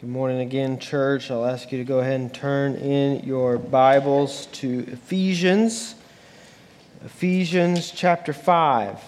Good 0.00 0.08
morning 0.08 0.40
again, 0.40 0.78
church. 0.78 1.30
I'll 1.30 1.44
ask 1.44 1.70
you 1.70 1.76
to 1.76 1.84
go 1.84 1.98
ahead 1.98 2.18
and 2.18 2.32
turn 2.32 2.76
in 2.76 3.22
your 3.22 3.58
Bibles 3.58 4.46
to 4.52 4.86
Ephesians. 4.90 5.94
Ephesians 7.04 7.90
chapter 7.90 8.32
5. 8.32 8.98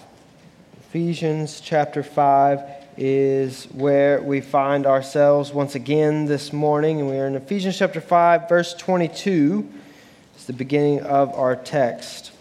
Ephesians 0.77 1.61
chapter 1.61 2.03
5 2.03 2.61
is 2.95 3.63
where 3.71 4.21
we 4.21 4.39
find 4.39 4.85
ourselves 4.85 5.51
once 5.51 5.73
again 5.73 6.25
this 6.25 6.53
morning, 6.53 6.99
and 6.99 7.09
we 7.09 7.17
are 7.17 7.25
in 7.25 7.33
Ephesians 7.33 7.75
chapter 7.75 7.99
5, 7.99 8.47
verse 8.47 8.75
22. 8.75 9.67
It's 10.35 10.45
the 10.45 10.53
beginning 10.53 11.01
of 11.01 11.33
our 11.33 11.55
text. 11.55 12.33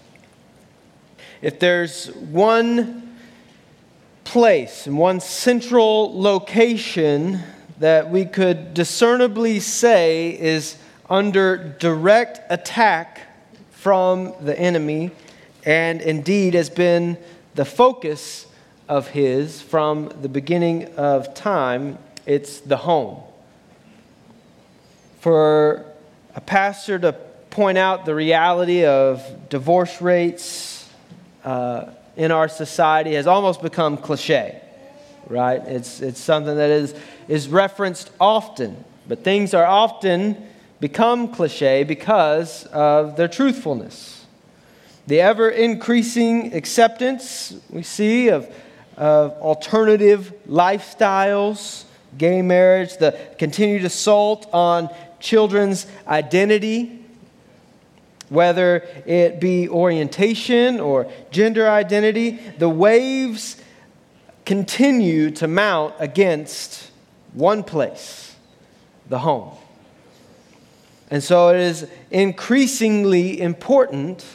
If 1.40 1.58
there's 1.58 2.08
one 2.08 3.16
place 4.24 4.86
and 4.86 4.98
one 4.98 5.20
central 5.20 6.20
location 6.20 7.42
that 7.78 8.10
we 8.10 8.24
could 8.24 8.74
discernibly 8.74 9.60
say 9.60 10.38
is 10.38 10.76
under 11.08 11.56
direct 11.56 12.40
attack 12.50 13.20
from 13.72 14.32
the 14.40 14.58
enemy 14.58 15.10
and 15.64 16.00
indeed 16.00 16.54
has 16.54 16.70
been 16.70 17.18
the 17.54 17.64
focus 17.64 18.46
of 18.88 19.08
his 19.08 19.60
from 19.60 20.12
the 20.22 20.28
beginning 20.28 20.94
of 20.94 21.34
time. 21.34 21.98
It's 22.26 22.60
the 22.60 22.76
home. 22.76 23.22
For 25.20 25.84
a 26.34 26.40
pastor 26.40 26.98
to 26.98 27.12
point 27.50 27.78
out 27.78 28.06
the 28.06 28.14
reality 28.14 28.84
of 28.84 29.48
divorce 29.48 30.00
rates 30.00 30.88
uh, 31.44 31.90
in 32.16 32.30
our 32.30 32.48
society 32.48 33.14
has 33.14 33.26
almost 33.26 33.62
become 33.62 33.96
cliche 33.96 34.60
right? 35.28 35.62
It's, 35.66 36.00
it's 36.00 36.20
something 36.20 36.56
that 36.56 36.70
is, 36.70 36.94
is 37.28 37.48
referenced 37.48 38.10
often, 38.20 38.84
but 39.08 39.24
things 39.24 39.54
are 39.54 39.66
often 39.66 40.48
become 40.80 41.28
cliche 41.28 41.84
because 41.84 42.66
of 42.66 43.16
their 43.16 43.28
truthfulness. 43.28 44.26
The 45.06 45.20
ever 45.20 45.48
increasing 45.48 46.54
acceptance 46.54 47.54
we 47.70 47.82
see 47.82 48.28
of, 48.28 48.52
of 48.96 49.32
alternative 49.34 50.32
lifestyles, 50.48 51.84
gay 52.18 52.42
marriage, 52.42 52.96
the 52.98 53.18
continued 53.38 53.84
assault 53.84 54.48
on 54.52 54.90
children's 55.18 55.86
identity, 56.06 56.98
whether 58.28 58.78
it 59.06 59.40
be 59.40 59.68
orientation 59.68 60.80
or 60.80 61.10
gender 61.30 61.68
identity, 61.68 62.40
the 62.58 62.68
waves 62.68 63.61
continue 64.52 65.30
to 65.30 65.48
mount 65.48 65.94
against 65.98 66.90
one 67.32 67.62
place 67.62 68.36
the 69.08 69.18
home. 69.18 69.50
And 71.10 71.24
so 71.24 71.48
it 71.48 71.56
is 71.56 71.88
increasingly 72.10 73.40
important 73.40 74.26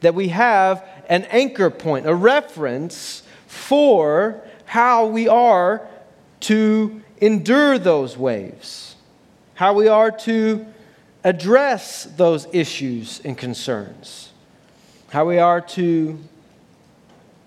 that 0.00 0.14
we 0.14 0.28
have 0.28 0.86
an 1.08 1.24
anchor 1.30 1.70
point, 1.70 2.06
a 2.06 2.14
reference 2.14 3.22
for 3.46 4.42
how 4.66 5.06
we 5.06 5.28
are 5.28 5.88
to 6.40 7.00
endure 7.22 7.78
those 7.78 8.18
waves, 8.18 8.96
how 9.54 9.72
we 9.72 9.88
are 9.88 10.10
to 10.10 10.66
address 11.24 12.04
those 12.04 12.46
issues 12.52 13.22
and 13.24 13.38
concerns, 13.38 14.30
how 15.08 15.24
we 15.24 15.38
are 15.38 15.62
to 15.62 16.18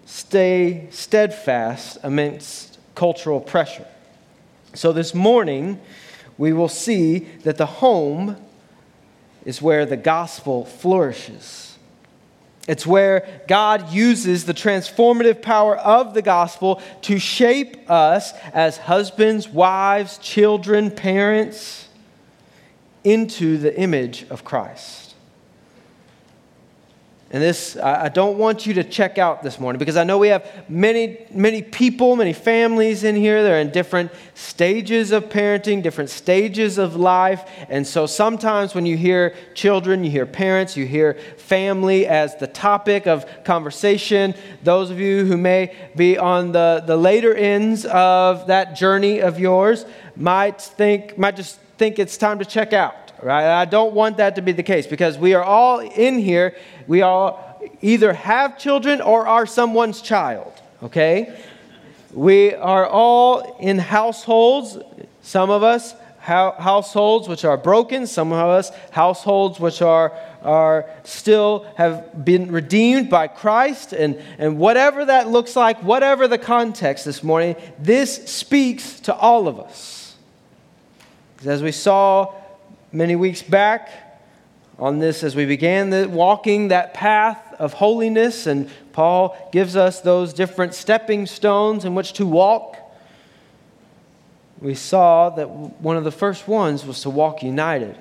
stay 0.08 0.88
steadfast 0.90 1.98
amidst 2.02 2.80
cultural 2.96 3.42
pressure. 3.42 3.86
So 4.74 4.94
this 4.94 5.14
morning, 5.14 5.80
we 6.38 6.54
will 6.54 6.70
see 6.70 7.20
that 7.44 7.58
the 7.58 7.66
home 7.66 8.38
is 9.46 9.62
where 9.62 9.86
the 9.86 9.98
gospel 9.98 10.66
flourishes. 10.66 11.78
It's 12.68 12.88
where 12.88 13.44
God 13.48 13.92
uses 13.92 14.46
the 14.46 14.54
transformative 14.54 15.42
power 15.42 15.78
of 15.78 16.14
the 16.14 16.22
gospel 16.22 16.82
to 17.04 17.20
shape 17.20 17.90
us 17.90 18.34
as 18.54 18.78
husbands, 18.78 19.48
wives, 19.48 20.18
children, 20.20 20.90
parents 20.90 21.88
into 23.04 23.58
the 23.58 23.78
image 23.78 24.26
of 24.30 24.44
Christ. 24.44 25.07
And 27.30 27.44
this, 27.44 27.76
I 27.76 28.08
don't 28.08 28.38
want 28.38 28.66
you 28.66 28.74
to 28.76 28.86
check 28.86 29.18
out 29.18 29.44
this 29.44 29.60
morning 29.60 29.80
because 29.80 29.98
I 29.98 30.06
know 30.06 30.18
we 30.18 30.30
have 30.30 30.50
many, 30.70 31.26
many 31.30 31.62
people, 31.62 32.16
many 32.16 32.32
families 32.32 33.04
in 33.04 33.18
here. 33.18 33.44
They're 33.44 33.60
in 33.60 33.70
different 33.72 34.12
stages 34.34 35.12
of 35.12 35.26
parenting, 35.26 35.84
different 35.84 36.10
stages 36.10 36.78
of 36.78 36.96
life. 36.96 37.44
And 37.68 37.86
so 37.86 38.06
sometimes 38.06 38.74
when 38.74 38.86
you 38.86 38.96
hear 38.96 39.36
children, 39.56 40.06
you 40.06 40.10
hear 40.10 40.26
parents, 40.26 40.78
you 40.78 40.86
hear 40.86 41.16
family 41.36 42.08
as 42.08 42.38
the 42.38 42.48
topic 42.48 43.08
of 43.08 43.26
conversation. 43.44 44.34
Those 44.64 44.90
of 44.90 44.98
you 44.98 45.26
who 45.26 45.36
may 45.36 45.76
be 45.98 46.18
on 46.18 46.54
the, 46.54 46.82
the 46.88 46.96
later 46.96 47.36
ends 47.36 47.86
of 47.86 48.48
that 48.48 48.78
journey 48.78 49.20
of 49.20 49.38
yours 49.38 49.86
might 50.16 50.62
think, 50.62 51.18
might 51.18 51.36
just 51.36 51.60
think 51.78 52.00
it's 52.00 52.18
time 52.18 52.40
to 52.40 52.46
check 52.46 52.74
out 52.74 53.08
right? 53.22 53.62
I 53.62 53.66
don't 53.66 53.94
want 53.94 54.18
that 54.18 54.36
to 54.36 54.42
be 54.42 54.52
the 54.52 54.64
case 54.64 54.88
because 54.88 55.18
we 55.18 55.34
are 55.34 55.44
all 55.44 55.80
in 55.80 56.20
here, 56.20 56.56
we 56.88 57.02
all 57.02 57.62
either 57.82 58.14
have 58.14 58.58
children 58.58 59.02
or 59.02 59.28
are 59.28 59.46
someone's 59.46 60.02
child, 60.02 60.54
okay? 60.84 61.38
We 62.14 62.54
are 62.56 62.88
all 62.88 63.58
in 63.60 63.80
households, 63.80 64.78
some 65.22 65.50
of 65.50 65.64
us 65.64 65.96
households 66.20 67.30
which 67.30 67.46
are 67.46 67.56
broken, 67.56 68.06
some 68.06 68.34
of 68.34 68.50
us 68.50 68.70
households 68.92 69.62
which 69.62 69.82
are, 69.82 70.12
are 70.42 70.90
still 71.06 71.66
have 71.78 72.26
been 72.26 72.52
redeemed 72.52 73.10
by 73.10 73.28
Christ, 73.28 73.94
and, 73.94 74.22
and 74.38 74.58
whatever 74.58 75.06
that 75.06 75.30
looks 75.30 75.56
like, 75.56 75.82
whatever 75.84 76.28
the 76.28 76.38
context 76.38 77.06
this 77.06 77.24
morning, 77.24 77.56
this 77.80 78.26
speaks 78.30 79.00
to 79.02 79.16
all 79.16 79.48
of 79.48 79.58
us. 79.58 80.07
As 81.46 81.62
we 81.62 81.72
saw 81.72 82.34
many 82.92 83.16
weeks 83.16 83.44
back 83.44 83.90
on 84.80 85.00
this 85.00 85.24
as 85.24 85.36
we 85.36 85.46
began 85.46 85.90
the, 85.90 86.08
walking 86.08 86.70
that 86.70 86.94
path 86.94 87.54
of 87.60 87.74
holiness, 87.74 88.48
and 88.48 88.70
Paul 88.92 89.38
gives 89.52 89.76
us 89.76 90.02
those 90.02 90.34
different 90.34 90.74
stepping 90.74 91.26
stones 91.26 91.86
in 91.86 91.96
which 91.96 92.14
to 92.14 92.26
walk. 92.26 92.78
We 94.60 94.74
saw 94.74 95.30
that 95.32 95.50
one 95.50 95.98
of 95.98 96.04
the 96.04 96.12
first 96.12 96.48
ones 96.48 96.86
was 96.86 97.02
to 97.02 97.10
walk 97.10 97.44
united. 97.44 97.98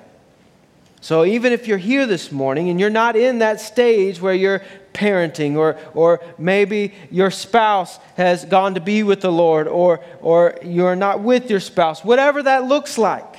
So, 0.99 1.23
even 1.25 1.53
if 1.53 1.67
you're 1.67 1.77
here 1.77 2.05
this 2.07 2.31
morning 2.31 2.69
and 2.69 2.79
you're 2.79 2.89
not 2.89 3.15
in 3.15 3.39
that 3.39 3.61
stage 3.61 4.19
where 4.19 4.33
you're 4.33 4.63
parenting, 4.93 5.55
or, 5.55 5.77
or 5.93 6.21
maybe 6.37 6.93
your 7.11 7.29
spouse 7.29 7.97
has 8.15 8.45
gone 8.45 8.73
to 8.73 8.81
be 8.81 9.03
with 9.03 9.21
the 9.21 9.31
Lord, 9.31 9.67
or, 9.67 9.99
or 10.21 10.57
you're 10.63 10.95
not 10.95 11.21
with 11.21 11.49
your 11.51 11.59
spouse, 11.59 12.03
whatever 12.03 12.41
that 12.43 12.65
looks 12.65 12.97
like, 12.97 13.37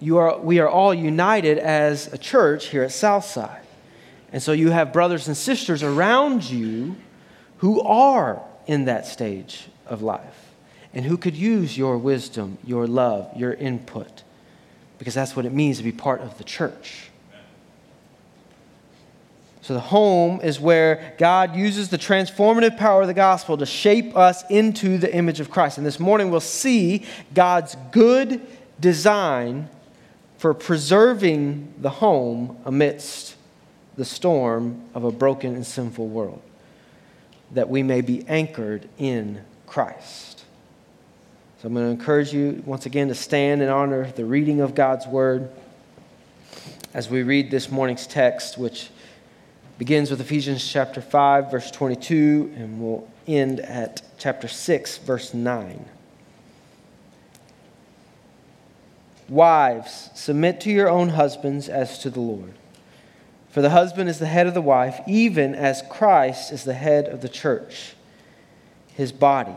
you 0.00 0.18
are, 0.18 0.38
we 0.38 0.58
are 0.58 0.68
all 0.68 0.92
united 0.92 1.56
as 1.56 2.12
a 2.12 2.18
church 2.18 2.66
here 2.66 2.82
at 2.82 2.92
Southside. 2.92 3.62
And 4.30 4.42
so 4.42 4.52
you 4.52 4.70
have 4.70 4.92
brothers 4.92 5.28
and 5.28 5.36
sisters 5.36 5.82
around 5.82 6.44
you 6.44 6.96
who 7.58 7.80
are 7.80 8.42
in 8.66 8.86
that 8.86 9.06
stage 9.06 9.68
of 9.86 10.02
life 10.02 10.50
and 10.92 11.04
who 11.04 11.16
could 11.16 11.36
use 11.36 11.78
your 11.78 11.96
wisdom, 11.96 12.58
your 12.64 12.86
love, 12.86 13.30
your 13.36 13.54
input, 13.54 14.23
because 15.04 15.12
that's 15.12 15.36
what 15.36 15.44
it 15.44 15.52
means 15.52 15.76
to 15.76 15.84
be 15.84 15.92
part 15.92 16.22
of 16.22 16.38
the 16.38 16.44
church. 16.44 17.10
So, 19.60 19.74
the 19.74 19.80
home 19.80 20.40
is 20.42 20.58
where 20.58 21.14
God 21.18 21.54
uses 21.54 21.90
the 21.90 21.98
transformative 21.98 22.78
power 22.78 23.02
of 23.02 23.06
the 23.06 23.12
gospel 23.12 23.58
to 23.58 23.66
shape 23.66 24.16
us 24.16 24.42
into 24.48 24.96
the 24.96 25.14
image 25.14 25.40
of 25.40 25.50
Christ. 25.50 25.76
And 25.76 25.86
this 25.86 26.00
morning 26.00 26.30
we'll 26.30 26.40
see 26.40 27.04
God's 27.34 27.76
good 27.92 28.40
design 28.80 29.68
for 30.38 30.54
preserving 30.54 31.74
the 31.78 31.90
home 31.90 32.56
amidst 32.64 33.36
the 33.96 34.06
storm 34.06 34.80
of 34.94 35.04
a 35.04 35.12
broken 35.12 35.54
and 35.54 35.66
sinful 35.66 36.08
world, 36.08 36.40
that 37.50 37.68
we 37.68 37.82
may 37.82 38.00
be 38.00 38.26
anchored 38.26 38.88
in 38.96 39.42
Christ. 39.66 40.33
So 41.64 41.68
I'm 41.68 41.72
going 41.72 41.86
to 41.86 41.92
encourage 41.92 42.30
you 42.30 42.62
once 42.66 42.84
again 42.84 43.08
to 43.08 43.14
stand 43.14 43.62
and 43.62 43.70
honor 43.70 44.12
the 44.12 44.26
reading 44.26 44.60
of 44.60 44.74
God's 44.74 45.06
word 45.06 45.50
as 46.92 47.08
we 47.08 47.22
read 47.22 47.50
this 47.50 47.70
morning's 47.70 48.06
text, 48.06 48.58
which 48.58 48.90
begins 49.78 50.10
with 50.10 50.20
Ephesians 50.20 50.62
chapter 50.70 51.00
5, 51.00 51.50
verse 51.50 51.70
22, 51.70 52.52
and 52.58 52.82
will 52.82 53.08
end 53.26 53.60
at 53.60 54.02
chapter 54.18 54.46
6, 54.46 54.98
verse 54.98 55.32
9. 55.32 55.86
Wives, 59.30 60.10
submit 60.14 60.60
to 60.60 60.70
your 60.70 60.90
own 60.90 61.08
husbands 61.08 61.70
as 61.70 61.98
to 62.00 62.10
the 62.10 62.20
Lord. 62.20 62.52
For 63.48 63.62
the 63.62 63.70
husband 63.70 64.10
is 64.10 64.18
the 64.18 64.26
head 64.26 64.46
of 64.46 64.52
the 64.52 64.60
wife, 64.60 65.00
even 65.06 65.54
as 65.54 65.82
Christ 65.88 66.52
is 66.52 66.64
the 66.64 66.74
head 66.74 67.08
of 67.08 67.22
the 67.22 67.28
church, 67.30 67.94
his 68.88 69.12
body, 69.12 69.56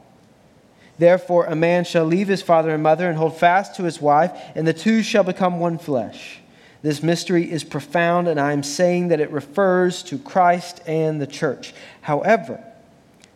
Therefore, 1.01 1.45
a 1.45 1.55
man 1.55 1.83
shall 1.83 2.05
leave 2.05 2.27
his 2.27 2.43
father 2.43 2.69
and 2.69 2.83
mother 2.83 3.09
and 3.09 3.17
hold 3.17 3.35
fast 3.35 3.73
to 3.77 3.83
his 3.85 3.99
wife, 3.99 4.39
and 4.53 4.67
the 4.67 4.71
two 4.71 5.01
shall 5.01 5.23
become 5.23 5.59
one 5.59 5.79
flesh. 5.79 6.37
This 6.83 7.01
mystery 7.01 7.51
is 7.51 7.63
profound, 7.63 8.27
and 8.27 8.39
I 8.39 8.53
am 8.53 8.61
saying 8.61 9.07
that 9.07 9.19
it 9.19 9.31
refers 9.31 10.03
to 10.03 10.19
Christ 10.19 10.79
and 10.85 11.19
the 11.19 11.25
church. 11.25 11.73
However, 12.01 12.63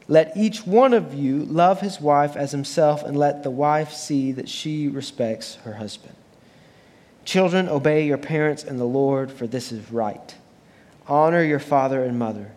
let 0.08 0.38
each 0.38 0.68
one 0.68 0.94
of 0.94 1.16
you 1.16 1.44
love 1.44 1.82
his 1.82 2.00
wife 2.00 2.36
as 2.36 2.52
himself, 2.52 3.02
and 3.02 3.18
let 3.18 3.42
the 3.42 3.50
wife 3.50 3.92
see 3.92 4.32
that 4.34 4.48
she 4.48 4.88
respects 4.88 5.56
her 5.64 5.74
husband. 5.74 6.16
Children, 7.24 7.68
obey 7.68 8.06
your 8.06 8.20
parents 8.20 8.64
in 8.64 8.78
the 8.78 8.86
Lord, 8.86 9.32
for 9.32 9.48
this 9.48 9.72
is 9.72 9.92
right. 9.92 10.36
Honor 11.08 11.42
your 11.42 11.58
father 11.58 12.04
and 12.04 12.20
mother. 12.20 12.52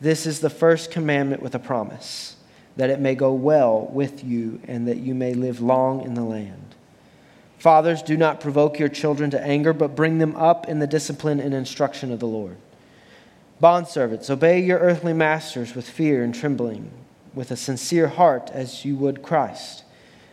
This 0.00 0.24
is 0.24 0.40
the 0.40 0.48
first 0.48 0.90
commandment 0.90 1.42
with 1.42 1.54
a 1.54 1.58
promise 1.58 2.36
that 2.80 2.88
it 2.88 2.98
may 2.98 3.14
go 3.14 3.30
well 3.30 3.86
with 3.92 4.24
you 4.24 4.58
and 4.66 4.88
that 4.88 4.96
you 4.96 5.14
may 5.14 5.34
live 5.34 5.60
long 5.60 6.00
in 6.00 6.14
the 6.14 6.24
land. 6.24 6.74
Fathers, 7.58 8.00
do 8.00 8.16
not 8.16 8.40
provoke 8.40 8.78
your 8.78 8.88
children 8.88 9.30
to 9.32 9.42
anger, 9.42 9.74
but 9.74 9.94
bring 9.94 10.16
them 10.16 10.34
up 10.34 10.66
in 10.66 10.78
the 10.78 10.86
discipline 10.86 11.40
and 11.40 11.52
instruction 11.52 12.10
of 12.10 12.20
the 12.20 12.26
Lord. 12.26 12.56
Bondservants, 13.62 14.30
obey 14.30 14.60
your 14.60 14.78
earthly 14.78 15.12
masters 15.12 15.74
with 15.74 15.86
fear 15.86 16.24
and 16.24 16.34
trembling, 16.34 16.90
with 17.34 17.50
a 17.50 17.56
sincere 17.56 18.08
heart 18.08 18.50
as 18.54 18.82
you 18.82 18.96
would 18.96 19.20
Christ. 19.20 19.84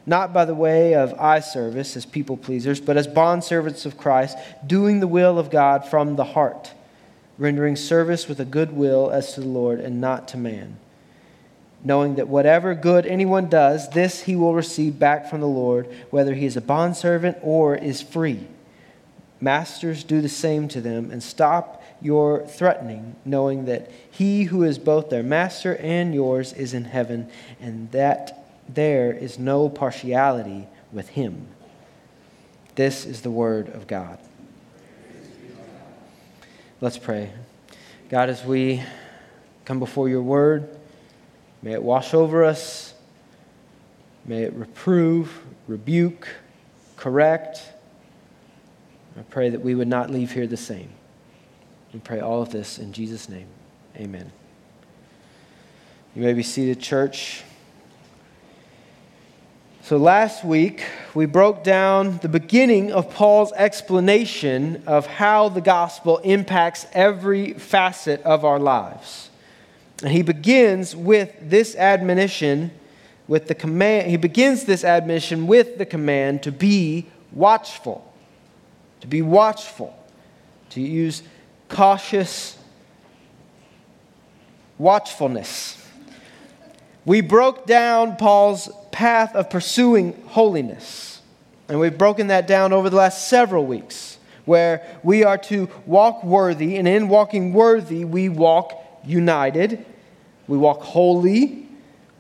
Not 0.06 0.32
by 0.32 0.46
the 0.46 0.56
way 0.56 0.96
of 0.96 1.20
eye 1.20 1.42
service 1.42 1.98
as 1.98 2.06
people 2.06 2.38
pleasers, 2.38 2.80
but 2.80 2.96
as 2.96 3.10
bondservants 3.10 3.86
of 3.86 3.98
Christ, 3.98 4.38
doing 4.66 5.02
the 5.02 5.06
will 5.06 5.38
of 5.38 5.50
God 5.50 5.84
from 5.84 6.16
the 6.16 6.24
heart, 6.24 6.72
rendering 7.38 7.76
service 7.76 8.30
with 8.30 8.40
a 8.40 8.46
good 8.46 8.72
will 8.72 9.12
as 9.12 9.34
to 9.34 9.42
the 9.42 9.48
Lord 9.48 9.82
and 9.82 10.00
not 10.00 10.30
to 10.30 10.38
man 10.38 10.78
knowing 11.84 12.16
that 12.16 12.28
whatever 12.28 12.74
good 12.74 13.06
anyone 13.06 13.48
does, 13.48 13.90
this 13.90 14.24
he 14.24 14.36
will 14.36 14.54
receive 14.54 15.00
back 15.00 15.30
from 15.30 15.42
the 15.42 15.48
Lord, 15.48 15.88
whether 16.10 16.34
he 16.34 16.46
is 16.46 16.58
a 16.58 16.62
bondservant 16.62 17.38
or 17.42 17.76
is 17.76 18.02
free. 18.02 18.48
Masters, 19.40 20.04
do 20.04 20.20
the 20.20 20.30
same 20.30 20.68
to 20.70 20.82
them, 20.82 21.12
and 21.12 21.22
stop 21.22 21.84
your 22.02 22.46
threatening, 22.46 23.16
knowing 23.24 23.66
that 23.66 23.92
he 24.10 24.46
who 24.46 24.64
is 24.64 24.80
both 24.80 25.10
their 25.10 25.24
master 25.24 25.76
and 25.78 26.14
yours 26.14 26.54
is 26.54 26.74
in 26.74 26.86
heaven, 26.86 27.30
and 27.60 27.92
that 27.92 28.46
there 28.68 29.12
is 29.14 29.38
no 29.38 29.70
partiality 29.70 30.68
with 30.92 31.10
him. 31.10 31.48
This 32.76 33.06
is 33.06 33.22
the 33.22 33.32
word 33.32 33.70
of 33.70 33.88
God. 33.88 34.20
Let's 36.82 36.98
pray. 36.98 37.32
God, 38.10 38.30
as 38.30 38.44
we 38.44 38.84
come 39.66 39.80
before 39.80 40.10
your 40.10 40.22
word, 40.22 40.77
May 41.68 41.74
it 41.74 41.84
wash 41.84 42.14
over 42.14 42.46
us. 42.46 42.94
May 44.24 44.44
it 44.44 44.54
reprove, 44.54 45.38
rebuke, 45.68 46.30
correct. 46.96 47.62
I 49.20 49.24
pray 49.24 49.50
that 49.50 49.60
we 49.60 49.76
would 49.76 49.90
not 49.90 50.10
leave 50.10 50.32
here 50.32 50.48
the 50.48 50.56
same. 50.56 50.88
We 51.92 52.00
pray 52.00 52.22
all 52.22 52.42
of 52.42 52.52
this 52.52 52.80
in 52.80 52.94
Jesus' 52.94 53.28
name. 53.28 53.48
Amen. 53.98 54.32
You 56.16 56.22
may 56.22 56.32
be 56.32 56.42
seated, 56.42 56.80
church. 56.80 57.44
So, 59.82 59.98
last 59.98 60.46
week, 60.46 60.86
we 61.14 61.26
broke 61.26 61.66
down 61.66 62.20
the 62.20 62.30
beginning 62.30 62.94
of 62.94 63.14
Paul's 63.14 63.52
explanation 63.52 64.84
of 64.88 65.06
how 65.06 65.50
the 65.50 65.60
gospel 65.60 66.20
impacts 66.20 66.88
every 66.94 67.56
facet 67.56 68.22
of 68.22 68.46
our 68.46 68.58
lives. 68.58 69.32
And 70.04 70.12
he 70.12 70.22
begins 70.22 70.96
with 70.96 71.34
this 71.42 71.76
admonition, 71.76 72.72
with 73.28 73.48
the 73.48 73.56
command, 73.56 74.10
he 74.10 74.18
begins 74.18 74.66
this 74.66 74.84
admonition 74.84 75.48
with 75.48 75.78
the 75.78 75.86
command 75.86 76.44
to 76.44 76.52
be 76.52 77.08
watchful. 77.32 78.14
To 79.02 79.08
be 79.08 79.22
watchful. 79.22 79.98
To 80.72 80.82
use 80.82 81.24
cautious 81.70 82.58
watchfulness. 84.78 85.84
We 87.06 87.22
broke 87.22 87.66
down 87.66 88.18
Paul's 88.18 88.70
path 88.92 89.36
of 89.36 89.50
pursuing 89.50 90.22
holiness. 90.28 91.22
And 91.70 91.80
we've 91.80 91.98
broken 91.98 92.28
that 92.28 92.48
down 92.48 92.72
over 92.72 92.90
the 92.90 92.96
last 92.96 93.28
several 93.28 93.66
weeks, 93.66 94.18
where 94.46 94.86
we 95.04 95.24
are 95.24 95.38
to 95.38 95.70
walk 95.86 96.24
worthy, 96.24 96.78
and 96.78 96.88
in 96.88 97.10
walking 97.10 97.54
worthy, 97.54 98.06
we 98.06 98.30
walk 98.30 98.72
united. 99.08 99.86
We 100.48 100.58
walk 100.58 100.82
holy. 100.82 101.68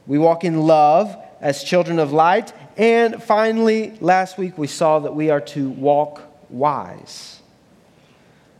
We 0.05 0.17
walk 0.17 0.43
in 0.43 0.61
love 0.61 1.15
as 1.41 1.63
children 1.63 1.99
of 1.99 2.13
light. 2.13 2.53
And 2.77 3.21
finally, 3.21 3.97
last 3.99 4.37
week 4.37 4.57
we 4.57 4.67
saw 4.67 4.99
that 4.99 5.15
we 5.15 5.29
are 5.29 5.41
to 5.41 5.69
walk 5.69 6.21
wise. 6.49 7.41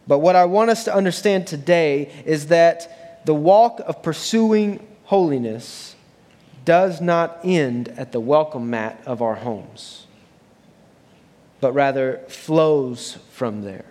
But 0.07 0.19
what 0.19 0.35
I 0.35 0.45
want 0.45 0.69
us 0.69 0.85
to 0.85 0.93
understand 0.93 1.47
today 1.47 2.11
is 2.25 2.47
that 2.47 3.25
the 3.25 3.33
walk 3.33 3.81
of 3.85 4.01
pursuing 4.01 4.85
holiness 5.03 5.95
does 6.63 7.01
not 7.01 7.39
end 7.43 7.89
at 7.89 8.11
the 8.11 8.19
welcome 8.19 8.69
mat 8.69 9.01
of 9.05 9.21
our 9.21 9.35
homes, 9.35 10.07
but 11.61 11.73
rather 11.73 12.19
flows 12.27 13.17
from 13.31 13.63
there. 13.63 13.85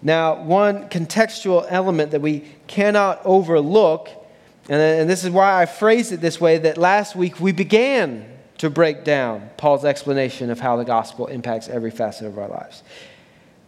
Now, 0.00 0.42
one 0.42 0.88
contextual 0.88 1.66
element 1.68 2.12
that 2.12 2.20
we 2.20 2.44
cannot 2.66 3.20
overlook, 3.24 4.08
and 4.68 5.10
this 5.10 5.24
is 5.24 5.30
why 5.30 5.60
I 5.60 5.66
phrased 5.66 6.12
it 6.12 6.20
this 6.20 6.40
way, 6.40 6.58
that 6.58 6.78
last 6.78 7.16
week 7.16 7.40
we 7.40 7.52
began 7.52 8.26
to 8.58 8.70
break 8.70 9.04
down 9.04 9.50
Paul's 9.56 9.84
explanation 9.84 10.50
of 10.50 10.60
how 10.60 10.76
the 10.76 10.84
gospel 10.84 11.26
impacts 11.26 11.68
every 11.68 11.90
facet 11.90 12.26
of 12.26 12.38
our 12.38 12.48
lives. 12.48 12.82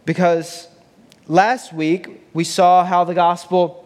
Because 0.05 0.67
last 1.27 1.73
week 1.73 2.23
we 2.33 2.43
saw 2.43 2.83
how 2.85 3.03
the 3.03 3.13
gospel 3.13 3.77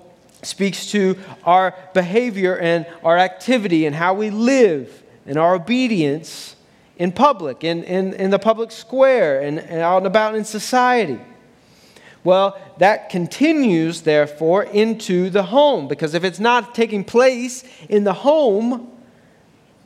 speaks 0.42 0.92
to 0.92 1.18
our 1.44 1.76
behavior 1.94 2.58
and 2.58 2.86
our 3.04 3.18
activity 3.18 3.86
and 3.86 3.96
how 3.96 4.14
we 4.14 4.30
live 4.30 5.04
and 5.26 5.38
our 5.38 5.56
obedience 5.56 6.56
in 6.98 7.12
public, 7.12 7.64
in, 7.64 7.84
in, 7.84 8.14
in 8.14 8.30
the 8.30 8.40
public 8.40 8.72
square, 8.72 9.42
and, 9.42 9.60
and 9.60 9.82
out 9.82 9.98
and 9.98 10.08
about 10.08 10.36
in 10.36 10.46
society. 10.46 11.20
Well, 12.26 12.60
that 12.80 13.12
continues, 13.12 14.02
therefore, 14.02 14.64
into 14.64 15.30
the 15.30 15.44
home, 15.44 15.88
because 15.88 16.16
if 16.16 16.24
it's 16.24 16.40
not 16.40 16.74
taking 16.74 17.04
place 17.04 17.64
in 17.88 18.04
the 18.04 18.14
home, 18.14 18.92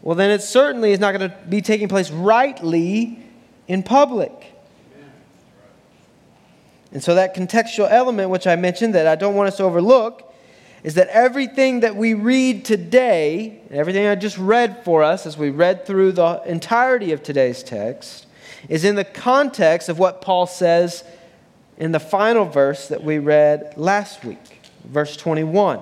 well, 0.01 0.15
then 0.15 0.31
it 0.31 0.41
certainly 0.41 0.93
is 0.93 1.01
not 1.01 1.12
going 1.12 1.29
to 1.29 1.38
be 1.50 1.62
taking 1.62 1.89
place 1.89 2.10
rightly 2.10 3.19
in 3.67 3.84
public. 3.84 4.31
And 6.93 7.03
so, 7.03 7.15
that 7.15 7.36
contextual 7.36 7.91
element, 7.91 8.29
which 8.29 8.48
I 8.48 8.55
mentioned 8.55 8.96
that 8.96 9.05
I 9.05 9.15
don't 9.15 9.36
want 9.36 9.50
us 9.50 9.58
to 9.58 9.63
overlook, 9.63 10.34
is 10.81 10.93
that 10.93 11.10
everything 11.10 11.81
that 11.81 11.98
we 11.98 12.13
read 12.13 12.63
today, 12.63 13.62
everything 13.69 14.08
I 14.08 14.15
just 14.15 14.38
read 14.38 14.86
for 14.86 15.03
us 15.03 15.25
as 15.25 15.38
we 15.38 15.50
read 15.50 15.86
through 15.86 16.13
the 16.13 16.41
entirety 16.46 17.12
of 17.12 17.22
today's 17.22 17.63
text, 17.63 18.27
is 18.69 18.86
in 18.86 18.96
the 18.96 19.03
context 19.03 19.89
of 19.89 20.00
what 20.00 20.22
Paul 20.22 20.48
says 20.48 21.03
in 21.79 21.93
the 21.93 22.00
final 22.00 22.45
verse 22.45 22.89
that 22.89 23.03
we 23.03 23.17
read 23.17 23.74
last 23.77 24.24
week, 24.24 24.62
verse 24.83 25.15
21. 25.17 25.79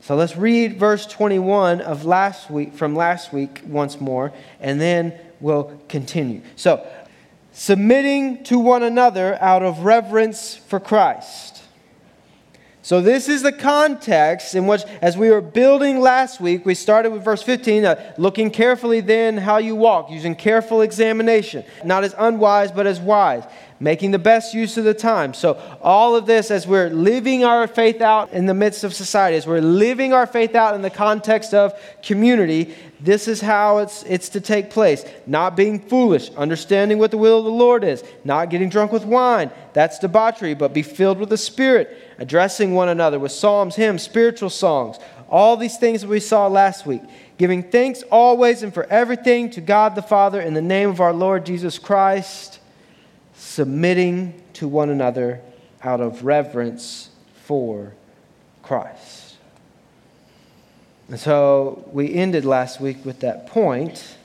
So 0.00 0.16
let's 0.16 0.36
read 0.36 0.78
verse 0.78 1.06
21 1.06 1.80
of 1.80 2.04
last 2.04 2.50
week 2.50 2.74
from 2.74 2.94
last 2.94 3.32
week 3.32 3.62
once 3.66 4.00
more 4.00 4.32
and 4.60 4.80
then 4.80 5.14
we'll 5.40 5.80
continue. 5.88 6.42
So 6.56 6.86
submitting 7.52 8.44
to 8.44 8.58
one 8.58 8.82
another 8.82 9.40
out 9.42 9.62
of 9.62 9.80
reverence 9.80 10.56
for 10.56 10.78
Christ. 10.78 11.64
So, 12.84 13.00
this 13.00 13.30
is 13.30 13.40
the 13.40 13.50
context 13.50 14.54
in 14.54 14.66
which, 14.66 14.82
as 15.00 15.16
we 15.16 15.30
were 15.30 15.40
building 15.40 16.00
last 16.00 16.38
week, 16.38 16.66
we 16.66 16.74
started 16.74 17.12
with 17.12 17.24
verse 17.24 17.42
15, 17.42 17.86
uh, 17.86 18.14
looking 18.18 18.50
carefully 18.50 19.00
then 19.00 19.38
how 19.38 19.56
you 19.56 19.74
walk, 19.74 20.10
using 20.10 20.34
careful 20.34 20.82
examination, 20.82 21.64
not 21.82 22.04
as 22.04 22.14
unwise, 22.18 22.70
but 22.70 22.86
as 22.86 23.00
wise, 23.00 23.44
making 23.80 24.12
the 24.12 24.18
best 24.18 24.54
use 24.54 24.76
of 24.76 24.84
the 24.84 24.94
time. 24.94 25.34
So, 25.34 25.60
all 25.82 26.16
of 26.16 26.26
this, 26.26 26.50
as 26.50 26.66
we're 26.66 26.90
living 26.90 27.44
our 27.44 27.66
faith 27.66 28.00
out 28.00 28.32
in 28.32 28.46
the 28.46 28.54
midst 28.54 28.84
of 28.84 28.94
society, 28.94 29.36
as 29.36 29.46
we're 29.46 29.60
living 29.60 30.12
our 30.12 30.26
faith 30.26 30.54
out 30.54 30.74
in 30.74 30.82
the 30.82 30.90
context 30.90 31.52
of 31.52 31.72
community, 32.02 32.74
this 33.00 33.28
is 33.28 33.40
how 33.40 33.78
it's, 33.78 34.02
it's 34.04 34.30
to 34.30 34.40
take 34.40 34.70
place. 34.70 35.04
Not 35.26 35.56
being 35.56 35.80
foolish, 35.80 36.30
understanding 36.30 36.98
what 36.98 37.10
the 37.10 37.18
will 37.18 37.38
of 37.38 37.44
the 37.44 37.50
Lord 37.50 37.84
is, 37.84 38.02
not 38.24 38.50
getting 38.50 38.68
drunk 38.68 38.92
with 38.92 39.04
wine, 39.04 39.50
that's 39.72 39.98
debauchery, 39.98 40.54
but 40.54 40.72
be 40.72 40.82
filled 40.82 41.18
with 41.18 41.28
the 41.28 41.36
Spirit 41.36 42.00
addressing 42.18 42.74
one 42.74 42.88
another 42.88 43.18
with 43.18 43.32
psalms, 43.32 43.76
hymns, 43.76 44.02
spiritual 44.02 44.50
songs, 44.50 44.98
all 45.28 45.56
these 45.56 45.76
things 45.76 46.02
that 46.02 46.08
we 46.08 46.20
saw 46.20 46.46
last 46.46 46.86
week. 46.86 47.02
Giving 47.38 47.62
thanks 47.62 48.02
always 48.10 48.62
and 48.62 48.72
for 48.72 48.84
everything 48.84 49.50
to 49.50 49.60
God 49.60 49.94
the 49.94 50.02
Father 50.02 50.40
in 50.40 50.54
the 50.54 50.62
name 50.62 50.88
of 50.88 51.00
our 51.00 51.12
Lord 51.12 51.44
Jesus 51.44 51.78
Christ, 51.78 52.60
submitting 53.54 54.42
to 54.54 54.66
one 54.66 54.90
another 54.90 55.40
out 55.82 56.00
of 56.00 56.24
reverence 56.24 57.10
for 57.44 57.92
Christ. 58.62 59.36
And 61.08 61.20
so 61.20 61.88
we 61.92 62.14
ended 62.14 62.44
last 62.44 62.80
week 62.80 63.04
with 63.04 63.20
that 63.20 63.46
point 63.46 64.16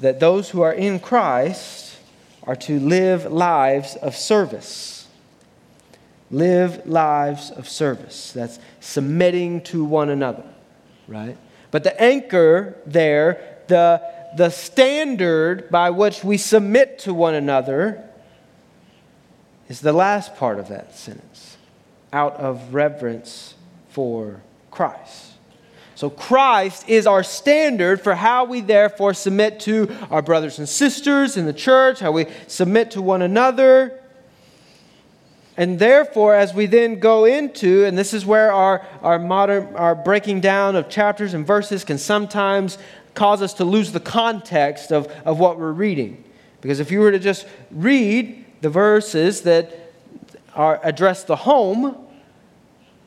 that 0.00 0.20
those 0.20 0.50
who 0.50 0.62
are 0.62 0.72
in 0.72 1.00
Christ 1.00 1.98
are 2.44 2.56
to 2.56 2.78
live 2.78 3.30
lives 3.30 3.96
of 3.96 4.16
service 4.16 4.94
live 6.30 6.86
lives 6.86 7.50
of 7.50 7.68
service. 7.68 8.32
That's 8.32 8.58
submitting 8.80 9.62
to 9.62 9.84
one 9.84 10.10
another, 10.10 10.44
right? 11.06 11.36
But 11.70 11.84
the 11.84 12.00
anchor 12.00 12.76
there, 12.86 13.58
the, 13.68 14.02
the 14.36 14.50
standard 14.50 15.70
by 15.70 15.90
which 15.90 16.24
we 16.24 16.36
submit 16.36 16.98
to 17.00 17.14
one 17.14 17.34
another, 17.34 18.08
is 19.68 19.80
the 19.80 19.92
last 19.92 20.36
part 20.36 20.58
of 20.58 20.68
that 20.68 20.94
sentence 20.94 21.56
out 22.12 22.36
of 22.36 22.74
reverence 22.74 23.54
for 23.90 24.40
Christ. 24.70 25.32
So, 25.96 26.10
Christ 26.10 26.88
is 26.88 27.06
our 27.06 27.22
standard 27.22 28.00
for 28.00 28.14
how 28.14 28.44
we 28.44 28.60
therefore 28.60 29.14
submit 29.14 29.60
to 29.60 29.94
our 30.10 30.22
brothers 30.22 30.58
and 30.58 30.68
sisters 30.68 31.36
in 31.36 31.46
the 31.46 31.52
church, 31.52 32.00
how 32.00 32.10
we 32.10 32.26
submit 32.48 32.92
to 32.92 33.02
one 33.02 33.22
another. 33.22 34.00
And 35.56 35.78
therefore, 35.78 36.34
as 36.34 36.52
we 36.52 36.66
then 36.66 36.98
go 36.98 37.24
into, 37.24 37.84
and 37.84 37.96
this 37.96 38.12
is 38.12 38.26
where 38.26 38.52
our, 38.52 38.84
our 39.02 39.20
modern, 39.20 39.76
our 39.76 39.94
breaking 39.94 40.40
down 40.40 40.74
of 40.74 40.88
chapters 40.88 41.32
and 41.32 41.46
verses 41.46 41.84
can 41.84 41.98
sometimes 41.98 42.76
cause 43.14 43.40
us 43.40 43.54
to 43.54 43.64
lose 43.64 43.92
the 43.92 44.00
context 44.00 44.90
of, 44.90 45.06
of 45.24 45.38
what 45.38 45.60
we're 45.60 45.70
reading. 45.70 46.24
Because 46.60 46.80
if 46.80 46.90
you 46.90 46.98
were 46.98 47.12
to 47.12 47.20
just 47.20 47.46
read 47.70 48.43
the 48.64 48.70
verses 48.70 49.42
that 49.42 49.92
are 50.54 50.80
address 50.82 51.24
the 51.24 51.36
home, 51.36 51.94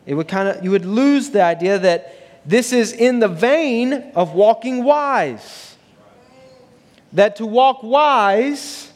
it 0.06 0.14
would 0.14 0.28
kind 0.28 0.48
of 0.48 0.64
you 0.64 0.70
would 0.70 0.86
lose 0.86 1.32
the 1.32 1.42
idea 1.42 1.80
that 1.80 2.14
this 2.46 2.72
is 2.72 2.94
in 2.94 3.18
the 3.18 3.28
vein 3.28 4.12
of 4.14 4.36
walking 4.36 4.84
wise. 4.84 5.76
That 7.12 7.38
to 7.38 7.48
walk 7.48 7.82
wise 7.82 8.94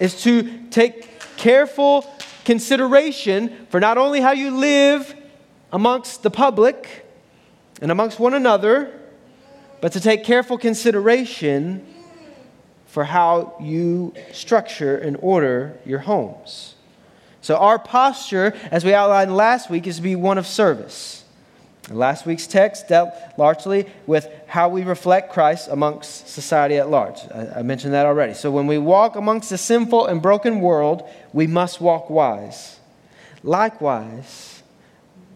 is 0.00 0.20
to 0.24 0.66
take 0.70 1.36
careful 1.36 2.04
consideration 2.44 3.68
for 3.70 3.78
not 3.78 3.96
only 3.96 4.20
how 4.20 4.32
you 4.32 4.50
live 4.50 5.14
amongst 5.72 6.24
the 6.24 6.30
public 6.30 7.06
and 7.80 7.92
amongst 7.92 8.18
one 8.18 8.34
another, 8.34 9.00
but 9.80 9.92
to 9.92 10.00
take 10.00 10.24
careful 10.24 10.58
consideration 10.58 11.86
for 12.94 13.02
how 13.02 13.56
you 13.60 14.14
structure 14.30 14.96
and 14.96 15.16
order 15.20 15.76
your 15.84 15.98
homes. 15.98 16.76
So, 17.40 17.56
our 17.56 17.76
posture, 17.76 18.54
as 18.70 18.84
we 18.84 18.94
outlined 18.94 19.36
last 19.36 19.68
week, 19.68 19.88
is 19.88 19.96
to 19.96 20.02
be 20.02 20.14
one 20.14 20.38
of 20.38 20.46
service. 20.46 21.24
Last 21.90 22.24
week's 22.24 22.46
text 22.46 22.86
dealt 22.86 23.12
largely 23.36 23.86
with 24.06 24.28
how 24.46 24.68
we 24.68 24.84
reflect 24.84 25.32
Christ 25.32 25.66
amongst 25.68 26.28
society 26.28 26.76
at 26.76 26.88
large. 26.88 27.18
I, 27.34 27.62
mentioned 27.62 27.94
that 27.94 28.06
already. 28.06 28.32
So, 28.32 28.52
when 28.52 28.68
we 28.68 28.78
walk 28.78 29.16
amongst 29.16 29.50
a 29.50 29.58
sinful 29.58 30.06
and 30.06 30.22
broken 30.22 30.60
world, 30.60 31.02
we 31.32 31.48
must 31.48 31.80
walk 31.80 32.08
wise. 32.08 32.78
Likewise, 33.42 34.62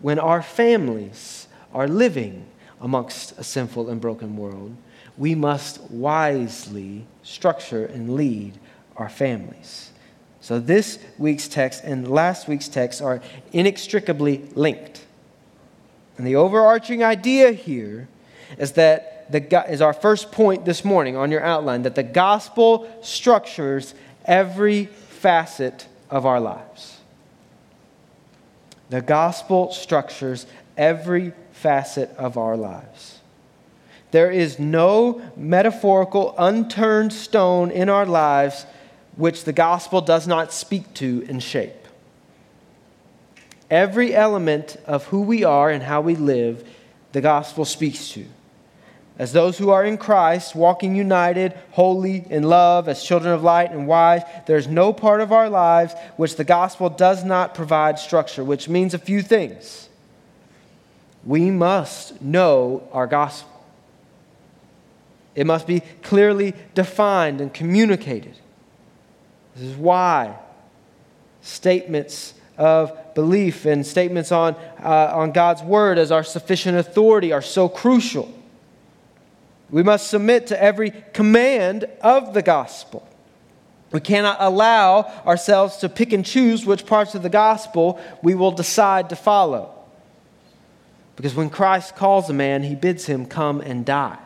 when 0.01 0.21
our 0.21 0.43
families 0.43 1.49
are 1.75 1.89
living 1.89 2.47
amongst 2.81 3.37
a 3.37 3.43
sinful 3.43 3.89
and 3.89 4.01
broken 4.01 4.37
world, 4.37 4.77
we 5.19 5.35
must 5.35 5.81
wisely 5.91 7.05
structure 7.23 7.85
and 7.85 8.15
lead 8.15 8.59
our 8.97 9.09
families. 9.09 9.91
So, 10.41 10.61
this 10.61 10.99
week's 11.19 11.49
text 11.49 11.85
and 11.85 12.09
last 12.09 12.49
week's 12.49 12.69
text 12.69 13.03
are 13.03 13.21
inextricably 13.53 14.49
linked. 14.55 15.05
And 16.17 16.27
the 16.27 16.37
overarching 16.37 17.05
idea 17.05 17.53
here 17.53 18.09
is 18.57 18.73
that 18.73 19.31
the, 19.31 19.71
is 19.71 19.83
our 19.83 19.93
first 19.93 20.33
point 20.33 20.65
this 20.65 20.85
morning 20.85 21.17
on 21.17 21.31
your 21.31 21.43
outline 21.43 21.83
that 21.83 21.97
the 21.97 22.03
gospel 22.03 22.89
structures 23.03 23.95
every 24.25 24.87
facet 24.87 25.87
of 26.09 26.25
our 26.25 26.41
lives. 26.41 26.99
The 28.91 29.03
gospel 29.03 29.71
structures 29.73 30.47
every 30.77 31.33
facet 31.53 32.11
of 32.17 32.39
our 32.39 32.57
lives. 32.57 33.18
There 34.11 34.31
is 34.31 34.59
no 34.59 35.21
metaphorical, 35.37 36.35
unturned 36.39 37.13
stone 37.13 37.71
in 37.71 37.89
our 37.89 38.07
lives 38.07 38.65
which 39.17 39.45
the 39.45 39.53
gospel 39.53 40.01
does 40.01 40.27
not 40.27 40.53
speak 40.53 40.95
to 40.95 41.27
and 41.29 41.43
shape. 41.43 41.75
Every 43.71 44.15
element 44.15 44.77
of 44.87 45.05
who 45.07 45.21
we 45.21 45.45
are 45.45 45.69
and 45.69 45.83
how 45.83 46.01
we 46.01 46.15
live, 46.15 46.67
the 47.13 47.21
gospel 47.21 47.65
speaks 47.65 48.11
to. 48.11 48.25
As 49.19 49.33
those 49.33 49.59
who 49.59 49.71
are 49.71 49.85
in 49.85 49.99
Christ, 49.99 50.55
walking 50.55 50.95
united, 50.95 51.53
holy, 51.73 52.25
in 52.31 52.45
love, 52.45 52.89
as 52.89 53.03
children 53.03 53.35
of 53.35 53.43
light 53.43 53.73
and 53.73 53.89
wise, 53.89 54.23
there's 54.47 54.69
no 54.69 54.93
part 54.93 55.21
of 55.21 55.33
our 55.33 55.51
lives 55.51 55.93
which 56.17 56.37
the 56.37 56.45
gospel 56.45 56.89
does 56.89 57.25
not 57.25 57.53
provide 57.53 57.99
structure, 57.99 58.45
which 58.45 58.69
means 58.69 58.95
a 58.95 58.99
few 58.99 59.21
things. 59.21 59.89
We 61.25 61.51
must 61.51 62.23
know 62.23 62.89
our 62.93 63.09
gospel, 63.09 63.58
it 65.39 65.47
must 65.47 65.69
be 65.69 65.83
clearly 66.03 66.53
defined 66.75 67.41
and 67.41 67.55
communicated. 67.55 68.35
This 69.55 69.71
is 69.71 69.77
why 69.77 70.37
statements 71.43 72.35
of 72.57 73.15
belief 73.15 73.65
and 73.65 73.87
statements 73.87 74.33
on, 74.33 74.57
uh, 74.83 75.13
on 75.15 75.31
God's 75.31 75.63
word 75.63 75.97
as 75.97 76.11
our 76.11 76.25
sufficient 76.25 76.77
authority 76.77 77.33
are 77.33 77.41
so 77.41 77.69
crucial. 77.69 78.35
We 79.71 79.85
must 79.85 80.11
submit 80.11 80.49
to 80.49 80.61
every 80.61 80.91
command 81.13 81.85
of 82.01 82.35
the 82.35 82.43
gospel. 82.43 83.09
We 83.93 84.01
cannot 84.01 84.39
allow 84.41 85.03
ourselves 85.25 85.77
to 85.77 85.89
pick 85.89 86.13
and 86.13 86.27
choose 86.27 86.67
which 86.67 86.85
parts 86.85 87.15
of 87.15 87.23
the 87.23 87.29
gospel 87.29 88.01
we 88.25 88.35
will 88.35 88.51
decide 88.51 89.11
to 89.11 89.17
follow. 89.17 89.73
Because 91.15 91.37
when 91.37 91.49
Christ 91.49 91.95
calls 91.95 92.29
a 92.29 92.33
man, 92.33 92.65
he 92.65 92.75
bids 92.75 93.07
him 93.07 93.25
come 93.25 93.61
and 93.61 93.87
die. 93.87 94.19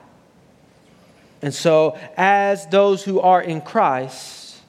And 1.43 1.53
so, 1.53 1.99
as 2.17 2.67
those 2.69 3.03
who 3.03 3.21
are 3.21 3.43
in 3.43 3.61
Christ, 3.61 4.61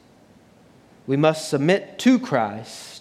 we 1.06 1.16
must 1.16 1.50
submit 1.50 2.00
to 2.00 2.18
Christ 2.20 2.94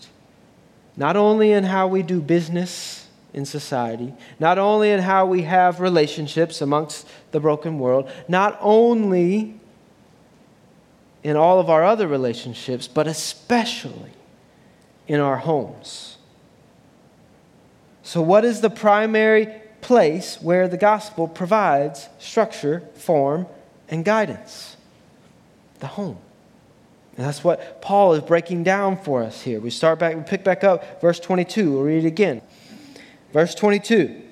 not 0.97 1.17
only 1.17 1.53
in 1.53 1.65
how 1.65 1.87
we 1.87 2.03
do 2.03 2.21
business 2.21 3.09
in 3.33 3.47
society, 3.47 4.13
not 4.39 4.59
only 4.59 4.91
in 4.91 5.01
how 5.01 5.25
we 5.25 5.43
have 5.43 5.81
relationships 5.81 6.61
amongst 6.61 7.09
the 7.31 7.41
broken 7.41 7.79
world, 7.79 8.11
not 8.29 8.59
only 8.61 9.55
in 11.23 11.37
all 11.37 11.59
of 11.59 11.71
our 11.71 11.85
other 11.85 12.07
relationships, 12.07 12.87
but 12.87 13.07
especially 13.07 14.11
in 15.07 15.19
our 15.19 15.39
homes. 15.39 16.19
So, 18.03 18.21
what 18.21 18.45
is 18.45 18.61
the 18.61 18.71
primary 18.71 19.49
place 19.81 20.41
where 20.43 20.69
the 20.69 20.77
gospel 20.77 21.27
provides 21.27 22.09
structure, 22.19 22.83
form, 22.95 23.47
and 23.93 24.05
guidance? 24.05 24.77
The 25.79 25.87
home. 25.87 26.19
And 27.17 27.27
that's 27.27 27.45
what 27.45 27.83
Paul 27.83 28.15
is 28.15 28.23
breaking 28.23 28.65
down 28.65 28.97
for 28.97 29.23
us 29.23 29.43
here. 29.43 29.61
We 29.61 29.71
start 29.71 29.99
back, 29.99 30.17
we 30.17 30.23
pick 30.23 30.43
back 30.43 30.65
up 30.65 31.01
verse 31.01 31.21
22. 31.21 31.73
We'll 31.73 31.83
read 31.83 32.05
it 32.05 32.09
again. 32.09 32.41
Verse 33.33 33.55
22. 33.55 34.23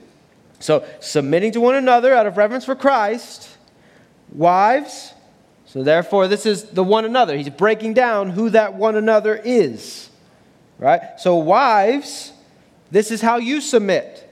So, 0.61 0.85
submitting 1.01 1.53
to 1.53 1.61
one 1.61 1.75
another 1.75 2.13
out 2.15 2.27
of 2.27 2.37
reverence 2.37 2.65
for 2.65 2.75
Christ, 2.75 3.49
wives, 4.33 5.15
So, 5.67 5.83
therefore, 5.85 6.27
this 6.27 6.47
is 6.47 6.65
the 6.65 6.83
one 6.83 7.05
another. 7.05 7.37
He's 7.37 7.49
breaking 7.49 7.95
down 7.95 8.31
who 8.31 8.51
that 8.51 8.75
one 8.75 8.97
another 8.97 9.37
is. 9.37 10.11
Right? 10.79 11.01
So, 11.19 11.37
wives, 11.37 12.33
this 12.91 13.11
is 13.11 13.21
how 13.21 13.37
you 13.37 13.61
submit, 13.61 14.30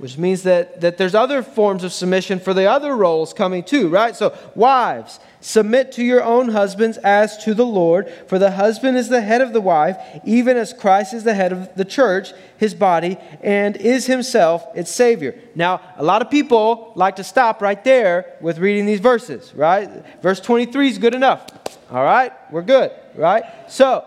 which 0.00 0.16
means 0.16 0.44
that, 0.44 0.80
that 0.80 0.96
there's 0.96 1.14
other 1.14 1.42
forms 1.42 1.84
of 1.84 1.92
submission 1.92 2.40
for 2.40 2.54
the 2.54 2.64
other 2.64 2.96
roles 2.96 3.34
coming 3.34 3.62
too, 3.62 3.90
right? 3.90 4.16
So, 4.16 4.34
wives, 4.54 5.20
submit 5.42 5.92
to 5.92 6.02
your 6.02 6.24
own 6.24 6.48
husbands 6.48 6.96
as 6.98 7.36
to 7.44 7.52
the 7.52 7.66
Lord, 7.66 8.10
for 8.26 8.38
the 8.38 8.52
husband 8.52 8.96
is 8.96 9.10
the 9.10 9.20
head 9.20 9.42
of 9.42 9.52
the 9.52 9.60
wife, 9.60 9.98
even 10.24 10.56
as 10.56 10.72
Christ 10.72 11.12
is 11.12 11.24
the 11.24 11.34
head 11.34 11.52
of 11.52 11.74
the 11.74 11.84
church, 11.84 12.32
his 12.56 12.72
body, 12.72 13.18
and 13.42 13.76
is 13.76 14.06
himself 14.06 14.66
its 14.74 14.90
Savior. 14.90 15.38
Now, 15.54 15.82
a 15.98 16.02
lot 16.02 16.22
of 16.22 16.30
people 16.30 16.94
like 16.96 17.16
to 17.16 17.24
stop 17.24 17.60
right 17.60 17.84
there 17.84 18.24
with 18.40 18.56
reading 18.58 18.86
these 18.86 19.00
verses, 19.00 19.54
right? 19.54 20.02
Verse 20.22 20.40
23 20.40 20.88
is 20.88 20.96
good 20.96 21.14
enough. 21.14 21.46
All 21.90 22.02
right? 22.02 22.32
We're 22.50 22.62
good, 22.62 22.90
right? 23.14 23.44
So, 23.68 24.06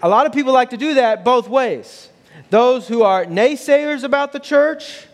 a 0.00 0.08
lot 0.08 0.26
of 0.26 0.32
people 0.32 0.52
like 0.52 0.70
to 0.70 0.76
do 0.76 0.94
that 0.94 1.24
both 1.24 1.48
ways. 1.48 2.08
Those 2.50 2.86
who 2.88 3.02
are 3.02 3.24
naysayers 3.24 4.04
about 4.04 4.32
the 4.32 4.38
church 4.38 5.06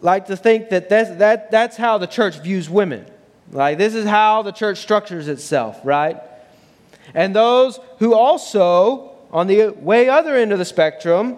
like 0.00 0.26
to 0.26 0.36
think 0.36 0.70
that 0.70 0.88
that's, 0.88 1.10
that, 1.18 1.50
that's 1.50 1.76
how 1.76 1.98
the 1.98 2.06
church 2.06 2.40
views 2.40 2.68
women. 2.70 3.06
Like, 3.52 3.78
this 3.78 3.94
is 3.94 4.06
how 4.06 4.42
the 4.42 4.52
church 4.52 4.78
structures 4.78 5.28
itself, 5.28 5.80
right? 5.84 6.20
And 7.14 7.34
those 7.34 7.80
who 7.98 8.14
also, 8.14 9.12
on 9.32 9.46
the 9.46 9.70
way 9.70 10.08
other 10.08 10.36
end 10.36 10.52
of 10.52 10.58
the 10.58 10.64
spectrum, 10.64 11.36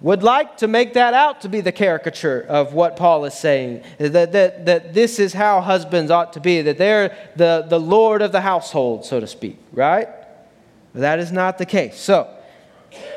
would 0.00 0.22
like 0.22 0.58
to 0.58 0.68
make 0.68 0.94
that 0.94 1.12
out 1.12 1.40
to 1.40 1.48
be 1.48 1.60
the 1.60 1.72
caricature 1.72 2.44
of 2.48 2.72
what 2.72 2.96
Paul 2.96 3.24
is 3.24 3.34
saying. 3.34 3.82
That, 3.98 4.32
that, 4.32 4.66
that 4.66 4.94
this 4.94 5.18
is 5.18 5.32
how 5.32 5.60
husbands 5.60 6.10
ought 6.10 6.34
to 6.34 6.40
be, 6.40 6.62
that 6.62 6.78
they're 6.78 7.16
the, 7.34 7.66
the 7.68 7.80
Lord 7.80 8.22
of 8.22 8.30
the 8.30 8.40
household, 8.40 9.04
so 9.04 9.18
to 9.18 9.26
speak, 9.26 9.58
right? 9.72 10.08
That 10.94 11.18
is 11.18 11.32
not 11.32 11.58
the 11.58 11.66
case. 11.66 11.98
So, 11.98 12.32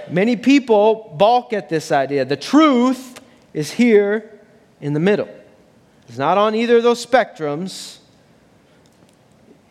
many 0.09 0.35
people 0.35 1.13
balk 1.17 1.53
at 1.53 1.69
this 1.69 1.91
idea. 1.91 2.25
The 2.25 2.37
truth 2.37 3.19
is 3.53 3.71
here 3.71 4.39
in 4.79 4.93
the 4.93 4.99
middle. 4.99 5.29
It's 6.07 6.17
not 6.17 6.37
on 6.37 6.55
either 6.55 6.77
of 6.77 6.83
those 6.83 7.05
spectrums. 7.05 7.99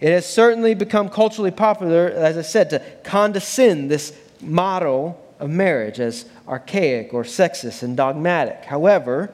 It 0.00 0.10
has 0.12 0.26
certainly 0.26 0.74
become 0.74 1.10
culturally 1.10 1.50
popular, 1.50 2.08
as 2.08 2.38
I 2.38 2.42
said, 2.42 2.70
to 2.70 2.82
condescend 3.04 3.90
this 3.90 4.16
model 4.40 5.22
of 5.38 5.50
marriage 5.50 6.00
as 6.00 6.26
archaic 6.48 7.12
or 7.12 7.24
sexist 7.24 7.82
and 7.82 7.96
dogmatic. 7.96 8.64
However, 8.64 9.32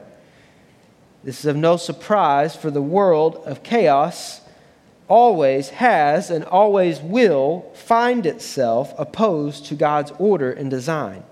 this 1.23 1.39
is 1.39 1.45
of 1.45 1.55
no 1.55 1.77
surprise 1.77 2.55
for 2.55 2.71
the 2.71 2.81
world 2.81 3.37
of 3.45 3.63
chaos 3.63 4.41
always 5.07 5.69
has 5.69 6.29
and 6.29 6.43
always 6.45 6.99
will 6.99 7.71
find 7.73 8.25
itself 8.25 8.93
opposed 8.97 9.65
to 9.67 9.75
God's 9.75 10.11
order 10.19 10.51
and 10.51 10.69
design. 10.69 11.23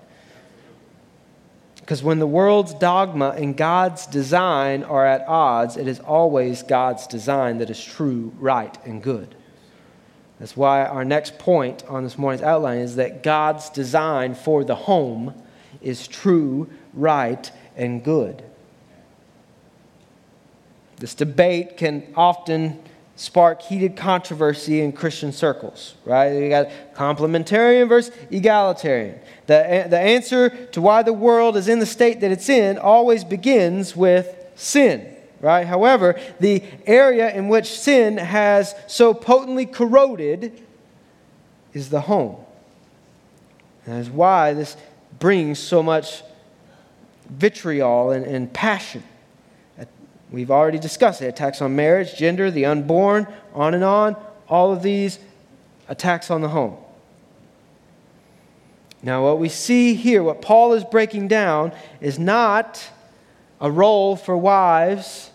Because 1.76 2.02
when 2.02 2.18
the 2.18 2.26
world's 2.26 2.74
dogma 2.74 3.30
and 3.36 3.56
God's 3.56 4.06
design 4.06 4.82
are 4.82 5.06
at 5.06 5.26
odds, 5.28 5.76
it 5.76 5.86
is 5.86 6.00
always 6.00 6.62
God's 6.64 7.06
design 7.06 7.58
that 7.58 7.70
is 7.70 7.82
true, 7.82 8.32
right, 8.38 8.76
and 8.84 9.00
good. 9.02 9.36
That's 10.40 10.56
why 10.56 10.84
our 10.84 11.04
next 11.04 11.38
point 11.38 11.84
on 11.86 12.02
this 12.02 12.18
morning's 12.18 12.42
outline 12.42 12.80
is 12.80 12.96
that 12.96 13.22
God's 13.22 13.70
design 13.70 14.34
for 14.34 14.64
the 14.64 14.74
home 14.74 15.32
is 15.80 16.08
true, 16.08 16.68
right, 16.92 17.50
and 17.76 18.02
good. 18.02 18.42
This 20.96 21.14
debate 21.14 21.76
can 21.76 22.12
often 22.16 22.82
spark 23.16 23.62
heated 23.62 23.96
controversy 23.96 24.82
in 24.82 24.92
Christian 24.92 25.32
circles, 25.32 25.94
right? 26.04 26.32
You 26.32 26.48
got 26.50 26.68
complementarian 26.94 27.88
versus 27.88 28.14
egalitarian. 28.30 29.18
The, 29.46 29.86
the 29.88 29.98
answer 29.98 30.50
to 30.66 30.80
why 30.82 31.02
the 31.02 31.14
world 31.14 31.56
is 31.56 31.66
in 31.66 31.78
the 31.78 31.86
state 31.86 32.20
that 32.20 32.30
it's 32.30 32.48
in 32.50 32.76
always 32.78 33.24
begins 33.24 33.96
with 33.96 34.34
sin, 34.54 35.14
right? 35.40 35.66
However, 35.66 36.20
the 36.40 36.62
area 36.86 37.34
in 37.34 37.48
which 37.48 37.66
sin 37.66 38.18
has 38.18 38.74
so 38.86 39.14
potently 39.14 39.64
corroded 39.64 40.62
is 41.72 41.88
the 41.88 42.02
home. 42.02 42.36
And 43.86 43.94
that 43.94 44.00
is 44.00 44.10
why 44.10 44.52
this 44.52 44.76
brings 45.18 45.58
so 45.58 45.82
much 45.82 46.22
vitriol 47.30 48.10
and, 48.10 48.26
and 48.26 48.52
passion. 48.52 49.02
We've 50.30 50.50
already 50.50 50.78
discussed 50.78 51.22
it 51.22 51.26
attacks 51.26 51.62
on 51.62 51.76
marriage, 51.76 52.16
gender, 52.16 52.50
the 52.50 52.66
unborn, 52.66 53.26
on 53.54 53.74
and 53.74 53.84
on. 53.84 54.16
All 54.48 54.72
of 54.72 54.82
these 54.82 55.18
attacks 55.88 56.30
on 56.30 56.40
the 56.40 56.48
home. 56.48 56.76
Now, 59.02 59.24
what 59.24 59.38
we 59.38 59.48
see 59.48 59.94
here, 59.94 60.22
what 60.22 60.42
Paul 60.42 60.72
is 60.72 60.84
breaking 60.84 61.28
down, 61.28 61.72
is 62.00 62.18
not 62.18 62.84
a 63.60 63.70
role 63.70 64.16
for 64.16 64.36
wives 64.36 65.30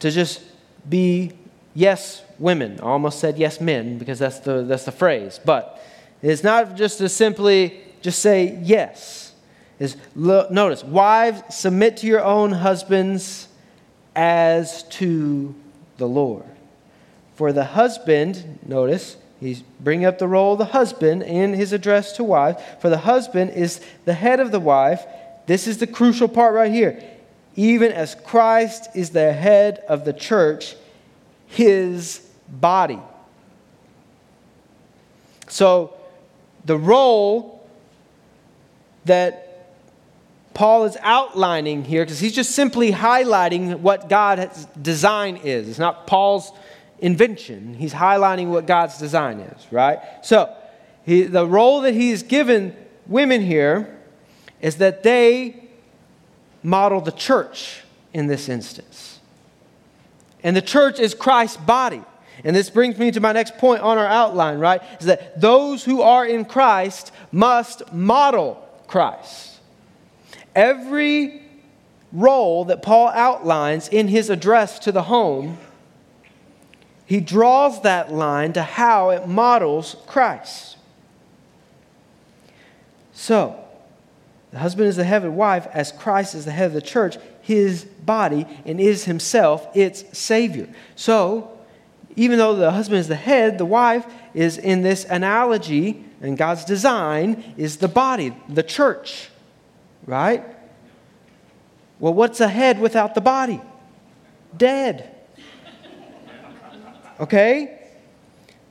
to 0.00 0.10
just 0.10 0.42
be 0.88 1.32
yes 1.74 2.22
women. 2.38 2.80
I 2.80 2.84
almost 2.84 3.20
said 3.20 3.38
yes 3.38 3.60
men 3.60 3.98
because 3.98 4.18
that's 4.18 4.40
the, 4.40 4.62
that's 4.62 4.84
the 4.84 4.92
phrase. 4.92 5.40
But 5.44 5.80
it's 6.20 6.42
not 6.42 6.76
just 6.76 6.98
to 6.98 7.08
simply 7.08 7.80
just 8.02 8.18
say 8.18 8.58
yes. 8.62 9.32
Is 9.78 9.96
notice, 10.14 10.84
wives, 10.84 11.42
submit 11.54 11.96
to 11.98 12.06
your 12.06 12.22
own 12.22 12.52
husbands 12.52 13.48
as 14.14 14.82
to 14.84 15.54
the 15.96 16.06
Lord. 16.06 16.44
For 17.36 17.52
the 17.52 17.64
husband, 17.64 18.60
notice, 18.66 19.16
he's 19.40 19.62
bringing 19.80 20.06
up 20.06 20.18
the 20.18 20.28
role 20.28 20.52
of 20.52 20.58
the 20.58 20.66
husband 20.66 21.22
in 21.22 21.52
his 21.54 21.72
address 21.72 22.12
to 22.12 22.24
wives. 22.24 22.62
For 22.80 22.88
the 22.88 22.98
husband 22.98 23.50
is 23.50 23.80
the 24.04 24.14
head 24.14 24.40
of 24.40 24.52
the 24.52 24.60
wife. 24.60 25.04
This 25.46 25.66
is 25.66 25.78
the 25.78 25.86
crucial 25.86 26.28
part 26.28 26.54
right 26.54 26.72
here. 26.72 27.02
Even 27.56 27.92
as 27.92 28.14
Christ 28.14 28.88
is 28.94 29.10
the 29.10 29.32
head 29.32 29.82
of 29.88 30.04
the 30.04 30.12
church, 30.12 30.76
his 31.46 32.26
body. 32.48 33.00
So, 35.48 35.94
the 36.64 36.78
role 36.78 37.66
that 39.04 39.43
Paul 40.54 40.84
is 40.84 40.96
outlining 41.00 41.84
here 41.84 42.04
because 42.04 42.20
he's 42.20 42.34
just 42.34 42.52
simply 42.52 42.92
highlighting 42.92 43.80
what 43.80 44.08
God's 44.08 44.64
design 44.80 45.36
is. 45.38 45.68
It's 45.68 45.78
not 45.78 46.06
Paul's 46.06 46.52
invention. 47.00 47.74
He's 47.74 47.92
highlighting 47.92 48.48
what 48.48 48.66
God's 48.66 48.96
design 48.98 49.40
is, 49.40 49.66
right? 49.72 49.98
So, 50.22 50.54
he, 51.04 51.24
the 51.24 51.46
role 51.46 51.82
that 51.82 51.92
he's 51.92 52.22
given 52.22 52.74
women 53.06 53.42
here 53.42 53.98
is 54.60 54.76
that 54.76 55.02
they 55.02 55.68
model 56.62 57.00
the 57.00 57.12
church 57.12 57.82
in 58.14 58.26
this 58.26 58.48
instance. 58.48 59.20
And 60.42 60.56
the 60.56 60.62
church 60.62 60.98
is 60.98 61.14
Christ's 61.14 61.58
body. 61.58 62.02
And 62.42 62.56
this 62.56 62.70
brings 62.70 62.98
me 62.98 63.10
to 63.10 63.20
my 63.20 63.32
next 63.32 63.58
point 63.58 63.82
on 63.82 63.98
our 63.98 64.06
outline, 64.06 64.58
right? 64.58 64.82
Is 65.00 65.06
that 65.06 65.40
those 65.40 65.84
who 65.84 66.00
are 66.02 66.24
in 66.24 66.44
Christ 66.44 67.12
must 67.30 67.92
model 67.92 68.66
Christ. 68.86 69.53
Every 70.54 71.42
role 72.12 72.64
that 72.66 72.80
Paul 72.80 73.08
outlines 73.08 73.88
in 73.88 74.08
his 74.08 74.30
address 74.30 74.78
to 74.80 74.92
the 74.92 75.02
home, 75.02 75.58
he 77.06 77.20
draws 77.20 77.82
that 77.82 78.12
line 78.12 78.52
to 78.54 78.62
how 78.62 79.10
it 79.10 79.26
models 79.26 79.96
Christ. 80.06 80.78
So, 83.12 83.60
the 84.52 84.58
husband 84.60 84.88
is 84.88 84.96
the 84.96 85.04
head 85.04 85.18
of 85.18 85.24
the 85.24 85.30
wife, 85.32 85.66
as 85.72 85.90
Christ 85.90 86.34
is 86.34 86.44
the 86.44 86.52
head 86.52 86.68
of 86.68 86.72
the 86.72 86.80
church, 86.80 87.18
his 87.42 87.84
body, 87.84 88.46
and 88.64 88.80
is 88.80 89.04
himself 89.04 89.66
its 89.76 90.16
Savior. 90.16 90.68
So, 90.94 91.50
even 92.16 92.38
though 92.38 92.54
the 92.54 92.70
husband 92.70 93.00
is 93.00 93.08
the 93.08 93.16
head, 93.16 93.58
the 93.58 93.66
wife 93.66 94.06
is 94.32 94.56
in 94.56 94.82
this 94.82 95.04
analogy, 95.04 96.04
and 96.20 96.38
God's 96.38 96.64
design 96.64 97.54
is 97.56 97.78
the 97.78 97.88
body, 97.88 98.34
the 98.48 98.62
church 98.62 99.30
right? 100.06 100.44
Well, 101.98 102.14
what's 102.14 102.40
a 102.40 102.48
head 102.48 102.80
without 102.80 103.14
the 103.14 103.20
body? 103.20 103.60
Dead. 104.56 105.14
Okay? 107.20 107.80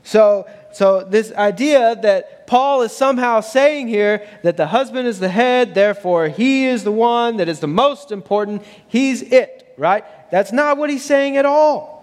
So, 0.04 0.48
so 0.74 1.04
this 1.04 1.32
idea 1.32 1.96
that 2.02 2.46
Paul 2.46 2.82
is 2.82 2.91
somehow 2.91 3.39
saying 3.39 3.88
here 3.88 4.28
that 4.43 4.58
the 4.58 4.67
husband 4.67 5.08
is 5.08 5.19
the 5.19 5.30
head, 5.30 5.74
therefore 5.74 6.28
he 6.28 6.65
is 6.65 6.84
the 6.84 6.91
one 6.91 7.38
that 7.38 7.48
is 7.48 7.60
the 7.60 7.67
most 7.67 8.12
important, 8.12 8.63
he's 8.88 9.22
it, 9.22 9.74
right? 9.78 10.04
That's 10.30 10.52
not 10.52 10.78
what 10.78 10.89
he's 10.89 11.06
saying 11.06 11.38
at 11.38 11.46
all. 11.46 11.93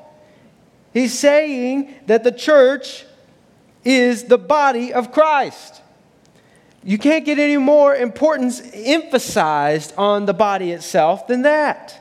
He's 0.93 1.17
saying 1.17 1.95
that 2.07 2.25
the 2.25 2.33
church 2.33 3.05
is 3.85 4.25
the 4.25 4.39
body 4.39 4.93
of 4.93 5.13
Christ. 5.13 5.80
You 6.83 6.97
can't 6.97 7.25
get 7.25 7.39
any 7.39 7.59
more 7.59 7.95
importance 7.95 8.63
emphasized 8.73 9.93
on 9.99 10.27
the 10.27 10.33
body 10.33 10.73
itself 10.73 11.27
than 11.27 11.43
that. 11.43 11.97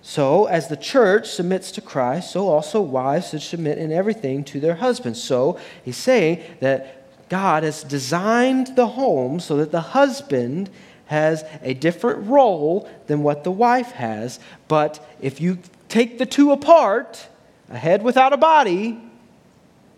So, 0.00 0.46
as 0.46 0.68
the 0.68 0.76
church 0.76 1.28
submits 1.28 1.70
to 1.72 1.82
Christ, 1.82 2.30
so 2.30 2.48
also 2.48 2.80
wives 2.80 3.28
should 3.28 3.42
submit 3.42 3.76
in 3.76 3.92
everything 3.92 4.42
to 4.44 4.58
their 4.58 4.76
husbands. 4.76 5.22
So, 5.22 5.60
he's 5.84 5.98
saying 5.98 6.42
that 6.60 7.28
God 7.28 7.62
has 7.62 7.82
designed 7.82 8.74
the 8.74 8.86
home 8.86 9.38
so 9.38 9.58
that 9.58 9.70
the 9.70 9.82
husband 9.82 10.70
has 11.06 11.44
a 11.60 11.74
different 11.74 12.26
role 12.26 12.88
than 13.06 13.22
what 13.22 13.44
the 13.44 13.50
wife 13.50 13.90
has. 13.92 14.40
But 14.66 15.06
if 15.20 15.42
you 15.42 15.58
take 15.90 16.16
the 16.16 16.24
two 16.24 16.52
apart, 16.52 17.28
a 17.68 17.76
head 17.76 18.02
without 18.02 18.32
a 18.32 18.38
body, 18.38 18.98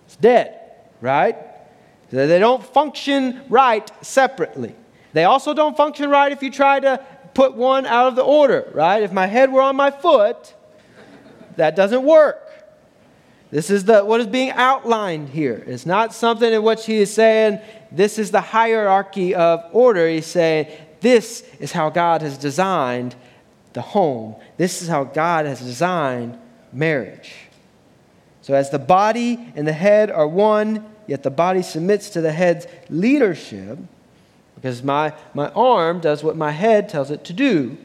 it's 0.07 0.17
dead, 0.17 0.59
right? 1.01 1.37
They 2.11 2.39
don't 2.39 2.63
function 2.63 3.43
right 3.49 3.89
separately. 4.05 4.75
They 5.13 5.25
also 5.25 5.55
don't 5.55 5.77
function 5.77 6.11
right 6.11 6.31
if 6.33 6.43
you 6.43 6.51
try 6.51 6.81
to 6.81 7.05
put 7.35 7.55
one 7.55 7.87
out 7.87 8.09
of 8.09 8.17
the 8.17 8.23
order, 8.23 8.71
right? 8.75 9.03
If 9.03 9.13
my 9.13 9.27
head 9.27 9.53
were 9.53 9.63
on 9.63 9.77
my 9.77 9.91
foot, 9.91 10.55
that 11.57 11.77
doesn't 11.77 12.03
work. 12.03 12.47
This 13.51 13.71
is 13.71 13.85
the, 13.85 14.05
what 14.05 14.21
is 14.21 14.27
being 14.27 14.51
outlined 14.51 15.29
here. 15.29 15.63
It's 15.67 15.87
not 15.87 16.15
something 16.15 16.53
in 16.53 16.63
which 16.63 16.87
he 16.87 16.99
is 16.99 17.13
saying, 17.13 17.61
this 17.91 18.19
is 18.19 18.31
the 18.31 18.41
hierarchy 18.41 19.35
of 19.35 19.65
order. 19.73 20.09
He's 20.09 20.27
saying, 20.27 20.69
this 21.01 21.43
is 21.59 21.73
how 21.73 21.91
God 21.91 22.23
has 22.23 22.39
designed 22.39 23.17
the 23.73 23.83
home. 23.83 24.37
This 24.57 24.83
is 24.83 24.89
how 24.89 25.05
God 25.05 25.47
has 25.47 25.61
designed 25.61 26.39
marriage. 26.73 27.33
So, 28.43 28.55
as 28.55 28.71
the 28.71 28.79
body 28.79 29.53
and 29.55 29.67
the 29.67 29.73
head 29.73 30.11
are 30.11 30.27
one, 30.27 30.90
yet 31.11 31.25
the 31.25 31.31
body 31.31 31.61
submits 31.61 32.09
to 32.11 32.21
the 32.21 32.31
head's 32.31 32.69
leadership, 32.89 33.77
because 34.55 34.81
my, 34.85 35.13
my 35.35 35.49
arm 35.49 35.99
does 35.99 36.23
what 36.23 36.37
my 36.37 36.53
head 36.53 36.89
tells 36.89 37.11
it 37.11 37.25
to 37.25 37.33
do. 37.33 37.77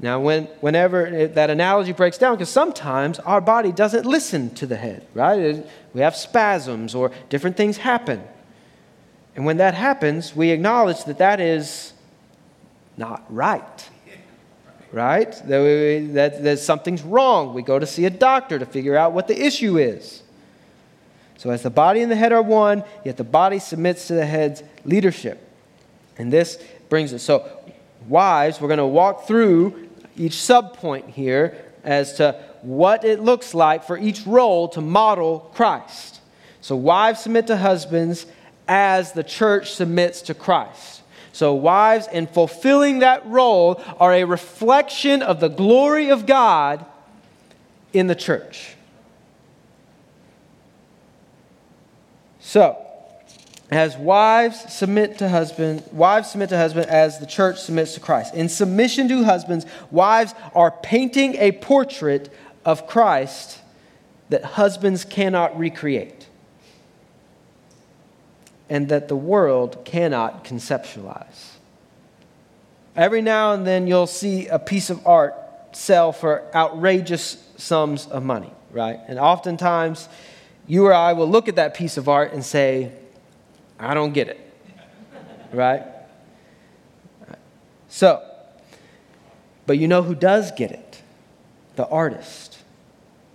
Now, 0.00 0.18
when, 0.18 0.44
whenever 0.60 1.06
it, 1.06 1.34
that 1.34 1.50
analogy 1.50 1.92
breaks 1.92 2.16
down, 2.16 2.34
because 2.34 2.48
sometimes 2.48 3.18
our 3.18 3.42
body 3.42 3.72
doesn't 3.72 4.06
listen 4.06 4.54
to 4.54 4.64
the 4.64 4.76
head, 4.76 5.06
right? 5.12 5.38
It, 5.38 5.68
we 5.92 6.00
have 6.00 6.16
spasms 6.16 6.94
or 6.94 7.10
different 7.28 7.58
things 7.58 7.76
happen. 7.76 8.22
And 9.36 9.44
when 9.44 9.58
that 9.58 9.74
happens, 9.74 10.34
we 10.34 10.50
acknowledge 10.50 11.04
that 11.04 11.18
that 11.18 11.40
is 11.40 11.92
not 12.96 13.22
right, 13.28 13.88
right? 14.92 15.32
That, 15.46 15.60
we, 15.60 16.06
that, 16.12 16.42
that 16.42 16.58
something's 16.60 17.02
wrong. 17.02 17.52
We 17.52 17.62
go 17.62 17.78
to 17.78 17.86
see 17.86 18.06
a 18.06 18.10
doctor 18.10 18.58
to 18.58 18.64
figure 18.64 18.96
out 18.96 19.12
what 19.12 19.28
the 19.28 19.38
issue 19.38 19.76
is. 19.76 20.22
So, 21.38 21.50
as 21.50 21.62
the 21.62 21.70
body 21.70 22.02
and 22.02 22.10
the 22.10 22.16
head 22.16 22.32
are 22.32 22.42
one, 22.42 22.82
yet 23.04 23.16
the 23.16 23.24
body 23.24 23.60
submits 23.60 24.08
to 24.08 24.14
the 24.14 24.26
head's 24.26 24.62
leadership. 24.84 25.40
And 26.18 26.32
this 26.32 26.62
brings 26.88 27.14
us. 27.14 27.22
So, 27.22 27.48
wives, 28.08 28.60
we're 28.60 28.68
going 28.68 28.78
to 28.78 28.86
walk 28.86 29.26
through 29.26 29.88
each 30.16 30.32
subpoint 30.32 31.08
here 31.10 31.56
as 31.84 32.14
to 32.14 32.32
what 32.62 33.04
it 33.04 33.20
looks 33.20 33.54
like 33.54 33.84
for 33.84 33.96
each 33.96 34.26
role 34.26 34.68
to 34.70 34.80
model 34.80 35.50
Christ. 35.54 36.20
So, 36.60 36.74
wives 36.74 37.20
submit 37.20 37.46
to 37.46 37.56
husbands 37.56 38.26
as 38.66 39.12
the 39.12 39.22
church 39.22 39.72
submits 39.72 40.22
to 40.22 40.34
Christ. 40.34 41.02
So, 41.30 41.54
wives, 41.54 42.08
in 42.08 42.26
fulfilling 42.26 42.98
that 42.98 43.24
role, 43.26 43.80
are 44.00 44.12
a 44.12 44.24
reflection 44.24 45.22
of 45.22 45.38
the 45.38 45.48
glory 45.48 46.10
of 46.10 46.26
God 46.26 46.84
in 47.92 48.08
the 48.08 48.16
church. 48.16 48.74
So, 52.48 52.78
as 53.70 53.98
wives 53.98 54.72
submit 54.72 55.18
to 55.18 55.28
husband, 55.28 55.82
wives 55.92 56.30
submit 56.30 56.48
to 56.48 56.56
husband 56.56 56.86
as 56.86 57.18
the 57.18 57.26
church 57.26 57.60
submits 57.60 57.92
to 57.92 58.00
Christ. 58.00 58.32
In 58.32 58.48
submission 58.48 59.06
to 59.08 59.24
husbands, 59.24 59.66
wives 59.90 60.32
are 60.54 60.70
painting 60.70 61.34
a 61.34 61.52
portrait 61.52 62.32
of 62.64 62.86
Christ 62.86 63.60
that 64.30 64.44
husbands 64.44 65.04
cannot 65.04 65.58
recreate 65.58 66.26
and 68.70 68.88
that 68.88 69.08
the 69.08 69.16
world 69.16 69.84
cannot 69.84 70.42
conceptualize. 70.42 71.50
Every 72.96 73.20
now 73.20 73.52
and 73.52 73.66
then 73.66 73.86
you'll 73.86 74.06
see 74.06 74.46
a 74.46 74.58
piece 74.58 74.88
of 74.88 75.06
art 75.06 75.34
sell 75.72 76.12
for 76.12 76.44
outrageous 76.54 77.46
sums 77.58 78.06
of 78.06 78.22
money, 78.22 78.52
right? 78.70 79.00
And 79.06 79.18
oftentimes 79.18 80.08
you 80.68 80.86
or 80.86 80.94
I 80.94 81.14
will 81.14 81.28
look 81.28 81.48
at 81.48 81.56
that 81.56 81.74
piece 81.74 81.96
of 81.96 82.08
art 82.08 82.32
and 82.32 82.44
say, 82.44 82.92
I 83.78 83.94
don't 83.94 84.12
get 84.12 84.28
it. 84.28 84.40
Right? 85.52 85.82
So, 87.88 88.22
but 89.66 89.78
you 89.78 89.88
know 89.88 90.02
who 90.02 90.14
does 90.14 90.52
get 90.52 90.70
it? 90.70 91.02
The 91.76 91.88
artist 91.88 92.58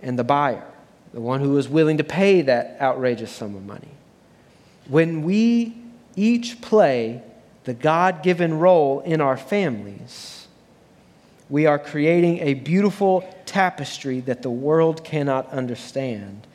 and 0.00 0.18
the 0.18 0.24
buyer, 0.24 0.64
the 1.12 1.20
one 1.20 1.40
who 1.40 1.58
is 1.58 1.68
willing 1.68 1.98
to 1.98 2.04
pay 2.04 2.42
that 2.42 2.76
outrageous 2.80 3.32
sum 3.32 3.56
of 3.56 3.66
money. 3.66 3.90
When 4.88 5.22
we 5.22 5.76
each 6.14 6.60
play 6.60 7.22
the 7.64 7.74
God 7.74 8.22
given 8.22 8.58
role 8.58 9.00
in 9.00 9.20
our 9.20 9.36
families, 9.36 10.46
we 11.48 11.66
are 11.66 11.78
creating 11.78 12.38
a 12.40 12.54
beautiful 12.54 13.28
tapestry 13.46 14.20
that 14.20 14.42
the 14.42 14.50
world 14.50 15.04
cannot 15.04 15.48
understand, 15.50 16.46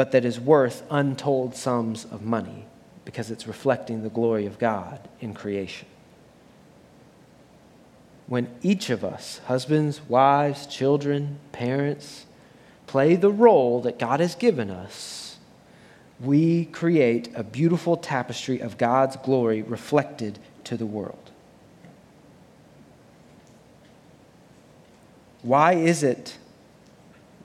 but 0.00 0.12
that 0.12 0.24
is 0.24 0.40
worth 0.40 0.82
untold 0.88 1.54
sums 1.54 2.06
of 2.06 2.22
money 2.22 2.64
because 3.04 3.30
it's 3.30 3.46
reflecting 3.46 4.02
the 4.02 4.08
glory 4.08 4.46
of 4.46 4.58
God 4.58 4.98
in 5.20 5.34
creation. 5.34 5.86
When 8.26 8.48
each 8.62 8.88
of 8.88 9.04
us, 9.04 9.42
husbands, 9.44 10.00
wives, 10.08 10.66
children, 10.66 11.38
parents, 11.52 12.24
play 12.86 13.14
the 13.14 13.30
role 13.30 13.82
that 13.82 13.98
God 13.98 14.20
has 14.20 14.34
given 14.34 14.70
us, 14.70 15.36
we 16.18 16.64
create 16.64 17.28
a 17.34 17.44
beautiful 17.44 17.98
tapestry 17.98 18.58
of 18.58 18.78
God's 18.78 19.16
glory 19.16 19.60
reflected 19.60 20.38
to 20.64 20.78
the 20.78 20.86
world. 20.86 21.30
Why 25.42 25.74
is 25.74 26.02
it? 26.02 26.38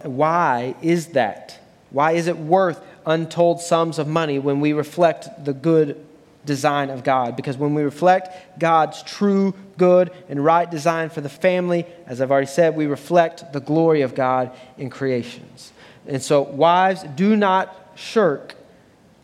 Why 0.04 0.76
is 0.82 1.08
that? 1.08 1.60
Why 1.92 2.14
is 2.14 2.28
it 2.28 2.38
worth 2.38 2.82
untold 3.06 3.62
sums 3.62 4.00
of 4.00 4.08
money 4.08 4.40
when 4.40 4.60
we 4.60 4.74
reflect 4.74 5.46
the 5.46 5.54
good 5.54 6.04
design 6.46 6.90
of 6.90 7.04
God. 7.04 7.36
Because 7.36 7.58
when 7.58 7.74
we 7.74 7.84
reflect 7.84 8.60
God's 8.60 9.04
true, 9.04 9.54
good, 9.78 10.12
and 10.30 10.44
right 10.44 10.70
design 10.70 11.10
for 11.10 11.22
the 11.22 11.30
family, 11.30 11.86
as 12.08 12.22
I've 12.22 12.32
already 12.32 12.48
said, 12.48 12.76
we 12.76 12.86
reflect 12.86 13.52
the 13.52 13.60
glory 13.60 14.02
of 14.02 14.16
God 14.16 14.52
in 14.78 14.90
creations. 14.90 15.72
And 16.08 16.22
so, 16.22 16.42
wives, 16.42 17.04
do 17.16 17.36
not 17.36 17.76
shirk 17.96 18.56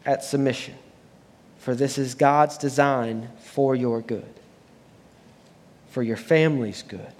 at 0.05 0.23
submission, 0.23 0.73
for 1.59 1.75
this 1.75 1.97
is 1.97 2.15
God's 2.15 2.57
design 2.57 3.29
for 3.39 3.75
your 3.75 4.01
good, 4.01 4.33
for 5.89 6.01
your 6.01 6.17
family's 6.17 6.81
good. 6.81 7.13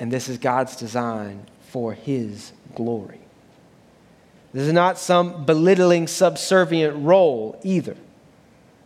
And 0.00 0.10
this 0.10 0.28
is 0.28 0.38
God's 0.38 0.74
design 0.76 1.46
for 1.68 1.92
His 1.92 2.52
glory. 2.74 3.20
This 4.52 4.66
is 4.66 4.72
not 4.72 4.98
some 4.98 5.44
belittling, 5.44 6.06
subservient 6.06 7.04
role 7.04 7.58
either. 7.62 7.96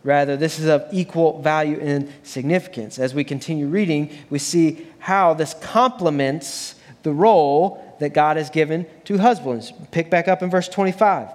Rather, 0.03 0.37
this 0.37 0.59
is 0.59 0.67
of 0.67 0.85
equal 0.91 1.41
value 1.41 1.79
and 1.81 2.11
significance. 2.21 2.99
As 2.99 3.15
we 3.15 3.23
continue 3.23 3.67
reading, 3.67 4.11
we 4.29 4.37
see 4.37 4.85
how 4.99 5.33
this 5.33 5.55
complements 5.55 6.75
the 7.01 7.11
role 7.11 7.95
that 7.99 8.13
God 8.13 8.37
has 8.37 8.51
given 8.51 8.85
to 9.05 9.17
husbands. 9.17 9.73
Pick 9.89 10.11
back 10.11 10.27
up 10.27 10.43
in 10.43 10.51
verse 10.51 10.67
25. 10.67 11.29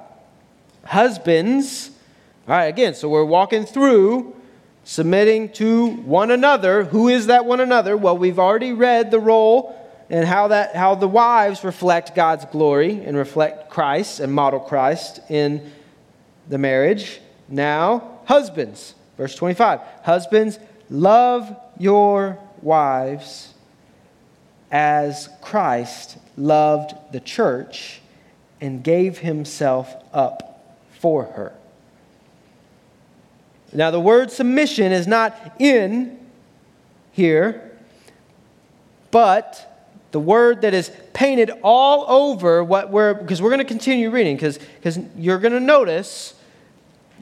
Husbands, 0.84 1.90
all 2.46 2.54
right, 2.54 2.66
again, 2.66 2.94
so 2.94 3.08
we're 3.08 3.24
walking 3.24 3.64
through 3.64 4.36
submitting 4.84 5.48
to 5.50 5.88
one 5.88 6.30
another. 6.30 6.84
Who 6.84 7.08
is 7.08 7.26
that 7.26 7.44
one 7.44 7.60
another? 7.60 7.96
Well, 7.96 8.16
we've 8.16 8.38
already 8.38 8.72
read 8.72 9.10
the 9.10 9.20
role 9.20 9.76
and 10.10 10.26
how, 10.26 10.48
that, 10.48 10.74
how 10.74 10.96
the 10.96 11.08
wives 11.08 11.62
reflect 11.62 12.16
God's 12.16 12.44
glory 12.46 13.04
and 13.04 13.16
reflect 13.16 13.70
Christ 13.70 14.18
and 14.18 14.32
model 14.32 14.58
Christ 14.58 15.20
in 15.30 15.70
the 16.48 16.58
marriage. 16.58 17.20
Now, 17.48 18.18
husbands, 18.24 18.96
verse 19.16 19.36
25. 19.36 19.80
Husbands, 20.02 20.58
love 20.90 21.56
your 21.78 22.38
wives 22.60 23.54
as 24.72 25.28
Christ 25.40 26.18
loved 26.36 26.94
the 27.12 27.20
church 27.20 28.00
and 28.60 28.82
gave 28.82 29.18
himself 29.18 29.94
up 30.12 30.76
for 30.98 31.24
her. 31.24 31.52
Now, 33.72 33.92
the 33.92 34.00
word 34.00 34.32
submission 34.32 34.90
is 34.90 35.06
not 35.06 35.54
in 35.60 36.18
here, 37.12 37.70
but 39.12 39.69
the 40.12 40.20
word 40.20 40.62
that 40.62 40.74
is 40.74 40.90
painted 41.12 41.50
all 41.62 42.04
over 42.10 42.64
what 42.64 42.90
we're, 42.90 43.14
because 43.14 43.40
we're 43.40 43.50
going 43.50 43.58
to 43.58 43.64
continue 43.64 44.10
reading, 44.10 44.36
because 44.36 44.58
because 44.58 44.98
you're 45.16 45.38
going 45.38 45.52
to 45.52 45.60
notice 45.60 46.34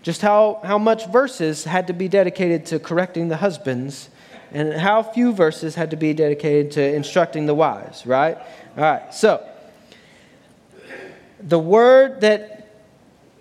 just 0.02 0.22
how, 0.22 0.60
how 0.64 0.78
much 0.78 1.06
verses 1.08 1.64
had 1.64 1.88
to 1.88 1.92
be 1.92 2.08
dedicated 2.08 2.64
to 2.66 2.78
correcting 2.78 3.28
the 3.28 3.36
husbands 3.36 4.08
And 4.50 4.72
how 4.72 5.02
few 5.02 5.32
verses 5.32 5.74
had 5.74 5.90
to 5.90 5.96
be 5.96 6.14
dedicated 6.14 6.72
to 6.72 6.94
instructing 6.94 7.46
the 7.46 7.54
wives, 7.54 8.06
right? 8.06 8.36
All 8.76 8.82
right, 8.82 9.12
so 9.14 9.46
the 11.40 11.58
word 11.58 12.22
that 12.22 12.74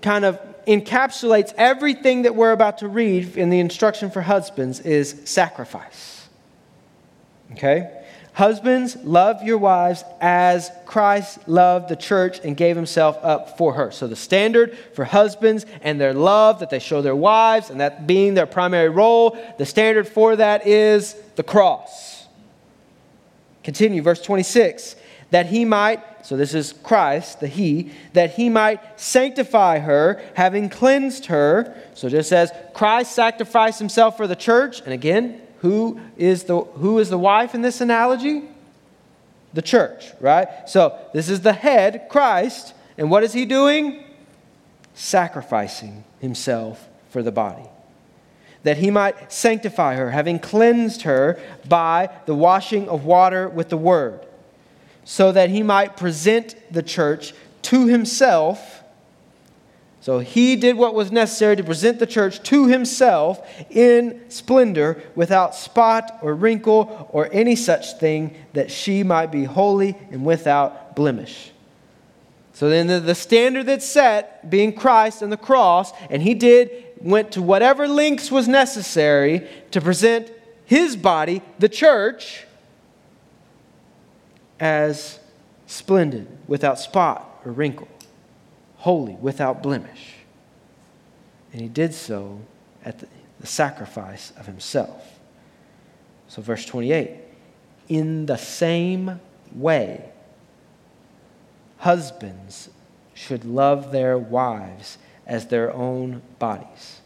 kind 0.01 0.25
of 0.25 0.39
encapsulates 0.67 1.53
everything 1.57 2.23
that 2.23 2.35
we're 2.35 2.51
about 2.51 2.79
to 2.79 2.87
read 2.87 3.37
in 3.37 3.49
the 3.49 3.59
instruction 3.59 4.11
for 4.11 4.21
husbands 4.21 4.81
is 4.81 5.21
sacrifice. 5.23 6.27
Okay? 7.53 8.05
Husbands, 8.37 8.95
love 8.97 9.41
your 9.41 9.57
wives 9.57 10.03
as 10.21 10.69
Christ 10.85 11.47
loved 11.47 11.89
the 11.89 11.95
church 11.95 12.39
and 12.43 12.55
gave 12.55 12.75
himself 12.75 13.17
up 13.23 13.57
for 13.57 13.73
her. 13.73 13.89
So, 13.89 14.05
the 14.05 14.15
standard 14.15 14.77
for 14.93 15.05
husbands 15.05 15.65
and 15.81 15.99
their 15.99 16.13
love 16.13 16.59
that 16.59 16.69
they 16.69 16.77
show 16.77 17.01
their 17.01 17.15
wives, 17.15 17.71
and 17.71 17.81
that 17.81 18.05
being 18.05 18.35
their 18.35 18.45
primary 18.45 18.89
role, 18.89 19.35
the 19.57 19.65
standard 19.65 20.07
for 20.07 20.35
that 20.35 20.67
is 20.67 21.15
the 21.35 21.41
cross. 21.41 22.27
Continue, 23.63 24.03
verse 24.03 24.21
26 24.21 24.95
that 25.31 25.47
he 25.47 25.65
might, 25.65 25.99
so 26.23 26.37
this 26.37 26.53
is 26.53 26.73
Christ, 26.83 27.39
the 27.39 27.47
He, 27.47 27.91
that 28.13 28.35
he 28.35 28.49
might 28.49 28.99
sanctify 28.99 29.79
her, 29.79 30.21
having 30.35 30.69
cleansed 30.69 31.25
her. 31.25 31.75
So 31.95 32.07
just 32.07 32.31
as 32.31 32.51
Christ 32.75 33.13
sacrificed 33.13 33.79
himself 33.79 34.15
for 34.15 34.27
the 34.27 34.37
church, 34.37 34.79
and 34.81 34.93
again, 34.93 35.41
who 35.59 35.99
is 36.17 36.43
the, 36.43 36.61
who 36.61 36.99
is 36.99 37.09
the 37.09 37.17
wife 37.17 37.55
in 37.55 37.61
this 37.61 37.81
analogy? 37.81 38.43
The 39.53 39.61
church, 39.61 40.11
right? 40.19 40.47
So 40.67 40.97
this 41.13 41.29
is 41.29 41.41
the 41.41 41.53
head, 41.53 42.07
Christ, 42.09 42.73
and 42.97 43.09
what 43.09 43.23
is 43.23 43.33
he 43.33 43.45
doing? 43.45 44.03
Sacrificing 44.93 46.03
himself 46.19 46.87
for 47.09 47.23
the 47.23 47.31
body. 47.31 47.67
That 48.63 48.77
he 48.77 48.91
might 48.91 49.31
sanctify 49.31 49.95
her, 49.95 50.11
having 50.11 50.39
cleansed 50.39 51.03
her 51.03 51.39
by 51.67 52.09
the 52.25 52.35
washing 52.35 52.89
of 52.89 53.05
water 53.05 53.47
with 53.47 53.69
the 53.69 53.77
word, 53.77 54.25
so 55.03 55.31
that 55.31 55.49
he 55.49 55.63
might 55.63 55.95
present 55.95 56.55
the 56.71 56.83
church 56.83 57.33
to 57.63 57.87
himself 57.87 58.76
so 60.07 60.19
he 60.19 60.55
did 60.55 60.77
what 60.77 60.93
was 60.93 61.11
necessary 61.11 61.57
to 61.57 61.65
present 61.65 61.99
the 61.99 62.07
church 62.07 62.41
to 62.43 62.67
himself 62.67 63.45
in 63.69 64.21
splendor, 64.29 65.03
without 65.15 65.53
spot 65.53 66.19
or 66.21 66.33
wrinkle 66.33 67.09
or 67.11 67.27
any 67.33 67.57
such 67.57 67.91
thing, 67.99 68.33
that 68.53 68.71
she 68.71 69.03
might 69.03 69.33
be 69.33 69.43
holy 69.43 69.97
and 70.09 70.23
without 70.23 70.95
blemish. 70.95 71.51
So 72.53 72.69
then 72.69 72.87
the, 72.87 73.15
standard 73.15 73.65
that's 73.65 73.85
set, 73.85 74.49
being 74.49 74.71
Christ 74.71 75.21
and 75.21 75.29
the 75.29 75.35
cross, 75.35 75.91
and 76.09 76.21
he 76.21 76.35
did, 76.35 76.85
went 77.01 77.33
to 77.33 77.41
whatever 77.41 77.85
lengths 77.85 78.31
was 78.31 78.47
necessary 78.47 79.45
to 79.71 79.81
present 79.81 80.31
his 80.63 80.95
body, 80.95 81.41
the 81.59 81.67
church, 81.67 82.45
as 84.57 85.19
splendid, 85.65 86.29
without 86.47 86.79
spot 86.79 87.41
or 87.43 87.51
wrinkle 87.51 87.89
holy, 88.87 89.17
without 89.19 89.61
blemish. 89.61 90.13
And 91.51 91.59
he 91.59 91.67
did 91.67 91.93
so 91.93 92.39
at 92.85 92.99
the, 92.99 93.07
the 93.41 93.45
sacrifice 93.45 94.31
of 94.37 94.45
himself. 94.45 95.19
So, 96.29 96.41
verse 96.41 96.65
28 96.65 97.11
In 97.89 98.27
the 98.27 98.37
same 98.37 99.19
way, 99.53 100.09
husbands 101.79 102.69
should 103.13 103.43
love 103.43 103.91
their 103.91 104.17
wives 104.17 104.97
as 105.25 105.47
their 105.47 105.73
own 105.73 106.21
bodies. 106.39 107.01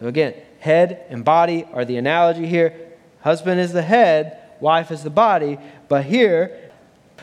So, 0.00 0.08
again, 0.08 0.34
head 0.58 1.06
and 1.08 1.24
body 1.24 1.68
are 1.72 1.84
the 1.84 1.98
analogy 1.98 2.48
here. 2.48 2.74
Husband 3.20 3.60
is 3.60 3.72
the 3.72 3.82
head, 3.82 4.40
wife 4.60 4.90
is 4.90 5.04
the 5.04 5.10
body. 5.10 5.56
But 5.86 6.04
here, 6.04 6.72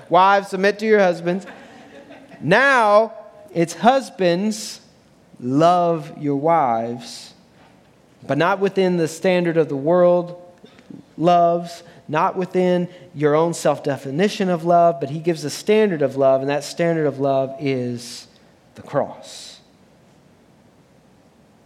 wives, 0.07 0.47
submit 0.47 0.79
to 0.79 0.85
your 0.85 0.99
husbands. 0.99 1.45
Now, 2.39 3.17
it's 3.53 3.73
husbands, 3.73 4.81
love 5.39 6.17
your 6.17 6.35
wives, 6.35 7.33
but 8.25 8.37
not 8.37 8.59
within 8.59 8.97
the 8.97 9.07
standard 9.07 9.57
of 9.57 9.69
the 9.69 9.75
world 9.75 10.39
loves, 11.17 11.83
not 12.07 12.35
within 12.35 12.87
your 13.13 13.35
own 13.35 13.53
self 13.53 13.83
definition 13.83 14.49
of 14.49 14.65
love, 14.65 14.99
but 14.99 15.09
he 15.09 15.19
gives 15.19 15.43
a 15.43 15.49
standard 15.49 16.01
of 16.01 16.15
love, 16.15 16.41
and 16.41 16.49
that 16.49 16.63
standard 16.63 17.05
of 17.05 17.19
love 17.19 17.55
is 17.59 18.27
the 18.75 18.81
cross. 18.81 19.59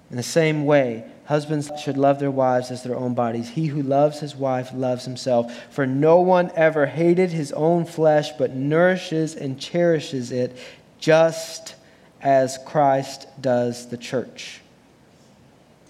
In 0.10 0.18
the 0.18 0.24
same 0.24 0.66
way, 0.66 1.04
husbands 1.26 1.70
should 1.82 1.98
love 1.98 2.20
their 2.20 2.32
wives 2.32 2.72
as 2.72 2.84
their 2.84 2.96
own 2.96 3.14
bodies. 3.14 3.50
He 3.50 3.68
who 3.68 3.82
loves 3.82 4.20
his 4.20 4.36
wife 4.36 4.72
loves 4.74 5.04
himself. 5.04 5.54
For 5.70 5.86
no 5.86 6.22
one 6.22 6.52
ever 6.56 6.86
hated 6.86 7.32
his 7.32 7.52
own 7.52 7.86
flesh, 7.86 8.32
but 8.32 8.56
nourishes 8.56 9.36
and 9.36 9.60
cherishes 9.60 10.32
it, 10.32 10.58
just 11.00 11.76
as 12.28 12.60
Christ 12.66 13.26
does 13.40 13.88
the 13.88 13.96
church, 13.96 14.60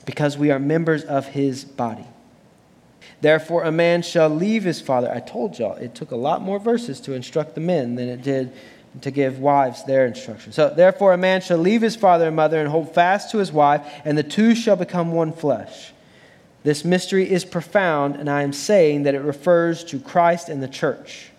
because 0.06 0.38
we 0.38 0.52
are 0.52 0.60
members 0.60 1.04
of 1.04 1.26
his 1.26 1.66
body. 1.66 2.06
Therefore, 3.22 3.64
a 3.64 3.72
man 3.72 4.04
shall 4.04 4.30
leave 4.30 4.64
his 4.64 4.80
father. 4.80 5.12
I 5.12 5.20
told 5.20 5.58
y'all, 5.58 5.78
it 5.78 5.96
took 5.96 6.12
a 6.12 6.16
lot 6.16 6.44
more 6.44 6.60
verses 6.60 7.00
to 7.02 7.14
instruct 7.14 7.56
the 7.56 7.62
men 7.62 7.96
than 7.96 8.08
it 8.08 8.22
did 8.22 8.52
to 9.02 9.10
give 9.10 9.40
wives 9.40 9.84
their 9.86 10.06
instruction. 10.06 10.52
So, 10.52 10.70
therefore, 10.70 11.12
a 11.12 11.18
man 11.18 11.42
shall 11.42 11.58
leave 11.58 11.82
his 11.82 11.96
father 11.96 12.28
and 12.28 12.36
mother 12.36 12.60
and 12.60 12.70
hold 12.70 12.94
fast 12.94 13.32
to 13.32 13.40
his 13.40 13.52
wife, 13.52 13.82
and 14.06 14.16
the 14.16 14.22
two 14.22 14.54
shall 14.54 14.76
become 14.76 15.14
one 15.14 15.34
flesh. 15.34 15.92
This 16.62 16.86
mystery 16.86 17.28
is 17.28 17.46
profound, 17.46 18.16
and 18.16 18.30
I 18.30 18.44
am 18.44 18.54
saying 18.54 19.04
that 19.04 19.16
it 19.16 19.22
refers 19.22 19.84
to 19.86 20.00
Christ 20.00 20.50
and 20.50 20.62
the 20.62 20.68
church. 20.68 21.32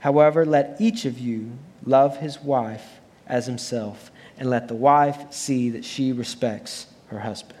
However, 0.00 0.44
let 0.44 0.76
each 0.82 1.06
of 1.06 1.18
you 1.18 1.52
love 1.82 2.18
his 2.18 2.42
wife 2.42 2.84
as 3.26 3.46
himself, 3.46 4.10
and 4.38 4.48
let 4.50 4.68
the 4.68 4.74
wife 4.74 5.32
see 5.32 5.70
that 5.70 5.84
she 5.84 6.12
respects 6.12 6.86
her 7.08 7.20
husband. 7.20 7.58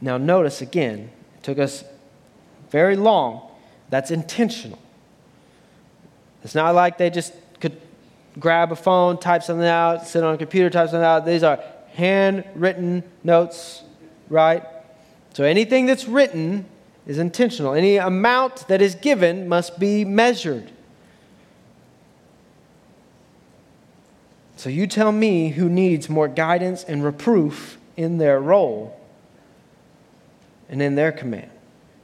Now, 0.00 0.18
notice 0.18 0.60
again, 0.60 1.10
it 1.36 1.42
took 1.42 1.58
us 1.58 1.84
very 2.70 2.96
long. 2.96 3.50
That's 3.88 4.10
intentional. 4.10 4.78
It's 6.42 6.54
not 6.54 6.74
like 6.74 6.98
they 6.98 7.08
just 7.08 7.32
could 7.60 7.80
grab 8.38 8.70
a 8.70 8.76
phone, 8.76 9.18
type 9.18 9.42
something 9.42 9.66
out, 9.66 10.06
sit 10.06 10.22
on 10.22 10.34
a 10.34 10.38
computer, 10.38 10.68
type 10.68 10.90
something 10.90 11.04
out. 11.04 11.24
These 11.24 11.42
are 11.42 11.58
handwritten 11.94 13.02
notes, 13.22 13.82
right? 14.28 14.62
So 15.32 15.44
anything 15.44 15.86
that's 15.86 16.06
written 16.06 16.66
is 17.06 17.18
intentional. 17.18 17.74
Any 17.74 17.96
amount 17.96 18.68
that 18.68 18.82
is 18.82 18.94
given 18.94 19.48
must 19.48 19.78
be 19.78 20.04
measured. 20.04 20.70
So 24.64 24.70
you 24.70 24.86
tell 24.86 25.12
me 25.12 25.50
who 25.50 25.68
needs 25.68 26.08
more 26.08 26.26
guidance 26.26 26.84
and 26.84 27.04
reproof 27.04 27.76
in 27.98 28.16
their 28.16 28.40
role 28.40 28.98
and 30.70 30.80
in 30.80 30.94
their 30.94 31.12
command. 31.12 31.50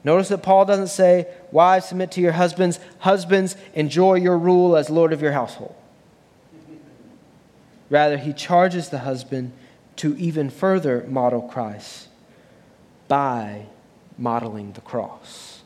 Notice 0.04 0.28
that 0.28 0.42
Paul 0.42 0.66
doesn't 0.66 0.88
say, 0.88 1.26
Wives, 1.52 1.86
submit 1.86 2.10
to 2.10 2.20
your 2.20 2.32
husbands. 2.32 2.78
Husbands, 2.98 3.56
enjoy 3.72 4.16
your 4.16 4.36
rule 4.36 4.76
as 4.76 4.90
Lord 4.90 5.14
of 5.14 5.22
your 5.22 5.32
household. 5.32 5.74
Rather, 7.88 8.18
he 8.18 8.34
charges 8.34 8.90
the 8.90 8.98
husband 8.98 9.52
to 9.96 10.14
even 10.18 10.50
further 10.50 11.06
model 11.08 11.40
Christ 11.40 12.08
by 13.08 13.68
modeling 14.18 14.72
the 14.72 14.82
cross. 14.82 15.62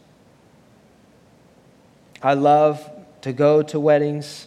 I 2.23 2.35
love 2.35 2.89
to 3.23 3.33
go 3.33 3.63
to 3.65 3.81
weddings. 3.81 4.47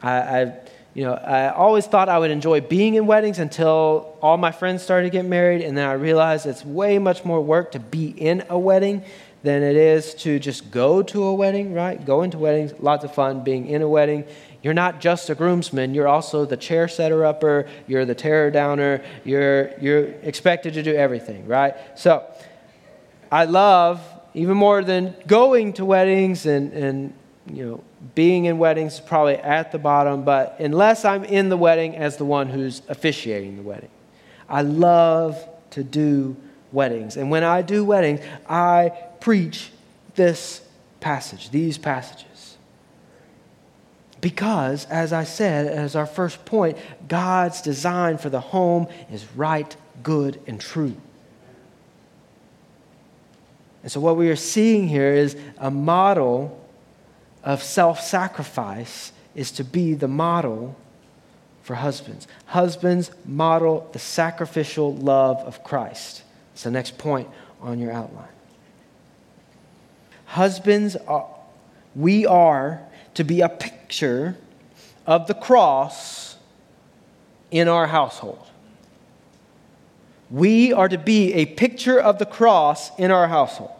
I, 0.00 0.40
I 0.40 0.52
you 0.94 1.04
know, 1.04 1.14
I 1.14 1.50
always 1.50 1.86
thought 1.86 2.08
I 2.08 2.18
would 2.18 2.30
enjoy 2.30 2.60
being 2.60 2.94
in 2.94 3.06
weddings 3.06 3.38
until 3.38 4.16
all 4.20 4.36
my 4.36 4.50
friends 4.50 4.82
started 4.82 5.06
to 5.06 5.10
get 5.10 5.24
married, 5.24 5.62
and 5.62 5.76
then 5.76 5.88
I 5.88 5.92
realized 5.92 6.46
it's 6.46 6.64
way 6.64 6.98
much 6.98 7.24
more 7.24 7.40
work 7.40 7.72
to 7.72 7.78
be 7.78 8.08
in 8.08 8.44
a 8.48 8.58
wedding 8.58 9.04
than 9.42 9.62
it 9.62 9.76
is 9.76 10.14
to 10.14 10.38
just 10.38 10.70
go 10.70 11.02
to 11.02 11.24
a 11.24 11.34
wedding, 11.34 11.72
right? 11.72 12.04
Going 12.04 12.32
to 12.32 12.38
weddings, 12.38 12.74
lots 12.80 13.04
of 13.04 13.14
fun 13.14 13.42
being 13.44 13.66
in 13.68 13.82
a 13.82 13.88
wedding. 13.88 14.24
You're 14.62 14.74
not 14.74 15.00
just 15.00 15.30
a 15.30 15.34
groomsman, 15.34 15.94
you're 15.94 16.08
also 16.08 16.44
the 16.44 16.56
chair 16.56 16.88
setter 16.88 17.24
upper, 17.24 17.66
you're 17.86 18.04
the 18.04 18.14
tear 18.14 18.50
downer, 18.50 19.02
you're, 19.24 19.78
you're 19.80 20.06
expected 20.22 20.74
to 20.74 20.82
do 20.82 20.94
everything, 20.94 21.46
right? 21.46 21.76
So 21.94 22.24
I 23.32 23.44
love, 23.44 24.02
even 24.34 24.56
more 24.56 24.82
than 24.82 25.14
going 25.26 25.72
to 25.74 25.84
weddings 25.84 26.46
and, 26.46 26.72
and 26.72 27.14
you 27.46 27.66
know, 27.66 27.84
being 28.14 28.44
in 28.44 28.58
weddings 28.58 28.94
is 28.94 29.00
probably 29.00 29.36
at 29.36 29.72
the 29.72 29.78
bottom, 29.78 30.24
but 30.24 30.56
unless 30.58 31.04
I'm 31.04 31.24
in 31.24 31.48
the 31.48 31.56
wedding 31.56 31.96
as 31.96 32.16
the 32.16 32.24
one 32.24 32.48
who's 32.48 32.82
officiating 32.88 33.56
the 33.56 33.62
wedding, 33.62 33.90
I 34.48 34.62
love 34.62 35.48
to 35.70 35.82
do 35.82 36.36
weddings. 36.72 37.16
And 37.16 37.30
when 37.30 37.44
I 37.44 37.62
do 37.62 37.84
weddings, 37.84 38.20
I 38.48 38.92
preach 39.20 39.70
this 40.14 40.62
passage, 41.00 41.50
these 41.50 41.78
passages. 41.78 42.56
Because, 44.20 44.84
as 44.86 45.12
I 45.12 45.24
said, 45.24 45.66
as 45.66 45.96
our 45.96 46.06
first 46.06 46.44
point, 46.44 46.76
God's 47.08 47.62
design 47.62 48.18
for 48.18 48.28
the 48.28 48.40
home 48.40 48.86
is 49.10 49.24
right, 49.34 49.74
good, 50.02 50.40
and 50.46 50.60
true. 50.60 50.94
And 53.82 53.90
so, 53.90 53.98
what 53.98 54.16
we 54.18 54.28
are 54.28 54.36
seeing 54.36 54.88
here 54.88 55.14
is 55.14 55.36
a 55.56 55.70
model 55.70 56.60
of 57.42 57.62
self 57.62 58.00
sacrifice 58.00 59.12
is 59.34 59.50
to 59.52 59.64
be 59.64 59.94
the 59.94 60.08
model 60.08 60.76
for 61.62 61.74
husbands. 61.76 62.26
Husbands 62.46 63.10
model 63.24 63.88
the 63.92 63.98
sacrificial 63.98 64.94
love 64.94 65.38
of 65.38 65.62
Christ. 65.62 66.22
It's 66.52 66.64
the 66.64 66.70
next 66.70 66.98
point 66.98 67.28
on 67.60 67.78
your 67.78 67.92
outline. 67.92 68.28
Husbands, 70.26 70.96
are, 70.96 71.26
we 71.94 72.26
are 72.26 72.80
to 73.14 73.24
be 73.24 73.40
a 73.40 73.48
picture 73.48 74.36
of 75.06 75.26
the 75.26 75.34
cross 75.34 76.36
in 77.50 77.68
our 77.68 77.86
household. 77.86 78.46
We 80.30 80.72
are 80.72 80.88
to 80.88 80.98
be 80.98 81.34
a 81.34 81.46
picture 81.46 81.98
of 81.98 82.18
the 82.18 82.26
cross 82.26 82.96
in 82.96 83.10
our 83.10 83.26
household. 83.26 83.72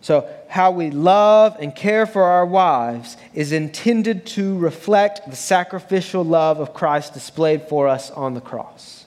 So, 0.00 0.28
how 0.48 0.70
we 0.70 0.90
love 0.90 1.56
and 1.60 1.76
care 1.76 2.06
for 2.06 2.22
our 2.24 2.46
wives 2.46 3.18
is 3.34 3.52
intended 3.52 4.24
to 4.24 4.58
reflect 4.58 5.28
the 5.28 5.36
sacrificial 5.36 6.24
love 6.24 6.58
of 6.58 6.72
Christ 6.72 7.12
displayed 7.12 7.62
for 7.62 7.86
us 7.86 8.10
on 8.10 8.32
the 8.32 8.40
cross. 8.40 9.04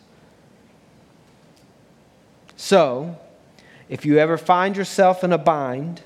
So, 2.55 3.17
if 3.89 4.05
you 4.05 4.19
ever 4.19 4.37
find 4.37 4.77
yourself 4.77 5.23
in 5.23 5.33
a 5.33 5.37
bind, 5.39 6.01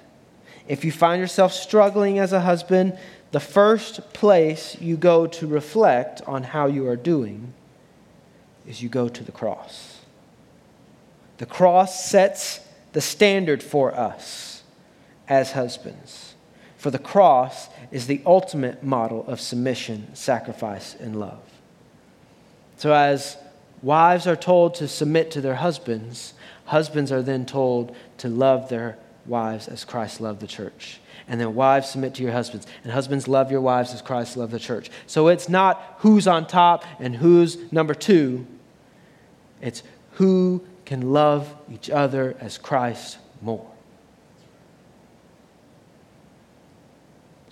if 0.70 0.86
you 0.86 0.92
find 0.92 1.20
yourself 1.20 1.52
struggling 1.52 2.18
as 2.18 2.32
a 2.32 2.40
husband, 2.40 2.98
the 3.32 3.42
first 3.42 4.14
place 4.14 4.80
you 4.80 4.96
go 4.96 5.28
to 5.28 5.46
reflect 5.46 6.22
on 6.26 6.44
how 6.44 6.68
you 6.68 6.88
are 6.88 6.96
doing 6.96 7.54
is 8.66 8.82
you 8.82 8.88
go 8.88 9.10
to 9.10 9.24
the 9.24 9.34
cross. 9.34 10.00
The 11.40 11.46
cross 11.46 12.06
sets 12.10 12.62
the 12.94 13.02
standard 13.02 13.62
for 13.62 13.94
us 13.94 14.55
as 15.28 15.54
husbands. 15.54 16.36
For 16.78 16.92
the 16.92 17.00
cross 17.00 17.70
is 17.92 18.08
the 18.08 18.22
ultimate 18.26 18.84
model 18.84 19.26
of 19.28 19.42
submission, 19.42 20.14
sacrifice, 20.14 20.96
and 21.00 21.20
love. 21.20 21.42
So, 22.78 22.94
as 22.94 23.38
wives 23.82 24.28
are 24.28 24.36
told 24.36 24.76
to 24.76 24.88
submit 24.88 25.32
to 25.32 25.42
their 25.42 25.56
husbands, 25.56 26.34
husbands 26.66 27.12
are 27.12 27.22
then 27.22 27.46
told 27.46 27.96
to 28.20 28.28
love 28.28 28.70
their 28.70 28.98
wives 29.26 29.68
as 29.68 29.84
Christ 29.84 30.22
loved 30.22 30.42
the 30.42 30.48
church. 30.48 31.00
And 31.28 31.42
then 31.42 31.56
wives 31.56 31.90
submit 31.90 32.14
to 32.16 32.24
your 32.24 32.32
husbands. 32.32 32.68
And 32.84 32.92
husbands 32.92 33.28
love 33.28 33.52
your 33.52 33.62
wives 33.62 33.94
as 33.94 34.02
Christ 34.02 34.38
loved 34.38 34.52
the 34.52 34.60
church. 34.60 34.92
So 35.08 35.28
it's 35.30 35.50
not 35.50 35.96
who's 36.00 36.28
on 36.28 36.46
top 36.46 36.86
and 37.00 37.16
who's 37.16 37.58
number 37.72 37.96
two. 37.96 38.46
It's 39.62 39.82
who 40.14 40.64
can 40.86 41.14
love 41.14 41.54
each 41.72 41.90
other 41.90 42.36
as 42.40 42.58
Christ 42.58 43.18
more. 43.42 43.68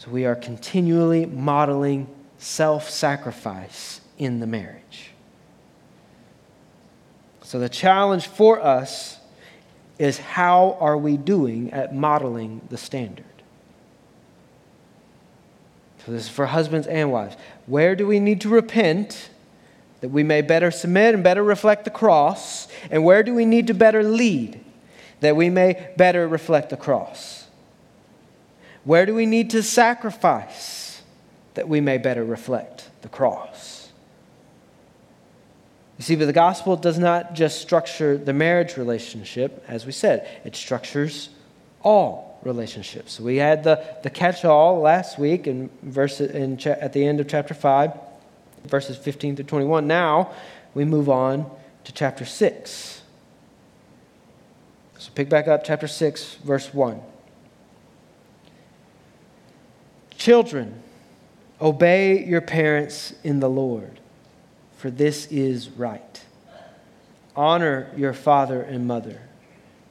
So 0.04 0.12
we 0.12 0.26
are 0.26 0.36
continually 0.36 1.26
modeling 1.26 2.10
self 2.38 2.90
sacrifice 2.90 4.02
in 4.18 4.42
the 4.42 4.48
marriage. 4.48 5.12
So 7.42 7.58
the 7.58 7.70
challenge 7.70 8.28
for 8.28 8.60
us 8.60 9.18
is 9.98 10.18
how 10.18 10.76
are 10.82 10.98
we 10.98 11.16
doing 11.16 11.72
at 11.72 11.96
modeling 11.96 12.60
the 12.70 12.76
standard? 12.76 13.24
So 16.06 16.12
this 16.12 16.24
is 16.24 16.30
for 16.30 16.48
husbands 16.48 16.86
and 16.88 17.10
wives. 17.10 17.38
Where 17.66 17.96
do 17.96 18.06
we 18.06 18.20
need 18.20 18.42
to 18.42 18.50
repent 18.50 19.30
that 20.02 20.10
we 20.10 20.22
may 20.22 20.42
better 20.42 20.70
submit 20.70 21.16
and 21.16 21.24
better 21.24 21.44
reflect 21.44 21.86
the 21.86 21.92
cross? 21.92 22.68
And 22.92 23.06
where 23.06 23.24
do 23.24 23.34
we 23.34 23.46
need 23.46 23.68
to 23.68 23.74
better 23.74 24.04
lead 24.04 24.60
that 25.22 25.38
we 25.38 25.50
may 25.50 25.94
better 25.96 26.28
reflect 26.28 26.72
the 26.72 26.78
cross? 26.78 27.43
Where 28.84 29.06
do 29.06 29.16
we 29.16 29.26
need 29.26 29.52
to 29.52 29.64
sacrifice 29.64 31.02
that 31.54 31.70
we 31.70 31.80
may 31.80 31.98
better 31.98 32.24
reflect 32.24 32.90
the 33.02 33.10
cross? 33.10 33.92
You 35.98 36.04
see, 36.04 36.16
but 36.16 36.26
the 36.26 36.34
gospel 36.34 36.76
does 36.76 36.98
not 36.98 37.34
just 37.34 37.62
structure 37.62 38.18
the 38.18 38.34
marriage 38.34 38.78
relationship, 38.78 39.64
as 39.68 39.86
we 39.86 39.92
said, 39.92 40.28
it 40.44 40.56
structures 40.56 41.30
all 41.82 42.40
relationships. 42.44 43.20
We 43.20 43.38
had 43.38 43.64
the, 43.64 43.84
the 44.04 44.10
catch 44.10 44.44
all 44.44 44.82
last 44.82 45.18
week 45.18 45.48
in 45.48 45.70
verse, 45.82 46.20
in 46.20 46.58
cha- 46.58 46.72
at 46.72 46.94
the 46.94 47.06
end 47.06 47.20
of 47.20 47.28
chapter 47.28 47.54
5, 47.54 47.94
verses 48.66 48.98
15 48.98 49.38
through 49.38 49.46
21. 49.46 49.88
Now 49.88 50.32
we 50.74 50.84
move 50.84 51.10
on 51.10 51.50
to 51.86 51.94
chapter 51.94 52.26
6. 52.26 53.02
So 54.98 55.12
pick 55.16 55.30
back 55.30 55.48
up 55.48 55.64
chapter 55.64 55.88
6, 55.88 56.36
verse 56.36 56.74
1. 56.74 57.02
Children, 60.24 60.82
obey 61.60 62.24
your 62.24 62.40
parents 62.40 63.14
in 63.26 63.42
the 63.42 63.50
Lord, 63.50 64.00
for 64.78 64.90
this 64.90 65.26
is 65.26 65.70
right. 65.72 66.24
Honor 67.36 67.92
your 67.98 68.14
father 68.14 68.62
and 68.62 68.88
mother. 68.88 69.20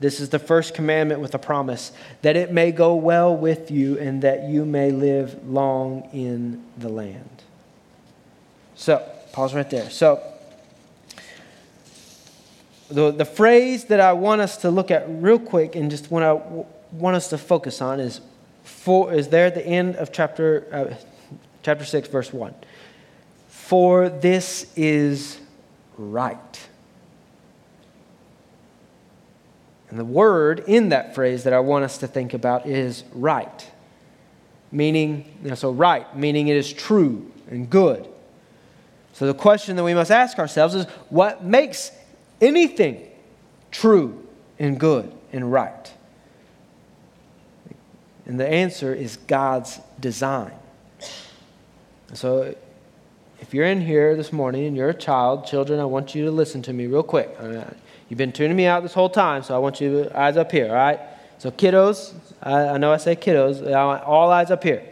This 0.01 0.21
is 0.21 0.31
the 0.31 0.39
first 0.39 0.73
commandment 0.73 1.21
with 1.21 1.35
a 1.35 1.39
promise 1.39 1.93
that 2.23 2.35
it 2.35 2.51
may 2.51 2.73
go 2.73 2.95
well 2.95 3.37
with 3.37 3.71
you 3.71 3.99
and 3.99 4.23
that 4.23 4.49
you 4.49 4.65
may 4.65 4.91
live 4.91 5.47
long 5.47 6.09
in 6.15 6.65
the 6.79 6.89
land. 6.89 7.43
So, 8.75 9.07
pause 9.33 9.55
right 9.55 9.69
there. 9.69 9.91
So, 9.91 10.23
the, 12.89 13.11
the 13.11 13.27
phrase 13.27 13.85
that 13.85 14.01
I 14.01 14.15
want 14.15 14.41
us 14.41 14.57
to 14.63 14.71
look 14.71 14.91
at 14.91 15.05
real 15.07 15.39
quick 15.39 15.77
and 15.77 15.91
just 15.91 16.11
want, 16.11 16.23
to, 16.23 16.65
want 16.91 17.17
us 17.17 17.29
to 17.29 17.37
focus 17.37 17.83
on 17.83 18.01
is 18.01 18.23
for, 18.65 19.13
is 19.13 19.29
there 19.29 19.47
at 19.47 19.55
the 19.55 19.67
end 19.67 19.97
of 19.97 20.13
chapter, 20.13 20.67
uh, 20.73 20.95
chapter 21.63 21.85
6, 21.85 22.09
verse 22.09 22.33
1. 22.33 22.55
For 23.49 24.09
this 24.09 24.73
is 24.77 25.41
right. 25.97 26.69
And 29.91 29.99
the 29.99 30.05
word 30.05 30.65
in 30.67 30.89
that 30.89 31.15
phrase 31.15 31.45
that 31.45 31.53
I 31.53 31.61
want 31.61 31.85
us 31.85 31.99
to 31.99 32.07
think 32.07 32.33
about 32.33 32.67
is 32.67 33.05
right. 33.13 33.71
Meaning, 34.71 35.31
you 35.43 35.51
know, 35.51 35.55
so 35.55 35.71
right, 35.71 36.17
meaning 36.17 36.49
it 36.49 36.57
is 36.57 36.73
true 36.73 37.31
and 37.51 37.69
good. 37.69 38.09
So 39.13 39.27
the 39.27 39.35
question 39.35 39.77
that 39.77 39.85
we 39.85 39.93
must 39.93 40.11
ask 40.11 40.39
ourselves 40.39 40.75
is 40.75 40.87
what 41.11 41.45
makes 41.45 41.93
anything 42.41 43.07
true 43.71 44.27
and 44.59 44.81
good 44.81 45.13
and 45.33 45.53
right? 45.53 45.93
And 48.27 48.39
the 48.39 48.47
answer 48.47 48.95
is 48.95 49.17
God's 49.17 49.81
design. 49.99 50.53
So 52.15 52.55
if 53.41 53.53
you're 53.53 53.67
in 53.67 53.81
here 53.81 54.17
this 54.17 54.33
morning 54.33 54.67
and 54.67 54.77
you're 54.77 54.91
a 54.91 54.95
child, 54.95 55.47
children, 55.47 55.81
I 55.81 55.85
want 55.85 56.15
you 56.15 56.25
to 56.27 56.31
listen 56.31 56.63
to 56.63 56.73
me 56.73 56.87
real 56.87 57.03
quick. 57.03 57.37
You've 58.09 58.19
been 58.19 58.33
tuning 58.33 58.57
me 58.57 58.67
out 58.67 58.83
this 58.83 58.95
whole 58.95 59.09
time, 59.09 59.43
so 59.43 59.55
I 59.55 59.59
want 59.59 59.81
you 59.81 60.11
eyes 60.15 60.37
up 60.37 60.53
here, 60.53 60.69
all 60.69 60.75
right? 60.75 61.01
So, 61.39 61.51
kiddos, 61.51 62.15
I, 62.43 62.69
I 62.69 62.79
know 62.79 62.93
I 62.93 62.99
say 62.99 63.17
kiddos, 63.17 63.67
I 63.67 63.85
want 63.85 64.05
all 64.05 64.31
eyes 64.31 64.51
up 64.51 64.63
here. 64.63 64.85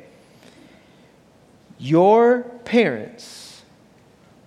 Your 1.78 2.42
parents 2.64 3.62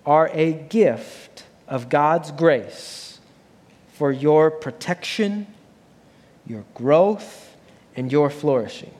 are 0.04 0.28
a 0.32 0.52
gift 0.52 1.44
of 1.66 1.88
God's 1.88 2.30
grace 2.30 3.20
for 3.94 4.12
your 4.12 4.50
protection, 4.50 5.46
your 6.46 6.64
growth, 6.74 7.53
and 7.96 8.10
your 8.10 8.30
flourishing. 8.30 8.92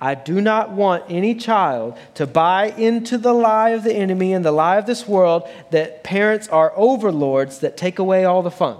I 0.00 0.14
do 0.14 0.40
not 0.40 0.72
want 0.72 1.04
any 1.08 1.34
child 1.34 1.96
to 2.14 2.26
buy 2.26 2.66
into 2.66 3.16
the 3.16 3.32
lie 3.32 3.70
of 3.70 3.82
the 3.82 3.94
enemy 3.94 4.34
and 4.34 4.44
the 4.44 4.52
lie 4.52 4.76
of 4.76 4.86
this 4.86 5.08
world 5.08 5.48
that 5.70 6.04
parents 6.04 6.48
are 6.48 6.72
overlords 6.76 7.60
that 7.60 7.76
take 7.76 7.98
away 7.98 8.24
all 8.24 8.42
the 8.42 8.50
fun. 8.50 8.76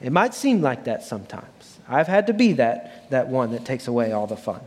It 0.00 0.12
might 0.12 0.32
seem 0.32 0.62
like 0.62 0.84
that 0.84 1.02
sometimes. 1.02 1.78
I've 1.88 2.06
had 2.06 2.28
to 2.28 2.32
be 2.32 2.54
that, 2.54 3.10
that 3.10 3.28
one 3.28 3.52
that 3.52 3.64
takes 3.64 3.86
away 3.86 4.12
all 4.12 4.26
the 4.26 4.36
fun, 4.36 4.60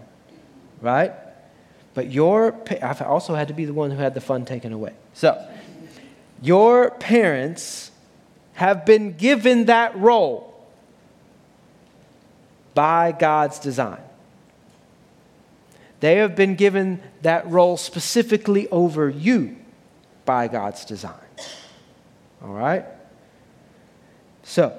right? 0.81 1.13
But 1.93 2.11
your, 2.11 2.55
I've 2.81 3.01
also 3.01 3.33
had 3.33 3.47
to 3.47 3.53
be 3.53 3.65
the 3.65 3.73
one 3.73 3.91
who 3.91 3.97
had 3.97 4.13
the 4.13 4.21
fun 4.21 4.45
taken 4.45 4.73
away. 4.73 4.93
So, 5.13 5.43
your 6.41 6.91
parents 6.91 7.91
have 8.53 8.85
been 8.85 9.13
given 9.13 9.65
that 9.65 9.97
role 9.97 10.50
by 12.73 13.11
God's 13.11 13.59
design. 13.59 14.01
They 15.99 16.17
have 16.17 16.35
been 16.35 16.55
given 16.55 17.01
that 17.21 17.47
role 17.49 17.77
specifically 17.77 18.67
over 18.69 19.09
you 19.09 19.55
by 20.25 20.47
God's 20.47 20.83
design. 20.83 21.13
All 22.43 22.53
right? 22.53 22.85
So, 24.43 24.75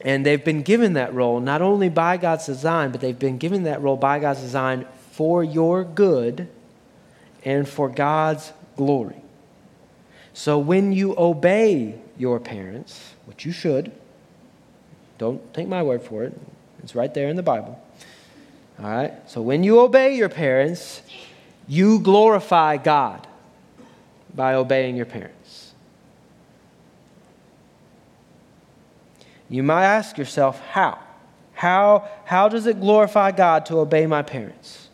and 0.00 0.26
they've 0.26 0.44
been 0.44 0.62
given 0.62 0.94
that 0.94 1.14
role 1.14 1.38
not 1.38 1.62
only 1.62 1.88
by 1.88 2.16
God's 2.16 2.46
design, 2.46 2.90
but 2.90 3.00
they've 3.00 3.18
been 3.18 3.38
given 3.38 3.62
that 3.64 3.80
role 3.80 3.96
by 3.96 4.18
God's 4.18 4.40
design 4.40 4.86
for 5.12 5.44
your 5.44 5.84
good 5.84 6.48
and 7.44 7.68
for 7.68 7.88
God's 7.88 8.52
glory. 8.76 9.22
So 10.34 10.58
when 10.58 10.92
you 10.92 11.14
obey 11.16 12.00
your 12.18 12.40
parents, 12.40 13.14
which 13.26 13.44
you 13.44 13.52
should, 13.52 13.92
don't 15.18 15.52
take 15.54 15.68
my 15.68 15.82
word 15.82 16.02
for 16.02 16.24
it, 16.24 16.38
It's 16.82 16.94
right 16.94 17.12
there 17.12 17.28
in 17.28 17.36
the 17.36 17.42
Bible. 17.42 17.80
All 18.78 18.90
right? 18.90 19.12
So 19.30 19.40
when 19.42 19.62
you 19.62 19.80
obey 19.80 20.16
your 20.16 20.28
parents, 20.28 21.02
you 21.68 22.00
glorify 22.00 22.76
God 22.76 23.26
by 24.34 24.54
obeying 24.54 24.96
your 24.96 25.06
parents. 25.06 25.72
You 29.48 29.62
might 29.62 29.84
ask 29.84 30.16
yourself, 30.16 30.60
how? 30.70 30.98
How, 31.52 32.08
how 32.24 32.48
does 32.48 32.66
it 32.66 32.80
glorify 32.80 33.30
God 33.30 33.66
to 33.66 33.78
obey 33.78 34.06
my 34.06 34.22
parents? 34.22 34.88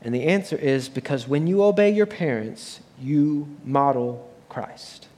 And 0.00 0.14
the 0.14 0.24
answer 0.24 0.56
is 0.56 0.88
because 0.88 1.28
when 1.28 1.46
you 1.46 1.62
obey 1.62 1.90
your 1.90 2.06
parents, 2.06 2.80
you 3.00 3.48
model 3.64 4.30
Christ. 4.48 5.08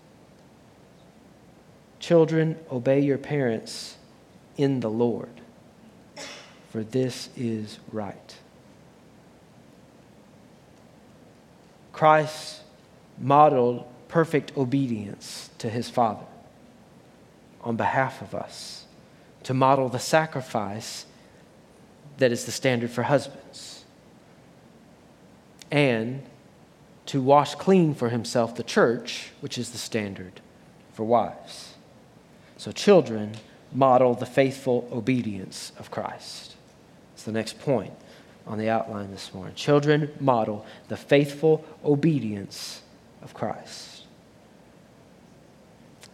Children, 1.99 2.57
obey 2.71 3.01
your 3.01 3.19
parents 3.19 3.97
in 4.57 4.81
the 4.81 4.91
Lord, 4.91 5.36
for 6.77 6.85
this 6.85 7.31
is 7.39 7.79
right. 7.91 8.37
Christ 11.95 12.61
modeled 13.19 13.87
perfect 14.09 14.55
obedience 14.59 15.49
to 15.57 15.71
his 15.71 15.89
Father 15.89 16.27
on 17.63 17.77
behalf 17.77 18.21
of 18.21 18.35
us, 18.35 18.85
to 19.45 19.55
model 19.55 19.89
the 19.89 19.99
sacrifice 19.99 21.07
that 22.19 22.31
is 22.31 22.45
the 22.45 22.53
standard 22.53 22.91
for 22.91 23.05
husbands, 23.05 23.87
and 25.71 26.23
to 27.07 27.23
wash 27.23 27.55
clean 27.55 27.95
for 27.95 28.11
himself 28.11 28.55
the 28.55 28.63
church, 28.63 29.31
which 29.41 29.57
is 29.57 29.71
the 29.71 29.79
standard 29.79 30.43
for 30.93 31.05
wives. 31.05 31.73
So, 32.59 32.71
children 32.71 33.37
model 33.73 34.13
the 34.13 34.27
faithful 34.27 34.87
obedience 34.93 35.73
of 35.79 35.91
Christ. 35.91 36.56
The 37.27 37.33
next 37.33 37.59
point 37.59 37.93
on 38.47 38.57
the 38.57 38.71
outline 38.71 39.11
this 39.11 39.35
morning. 39.35 39.57
Children 39.57 40.13
model 40.21 40.65
the 40.87 40.97
faithful 40.97 41.65
obedience 41.85 42.83
of 43.21 43.35
Christ. 43.35 44.05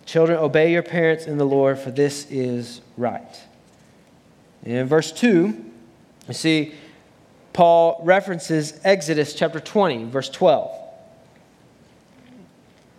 Children, 0.06 0.38
obey 0.38 0.72
your 0.72 0.82
parents 0.82 1.26
in 1.26 1.36
the 1.36 1.44
Lord, 1.44 1.78
for 1.78 1.90
this 1.90 2.26
is 2.30 2.80
right. 2.96 3.40
And 4.64 4.72
in 4.72 4.86
verse 4.86 5.12
2, 5.12 5.54
you 6.28 6.34
see, 6.34 6.72
Paul 7.52 8.00
references 8.04 8.80
Exodus 8.82 9.34
chapter 9.34 9.60
20, 9.60 10.04
verse 10.04 10.30
12. 10.30 10.74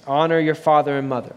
Honor 0.05 0.39
your 0.39 0.53
father 0.53 0.99
and 0.99 1.09
mother. 1.09 1.35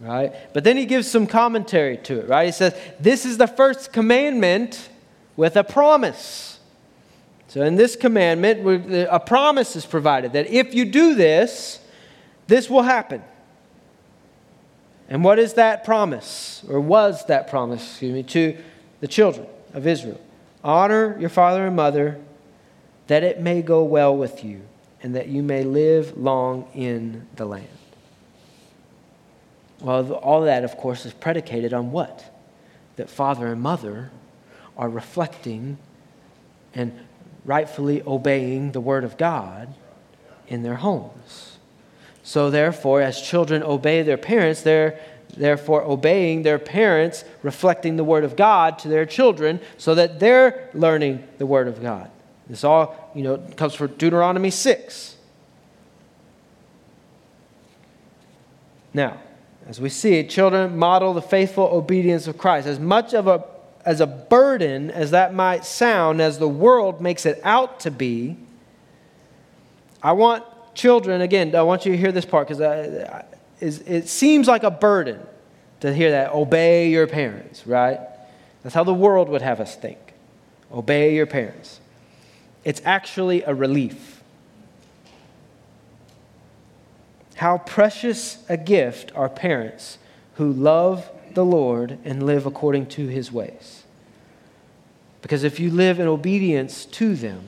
Right? 0.00 0.32
But 0.52 0.62
then 0.62 0.76
he 0.76 0.86
gives 0.86 1.10
some 1.10 1.26
commentary 1.26 1.96
to 1.98 2.20
it, 2.20 2.28
right? 2.28 2.46
He 2.46 2.52
says, 2.52 2.76
This 3.00 3.26
is 3.26 3.38
the 3.38 3.48
first 3.48 3.92
commandment 3.92 4.88
with 5.36 5.56
a 5.56 5.64
promise. 5.64 6.58
So, 7.48 7.62
in 7.62 7.76
this 7.76 7.96
commandment, 7.96 8.90
a 9.10 9.20
promise 9.20 9.76
is 9.76 9.84
provided 9.84 10.32
that 10.32 10.46
if 10.46 10.74
you 10.74 10.84
do 10.84 11.14
this, 11.14 11.80
this 12.46 12.70
will 12.70 12.82
happen. 12.82 13.22
And 15.08 15.22
what 15.22 15.38
is 15.38 15.54
that 15.54 15.84
promise, 15.84 16.64
or 16.68 16.80
was 16.80 17.26
that 17.26 17.50
promise, 17.50 17.82
excuse 17.82 18.14
me, 18.14 18.22
to 18.22 18.56
the 19.00 19.08
children 19.08 19.46
of 19.74 19.86
Israel? 19.86 20.20
Honor 20.64 21.18
your 21.20 21.28
father 21.28 21.66
and 21.66 21.76
mother, 21.76 22.18
that 23.08 23.22
it 23.22 23.40
may 23.40 23.60
go 23.60 23.84
well 23.84 24.16
with 24.16 24.42
you, 24.42 24.62
and 25.02 25.14
that 25.14 25.28
you 25.28 25.42
may 25.42 25.64
live 25.64 26.16
long 26.16 26.68
in 26.74 27.26
the 27.36 27.44
land. 27.44 27.68
Well, 29.80 30.12
all 30.12 30.42
that, 30.42 30.64
of 30.64 30.76
course, 30.76 31.04
is 31.04 31.12
predicated 31.12 31.74
on 31.74 31.90
what? 31.90 32.24
That 32.96 33.10
father 33.10 33.48
and 33.48 33.60
mother 33.60 34.10
are 34.76 34.88
reflecting 34.88 35.78
and 36.74 36.98
rightfully 37.44 38.02
obeying 38.06 38.72
the 38.72 38.80
Word 38.80 39.04
of 39.04 39.16
God 39.16 39.74
in 40.48 40.62
their 40.62 40.76
homes. 40.76 41.58
So, 42.22 42.50
therefore, 42.50 43.02
as 43.02 43.20
children 43.20 43.62
obey 43.62 44.02
their 44.02 44.16
parents, 44.16 44.62
they're 44.62 44.98
therefore 45.36 45.82
obeying 45.82 46.42
their 46.42 46.58
parents, 46.58 47.24
reflecting 47.42 47.96
the 47.96 48.04
Word 48.04 48.24
of 48.24 48.36
God 48.36 48.78
to 48.80 48.88
their 48.88 49.06
children 49.06 49.60
so 49.76 49.94
that 49.94 50.20
they're 50.20 50.68
learning 50.74 51.26
the 51.38 51.46
Word 51.46 51.68
of 51.68 51.82
God. 51.82 52.10
This 52.48 52.64
all, 52.64 53.10
you 53.14 53.22
know, 53.22 53.38
comes 53.56 53.74
from 53.74 53.88
Deuteronomy 53.94 54.50
6. 54.50 55.16
Now, 58.94 59.18
as 59.66 59.80
we 59.80 59.88
see, 59.88 60.22
children 60.26 60.76
model 60.76 61.14
the 61.14 61.22
faithful 61.22 61.64
obedience 61.64 62.26
of 62.26 62.36
Christ. 62.36 62.66
As 62.66 62.78
much 62.78 63.14
of 63.14 63.26
a 63.26 63.44
as 63.84 64.00
a 64.00 64.06
burden 64.06 64.90
as 64.90 65.10
that 65.10 65.34
might 65.34 65.64
sound, 65.64 66.20
as 66.20 66.38
the 66.38 66.48
world 66.48 67.00
makes 67.00 67.26
it 67.26 67.40
out 67.42 67.80
to 67.80 67.90
be, 67.90 68.36
I 70.02 70.12
want 70.12 70.44
children, 70.74 71.20
again, 71.20 71.54
I 71.54 71.62
want 71.62 71.84
you 71.86 71.92
to 71.92 71.98
hear 71.98 72.12
this 72.12 72.24
part 72.24 72.48
because 72.48 72.60
it 73.60 74.08
seems 74.08 74.48
like 74.48 74.62
a 74.62 74.70
burden 74.70 75.20
to 75.80 75.92
hear 75.92 76.12
that. 76.12 76.32
Obey 76.32 76.90
your 76.90 77.06
parents, 77.06 77.66
right? 77.66 78.00
That's 78.62 78.74
how 78.74 78.84
the 78.84 78.94
world 78.94 79.28
would 79.28 79.42
have 79.42 79.60
us 79.60 79.76
think. 79.76 79.98
Obey 80.72 81.14
your 81.14 81.26
parents. 81.26 81.80
It's 82.64 82.80
actually 82.84 83.42
a 83.42 83.54
relief. 83.54 84.22
How 87.34 87.58
precious 87.58 88.38
a 88.48 88.56
gift 88.56 89.10
are 89.16 89.28
parents 89.28 89.98
who 90.34 90.52
love 90.52 91.10
the 91.34 91.44
Lord 91.44 91.98
and 92.04 92.24
live 92.24 92.46
according 92.46 92.86
to 92.86 93.06
his 93.06 93.32
ways. 93.32 93.82
Because 95.22 95.44
if 95.44 95.60
you 95.60 95.70
live 95.70 96.00
in 96.00 96.08
obedience 96.08 96.84
to 96.86 97.14
them, 97.14 97.42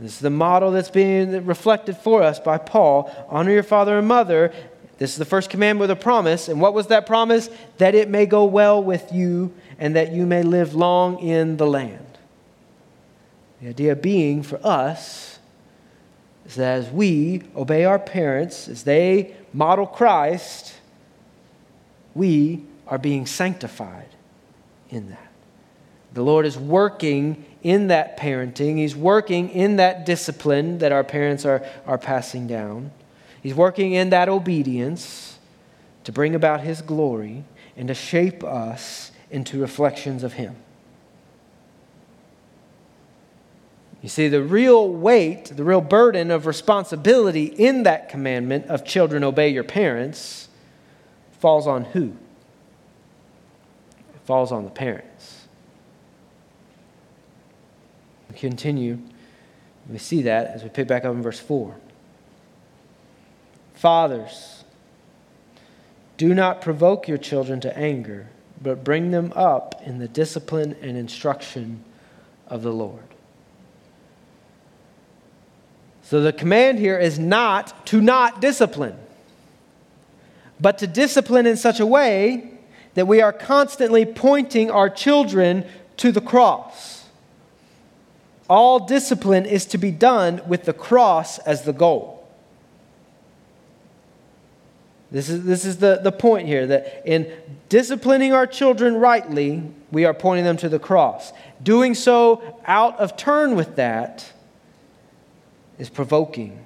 this 0.00 0.14
is 0.14 0.20
the 0.20 0.30
model 0.30 0.70
that's 0.70 0.90
being 0.90 1.44
reflected 1.46 1.96
for 1.96 2.22
us 2.22 2.38
by 2.38 2.58
Paul 2.58 3.10
honor 3.28 3.50
your 3.50 3.62
father 3.62 3.98
and 3.98 4.06
mother. 4.06 4.52
This 4.98 5.12
is 5.12 5.16
the 5.16 5.24
first 5.24 5.50
commandment 5.50 5.80
with 5.80 5.90
a 5.90 6.00
promise. 6.00 6.48
And 6.48 6.60
what 6.60 6.74
was 6.74 6.88
that 6.88 7.06
promise? 7.06 7.50
That 7.78 7.94
it 7.94 8.08
may 8.08 8.26
go 8.26 8.44
well 8.44 8.82
with 8.82 9.12
you 9.12 9.52
and 9.78 9.96
that 9.96 10.12
you 10.12 10.26
may 10.26 10.42
live 10.42 10.74
long 10.74 11.18
in 11.18 11.56
the 11.56 11.66
land. 11.66 12.04
The 13.60 13.68
idea 13.68 13.96
being 13.96 14.42
for 14.42 14.64
us 14.64 15.38
is 16.46 16.54
that 16.56 16.78
as 16.78 16.90
we 16.90 17.42
obey 17.56 17.84
our 17.84 17.98
parents, 17.98 18.68
as 18.68 18.84
they 18.84 19.34
model 19.52 19.86
Christ, 19.86 20.74
we 22.14 22.64
are 22.86 22.98
being 22.98 23.26
sanctified 23.26 24.08
in 24.90 25.10
that. 25.10 25.28
The 26.14 26.22
Lord 26.22 26.46
is 26.46 26.56
working 26.56 27.44
in 27.62 27.88
that 27.88 28.18
parenting. 28.18 28.78
He's 28.78 28.96
working 28.96 29.50
in 29.50 29.76
that 29.76 30.06
discipline 30.06 30.78
that 30.78 30.92
our 30.92 31.04
parents 31.04 31.44
are, 31.44 31.64
are 31.86 31.98
passing 31.98 32.46
down. 32.46 32.90
He's 33.42 33.54
working 33.54 33.92
in 33.92 34.10
that 34.10 34.28
obedience 34.28 35.38
to 36.04 36.12
bring 36.12 36.34
about 36.34 36.62
His 36.62 36.80
glory 36.80 37.44
and 37.76 37.88
to 37.88 37.94
shape 37.94 38.42
us 38.42 39.12
into 39.30 39.60
reflections 39.60 40.24
of 40.24 40.34
Him. 40.34 40.56
You 44.02 44.08
see, 44.08 44.28
the 44.28 44.42
real 44.42 44.88
weight, 44.88 45.46
the 45.46 45.64
real 45.64 45.80
burden 45.80 46.30
of 46.30 46.46
responsibility 46.46 47.44
in 47.44 47.82
that 47.82 48.08
commandment 48.08 48.66
of 48.66 48.84
children 48.84 49.24
obey 49.24 49.48
your 49.48 49.64
parents 49.64 50.47
falls 51.38 51.66
on 51.66 51.84
who? 51.84 52.16
It 54.14 54.20
falls 54.24 54.52
on 54.52 54.64
the 54.64 54.70
parents. 54.70 55.46
We 58.30 58.36
continue. 58.36 58.98
We 59.88 59.98
see 59.98 60.22
that 60.22 60.48
as 60.48 60.62
we 60.62 60.68
pick 60.68 60.86
back 60.86 61.04
up 61.04 61.14
in 61.14 61.22
verse 61.22 61.40
4. 61.40 61.74
Fathers, 63.74 64.64
do 66.16 66.34
not 66.34 66.60
provoke 66.60 67.06
your 67.06 67.16
children 67.16 67.60
to 67.60 67.78
anger, 67.78 68.28
but 68.60 68.82
bring 68.82 69.12
them 69.12 69.32
up 69.36 69.80
in 69.84 69.98
the 69.98 70.08
discipline 70.08 70.76
and 70.82 70.96
instruction 70.96 71.84
of 72.48 72.62
the 72.62 72.72
Lord. 72.72 73.04
So 76.02 76.20
the 76.20 76.32
command 76.32 76.78
here 76.78 76.98
is 76.98 77.18
not 77.18 77.86
to 77.86 78.00
not 78.00 78.40
discipline, 78.40 78.98
but 80.60 80.78
to 80.78 80.86
discipline 80.86 81.46
in 81.46 81.56
such 81.56 81.80
a 81.80 81.86
way 81.86 82.50
that 82.94 83.06
we 83.06 83.20
are 83.20 83.32
constantly 83.32 84.04
pointing 84.04 84.70
our 84.70 84.90
children 84.90 85.64
to 85.98 86.10
the 86.10 86.20
cross. 86.20 87.06
All 88.48 88.86
discipline 88.86 89.44
is 89.44 89.66
to 89.66 89.78
be 89.78 89.90
done 89.90 90.40
with 90.48 90.64
the 90.64 90.72
cross 90.72 91.38
as 91.40 91.62
the 91.62 91.72
goal. 91.72 92.26
This 95.10 95.28
is, 95.28 95.44
this 95.44 95.64
is 95.64 95.78
the, 95.78 96.00
the 96.02 96.12
point 96.12 96.48
here 96.48 96.66
that 96.66 97.02
in 97.06 97.32
disciplining 97.68 98.32
our 98.32 98.46
children 98.46 98.96
rightly, 98.96 99.62
we 99.90 100.04
are 100.04 100.12
pointing 100.12 100.44
them 100.44 100.58
to 100.58 100.68
the 100.68 100.78
cross. 100.78 101.32
Doing 101.62 101.94
so 101.94 102.60
out 102.66 102.98
of 102.98 103.16
turn 103.16 103.54
with 103.54 103.76
that 103.76 104.30
is 105.78 105.88
provoking. 105.88 106.62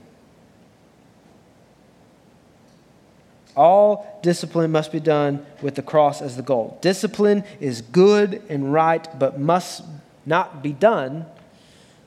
All 3.55 4.21
discipline 4.23 4.71
must 4.71 4.93
be 4.93 5.01
done 5.01 5.45
with 5.61 5.75
the 5.75 5.83
cross 5.83 6.23
as 6.23 6.37
the 6.37 6.43
goal. 6.43 6.79
Discipline 6.81 7.45
is 7.61 7.83
good 7.83 8.43
and 8.49 8.73
right, 8.73 9.07
but 9.19 9.39
must 9.39 9.83
not 10.25 10.63
be 10.63 10.73
done 10.73 11.27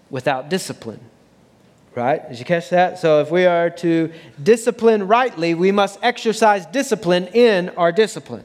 without 0.09 0.49
discipline. 0.49 0.99
Right? 1.93 2.27
Did 2.27 2.39
you 2.39 2.45
catch 2.45 2.71
that? 2.71 2.99
So, 2.99 3.21
if 3.21 3.31
we 3.31 3.45
are 3.45 3.69
to 3.69 4.11
discipline 4.41 5.07
rightly, 5.07 5.53
we 5.53 5.71
must 5.71 5.97
exercise 6.01 6.65
discipline 6.65 7.27
in 7.27 7.69
our 7.69 7.91
discipline. 7.93 8.43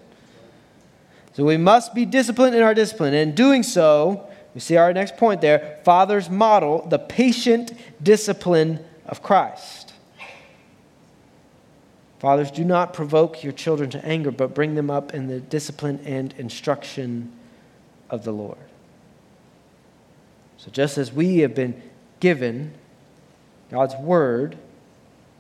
So, 1.32 1.44
we 1.44 1.56
must 1.56 1.92
be 1.92 2.04
disciplined 2.04 2.54
in 2.54 2.62
our 2.62 2.74
discipline. 2.74 3.12
And 3.12 3.30
in 3.30 3.34
doing 3.34 3.64
so, 3.64 4.28
we 4.54 4.60
see 4.60 4.76
our 4.76 4.92
next 4.92 5.16
point 5.16 5.40
there 5.40 5.80
fathers 5.84 6.30
model 6.30 6.86
the 6.86 6.98
patient 6.98 7.72
discipline 8.02 8.84
of 9.06 9.22
Christ. 9.22 9.89
Fathers, 12.20 12.50
do 12.50 12.64
not 12.64 12.92
provoke 12.92 13.42
your 13.42 13.54
children 13.54 13.88
to 13.90 14.04
anger, 14.04 14.30
but 14.30 14.54
bring 14.54 14.74
them 14.74 14.90
up 14.90 15.14
in 15.14 15.26
the 15.26 15.40
discipline 15.40 15.98
and 16.04 16.34
instruction 16.36 17.32
of 18.10 18.24
the 18.24 18.32
Lord. 18.32 18.58
So, 20.58 20.70
just 20.70 20.98
as 20.98 21.10
we 21.10 21.38
have 21.38 21.54
been 21.54 21.80
given 22.20 22.74
God's 23.70 23.94
word, 23.96 24.58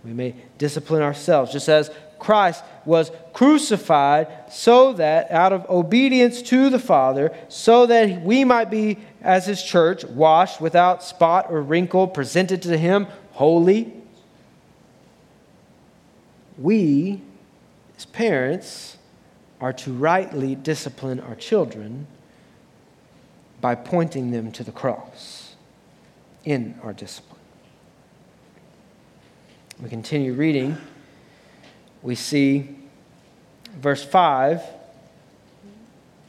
we 0.02 0.14
may 0.14 0.34
discipline 0.56 1.02
ourselves, 1.02 1.52
just 1.52 1.68
as 1.68 1.90
Christ 2.18 2.64
was 2.86 3.12
crucified 3.34 4.28
so 4.50 4.94
that 4.94 5.30
out 5.30 5.52
of 5.52 5.68
obedience 5.68 6.40
to 6.42 6.70
the 6.70 6.78
Father, 6.78 7.36
so 7.50 7.84
that 7.84 8.22
we 8.22 8.42
might 8.44 8.70
be, 8.70 8.96
as 9.20 9.44
his 9.44 9.62
church, 9.62 10.02
washed 10.04 10.62
without 10.62 11.02
spot 11.02 11.48
or 11.50 11.60
wrinkle, 11.60 12.08
presented 12.08 12.62
to 12.62 12.78
him 12.78 13.06
holy. 13.32 13.99
We, 16.60 17.22
as 17.96 18.04
parents, 18.04 18.98
are 19.60 19.72
to 19.72 19.92
rightly 19.92 20.54
discipline 20.54 21.18
our 21.20 21.34
children 21.34 22.06
by 23.60 23.74
pointing 23.74 24.30
them 24.30 24.52
to 24.52 24.64
the 24.64 24.72
cross 24.72 25.54
in 26.44 26.78
our 26.82 26.92
discipline. 26.92 27.40
We 29.82 29.88
continue 29.88 30.34
reading. 30.34 30.76
We 32.02 32.14
see 32.14 32.76
verse 33.78 34.04
5 34.04 34.62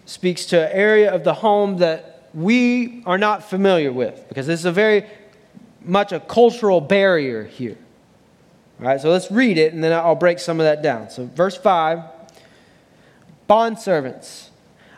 speaks 0.05 0.45
to 0.47 0.67
an 0.67 0.71
area 0.71 1.13
of 1.13 1.23
the 1.23 1.33
home 1.33 1.77
that 1.77 2.29
we 2.33 3.03
are 3.05 3.17
not 3.17 3.49
familiar 3.49 3.91
with 3.91 4.25
because 4.29 4.47
this 4.47 4.61
is 4.61 4.65
a 4.65 4.71
very 4.71 5.05
much 5.83 6.11
a 6.11 6.19
cultural 6.19 6.79
barrier 6.79 7.43
here. 7.43 7.77
All 8.81 8.87
right, 8.87 8.99
so 8.99 9.09
let's 9.11 9.29
read 9.29 9.57
it 9.57 9.73
and 9.73 9.83
then 9.83 9.93
I'll 9.93 10.15
break 10.15 10.39
some 10.39 10.59
of 10.59 10.65
that 10.65 10.81
down. 10.81 11.09
So, 11.09 11.25
verse 11.27 11.55
5 11.55 12.03
Bondservants, 13.49 14.49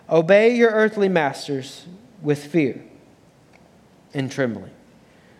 obey 0.10 0.56
your 0.56 0.72
earthly 0.72 1.10
masters 1.10 1.86
with 2.22 2.46
fear 2.46 2.82
and 4.14 4.32
trembling, 4.32 4.72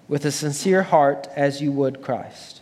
with 0.08 0.26
a 0.26 0.32
sincere 0.32 0.84
heart 0.84 1.28
as 1.36 1.62
you 1.62 1.72
would 1.72 2.02
Christ 2.02 2.62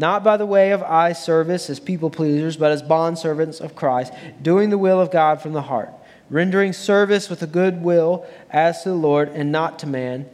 not 0.00 0.24
by 0.24 0.38
the 0.38 0.46
way 0.46 0.70
of 0.70 0.82
eye 0.82 1.12
service 1.12 1.68
as 1.68 1.78
people 1.78 2.08
pleasers, 2.08 2.56
but 2.56 2.72
as 2.72 2.82
bondservants 2.82 3.60
of 3.60 3.76
Christ, 3.76 4.14
doing 4.40 4.70
the 4.70 4.78
will 4.78 4.98
of 4.98 5.10
God 5.10 5.42
from 5.42 5.52
the 5.52 5.62
heart, 5.62 5.90
rendering 6.30 6.72
service 6.72 7.28
with 7.28 7.42
a 7.42 7.46
good 7.46 7.82
will 7.82 8.26
as 8.48 8.82
to 8.82 8.88
the 8.88 8.94
Lord 8.94 9.28
and 9.28 9.52
not 9.52 9.78
to 9.80 9.86
man, 9.86 10.26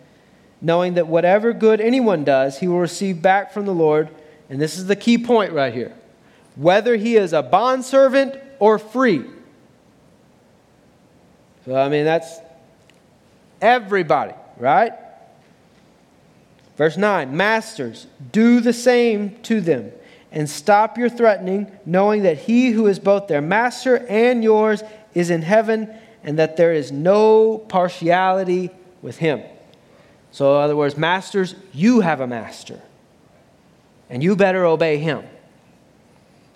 knowing 0.60 0.94
that 0.94 1.08
whatever 1.08 1.52
good 1.52 1.80
anyone 1.80 2.22
does, 2.22 2.60
he 2.60 2.68
will 2.68 2.78
receive 2.78 3.20
back 3.20 3.52
from 3.52 3.66
the 3.66 3.74
Lord. 3.74 4.08
And 4.48 4.60
this 4.60 4.78
is 4.78 4.86
the 4.86 4.96
key 4.96 5.18
point 5.18 5.52
right 5.52 5.72
here 5.72 5.94
whether 6.56 6.96
he 6.96 7.16
is 7.16 7.32
a 7.32 7.42
bondservant 7.42 8.34
or 8.58 8.78
free. 8.78 9.24
So, 11.64 11.76
I 11.76 11.88
mean, 11.88 12.04
that's 12.04 12.38
everybody, 13.60 14.32
right? 14.56 14.92
Verse 16.76 16.96
9 16.96 17.36
Masters, 17.36 18.06
do 18.32 18.60
the 18.60 18.72
same 18.72 19.36
to 19.42 19.60
them, 19.60 19.92
and 20.32 20.48
stop 20.48 20.98
your 20.98 21.08
threatening, 21.08 21.70
knowing 21.84 22.22
that 22.22 22.38
he 22.38 22.70
who 22.70 22.86
is 22.86 22.98
both 22.98 23.28
their 23.28 23.42
master 23.42 24.06
and 24.08 24.42
yours 24.42 24.82
is 25.14 25.30
in 25.30 25.42
heaven, 25.42 25.94
and 26.22 26.38
that 26.38 26.56
there 26.56 26.72
is 26.72 26.90
no 26.90 27.58
partiality 27.58 28.70
with 29.02 29.18
him. 29.18 29.42
So, 30.30 30.56
in 30.56 30.64
other 30.64 30.76
words, 30.76 30.96
masters, 30.96 31.54
you 31.72 32.00
have 32.00 32.20
a 32.20 32.26
master, 32.26 32.80
and 34.10 34.22
you 34.22 34.36
better 34.36 34.64
obey 34.64 34.98
him. 34.98 35.24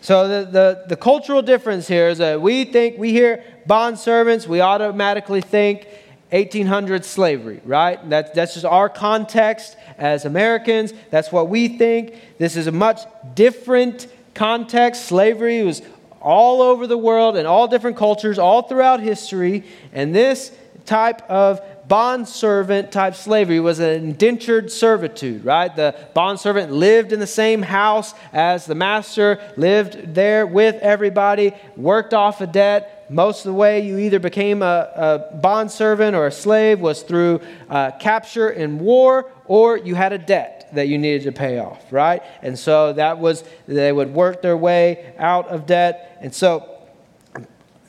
So, 0.03 0.29
the, 0.29 0.51
the, 0.51 0.85
the 0.89 0.97
cultural 0.97 1.43
difference 1.43 1.87
here 1.87 2.09
is 2.09 2.19
that 2.19 2.41
we 2.41 2.65
think, 2.65 2.97
we 2.97 3.11
hear 3.13 3.45
bond 3.67 3.99
servants, 3.99 4.47
we 4.47 4.63
automatically 4.63 5.43
think 5.43 5.87
1800 6.31 7.05
slavery, 7.05 7.61
right? 7.65 8.09
That, 8.09 8.35
that's 8.35 8.55
just 8.55 8.65
our 8.65 8.89
context 8.89 9.77
as 9.99 10.25
Americans. 10.25 10.95
That's 11.11 11.31
what 11.31 11.49
we 11.49 11.69
think. 11.69 12.15
This 12.39 12.57
is 12.57 12.67
a 12.67 12.73
much 12.73 13.01
different 13.35 14.07
context. 14.35 15.07
Slavery 15.07 15.63
was 15.63 15.83
all 16.21 16.63
over 16.63 16.87
the 16.87 16.99
world 16.99 17.37
in 17.37 17.47
all 17.47 17.67
different 17.67 17.97
cultures, 17.97 18.39
all 18.39 18.63
throughout 18.63 19.01
history. 19.01 19.65
And 19.93 20.15
this 20.15 20.53
type 20.87 21.23
of 21.29 21.61
bond 21.91 22.29
servant 22.29 22.93
type 22.93 23.17
slavery 23.17 23.59
was 23.59 23.81
an 23.81 23.91
indentured 23.91 24.71
servitude, 24.71 25.45
right? 25.45 25.75
The 25.75 25.97
bond 26.15 26.39
servant 26.39 26.71
lived 26.71 27.13
in 27.13 27.19
the 27.19 27.27
same 27.27 27.63
house 27.63 28.15
as 28.33 28.65
the 28.65 28.77
master, 28.77 29.41
lived 29.57 30.15
there 30.15 30.47
with 30.47 30.77
everybody, 30.77 31.53
worked 31.77 32.15
off 32.15 32.41
a 32.41 32.47
debt, 32.47 33.01
most 33.11 33.41
of 33.41 33.51
the 33.51 33.55
way 33.55 33.81
you 33.81 33.99
either 33.99 34.21
became 34.21 34.63
a, 34.63 35.27
a 35.33 35.37
bondservant 35.39 36.15
or 36.15 36.29
a 36.29 36.33
slave 36.33 36.79
was 36.79 37.03
through 37.03 37.41
uh, 37.69 37.91
capture 37.99 38.51
in 38.51 38.79
war, 38.79 39.29
or 39.47 39.77
you 39.77 39.97
had 39.97 40.13
a 40.13 40.19
debt 40.19 40.69
that 40.73 40.87
you 40.87 40.97
needed 40.97 41.25
to 41.25 41.33
pay 41.33 41.59
off, 41.59 41.93
right? 41.93 42.23
And 42.41 42.57
so 42.57 42.93
that 42.93 43.19
was, 43.19 43.43
they 43.67 43.91
would 43.91 44.15
work 44.15 44.43
their 44.43 44.57
way 44.57 45.13
out 45.19 45.49
of 45.49 45.67
debt. 45.67 46.19
And 46.21 46.33
so 46.33 46.80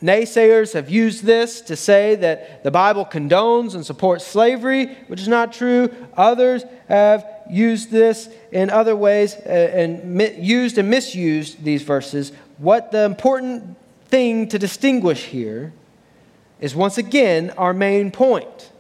naysayers 0.02 0.74
have 0.74 0.90
used 0.90 1.24
this 1.24 1.62
to 1.62 1.76
say 1.76 2.16
that 2.16 2.64
the 2.64 2.72
Bible 2.72 3.06
condones 3.06 3.76
and 3.76 3.86
supports 3.86 4.26
slavery, 4.26 4.88
which 5.08 5.22
is 5.22 5.28
not 5.28 5.54
true. 5.54 5.94
Others 6.18 6.64
have 6.88 7.26
used 7.50 7.92
this 7.92 8.30
in 8.52 8.70
other 8.70 8.96
ways 8.96 9.36
uh, 9.36 9.50
and 9.50 10.22
used 10.44 10.78
and 10.78 10.90
misused 10.90 11.64
these 11.64 11.84
verses. 11.84 12.32
What 12.58 12.92
the 12.92 13.04
important 13.04 13.78
thing 14.08 14.48
to 14.50 14.60
distinguish 14.60 15.26
here 15.26 15.74
is 16.60 16.76
once 16.76 16.98
again 16.98 17.52
our 17.52 17.74
main 17.74 18.12
point 18.12 18.72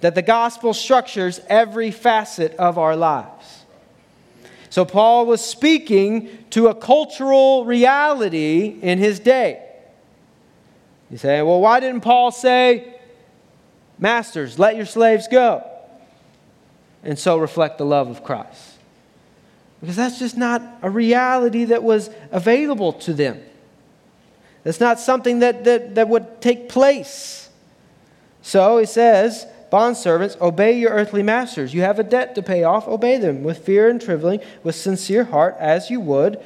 that 0.00 0.14
the 0.14 0.22
gospel 0.22 0.74
structures 0.74 1.40
every 1.48 1.90
facet 1.90 2.54
of 2.56 2.76
our 2.76 2.96
lives. 2.96 3.64
So, 4.68 4.84
Paul 4.84 5.26
was 5.26 5.44
speaking 5.44 6.30
to 6.50 6.68
a 6.68 6.74
cultural 6.74 7.64
reality 7.66 8.78
in 8.80 8.98
his 8.98 9.20
day. 9.20 9.71
You 11.12 11.18
say, 11.18 11.42
well, 11.42 11.60
why 11.60 11.78
didn't 11.78 12.00
Paul 12.00 12.32
say, 12.32 12.94
Masters, 13.98 14.58
let 14.58 14.74
your 14.74 14.86
slaves 14.86 15.28
go? 15.28 15.62
And 17.04 17.18
so 17.18 17.36
reflect 17.36 17.78
the 17.78 17.84
love 17.84 18.08
of 18.08 18.24
Christ. 18.24 18.78
Because 19.80 19.94
that's 19.94 20.18
just 20.18 20.36
not 20.36 20.62
a 20.80 20.88
reality 20.88 21.66
that 21.66 21.82
was 21.82 22.08
available 22.30 22.94
to 22.94 23.12
them. 23.12 23.42
That's 24.64 24.80
not 24.80 24.98
something 24.98 25.40
that, 25.40 25.64
that, 25.64 25.96
that 25.96 26.08
would 26.08 26.40
take 26.40 26.68
place. 26.68 27.50
So 28.40 28.78
he 28.78 28.86
says, 28.86 29.46
Bondservants, 29.70 30.40
obey 30.40 30.78
your 30.78 30.92
earthly 30.92 31.22
masters. 31.22 31.74
You 31.74 31.82
have 31.82 31.98
a 31.98 32.04
debt 32.04 32.34
to 32.36 32.42
pay 32.42 32.64
off, 32.64 32.88
obey 32.88 33.18
them 33.18 33.42
with 33.42 33.58
fear 33.58 33.88
and 33.88 34.00
trembling, 34.00 34.40
with 34.62 34.76
sincere 34.76 35.24
heart, 35.24 35.56
as 35.58 35.90
you 35.90 36.00
would 36.00 36.40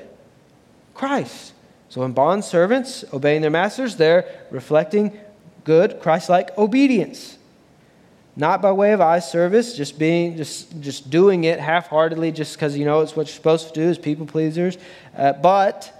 Christ. 0.94 1.52
So 1.96 2.02
in 2.02 2.12
bond 2.12 2.44
servants 2.44 3.06
obeying 3.10 3.40
their 3.40 3.50
masters, 3.50 3.96
they're 3.96 4.26
reflecting 4.50 5.18
good, 5.64 5.98
Christ 5.98 6.28
like 6.28 6.56
obedience. 6.58 7.38
Not 8.36 8.60
by 8.60 8.70
way 8.72 8.92
of 8.92 9.00
eye 9.00 9.20
service, 9.20 9.74
just 9.74 9.98
being 9.98 10.36
just 10.36 10.78
just 10.82 11.08
doing 11.08 11.44
it 11.44 11.58
half-heartedly, 11.58 12.32
just 12.32 12.54
because 12.54 12.76
you 12.76 12.84
know 12.84 13.00
it's 13.00 13.16
what 13.16 13.28
you're 13.28 13.34
supposed 13.34 13.68
to 13.68 13.72
do 13.72 13.88
as 13.88 13.96
people 13.96 14.26
pleasers, 14.26 14.76
uh, 15.16 15.32
but 15.32 15.90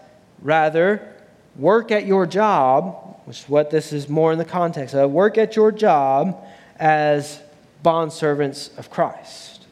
rather 0.43 1.15
work 1.57 1.91
at 1.91 2.05
your 2.05 2.27
job, 2.27 3.19
which 3.25 3.41
is 3.41 3.49
what 3.49 3.71
this 3.71 3.91
is 3.95 4.07
more 4.07 4.33
in 4.33 4.39
the 4.39 4.45
context 4.45 4.95
of, 4.95 5.11
work 5.11 5.39
at 5.39 5.57
your 5.57 5.73
job 5.73 6.47
as 6.79 7.41
bond 7.83 8.13
servants 8.13 8.69
of 8.77 8.91
Christ, 8.91 9.65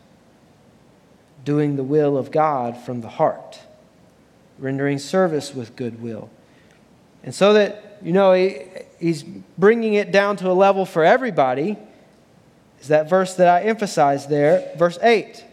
doing 1.45 1.77
the 1.77 1.85
will 1.85 2.17
of 2.17 2.31
God 2.31 2.79
from 2.79 3.03
the 3.03 3.11
heart, 3.11 3.61
rendering 4.59 4.99
service 4.99 5.55
with 5.55 5.77
goodwill. 5.77 6.31
And 7.23 7.35
so 7.35 7.55
that, 7.55 7.99
you 8.03 8.13
know, 8.13 8.33
he, 8.33 8.63
he's 8.99 9.23
bringing 9.23 9.95
it 9.95 10.13
down 10.13 10.37
to 10.39 10.51
a 10.51 10.53
level 10.53 10.87
for 10.87 11.05
everybody, 11.05 11.77
is 12.81 12.89
that 12.89 13.09
verse 13.09 13.35
that 13.35 13.49
I 13.49 13.63
emphasized 13.63 14.29
there, 14.29 14.73
verse 14.77 14.99
8 15.03 15.45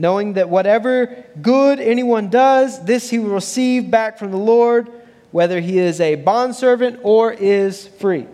knowing 0.00 0.32
that 0.32 0.48
whatever 0.48 1.24
good 1.42 1.78
anyone 1.78 2.30
does, 2.30 2.82
this 2.86 3.10
he 3.10 3.18
will 3.18 3.34
receive 3.34 3.90
back 3.90 4.18
from 4.18 4.30
the 4.30 4.38
Lord 4.38 4.88
whether 5.30 5.60
he 5.60 5.78
is 5.78 6.00
a 6.00 6.14
bondservant 6.14 6.98
or 7.02 7.30
is 7.34 7.86
free. 7.86 8.26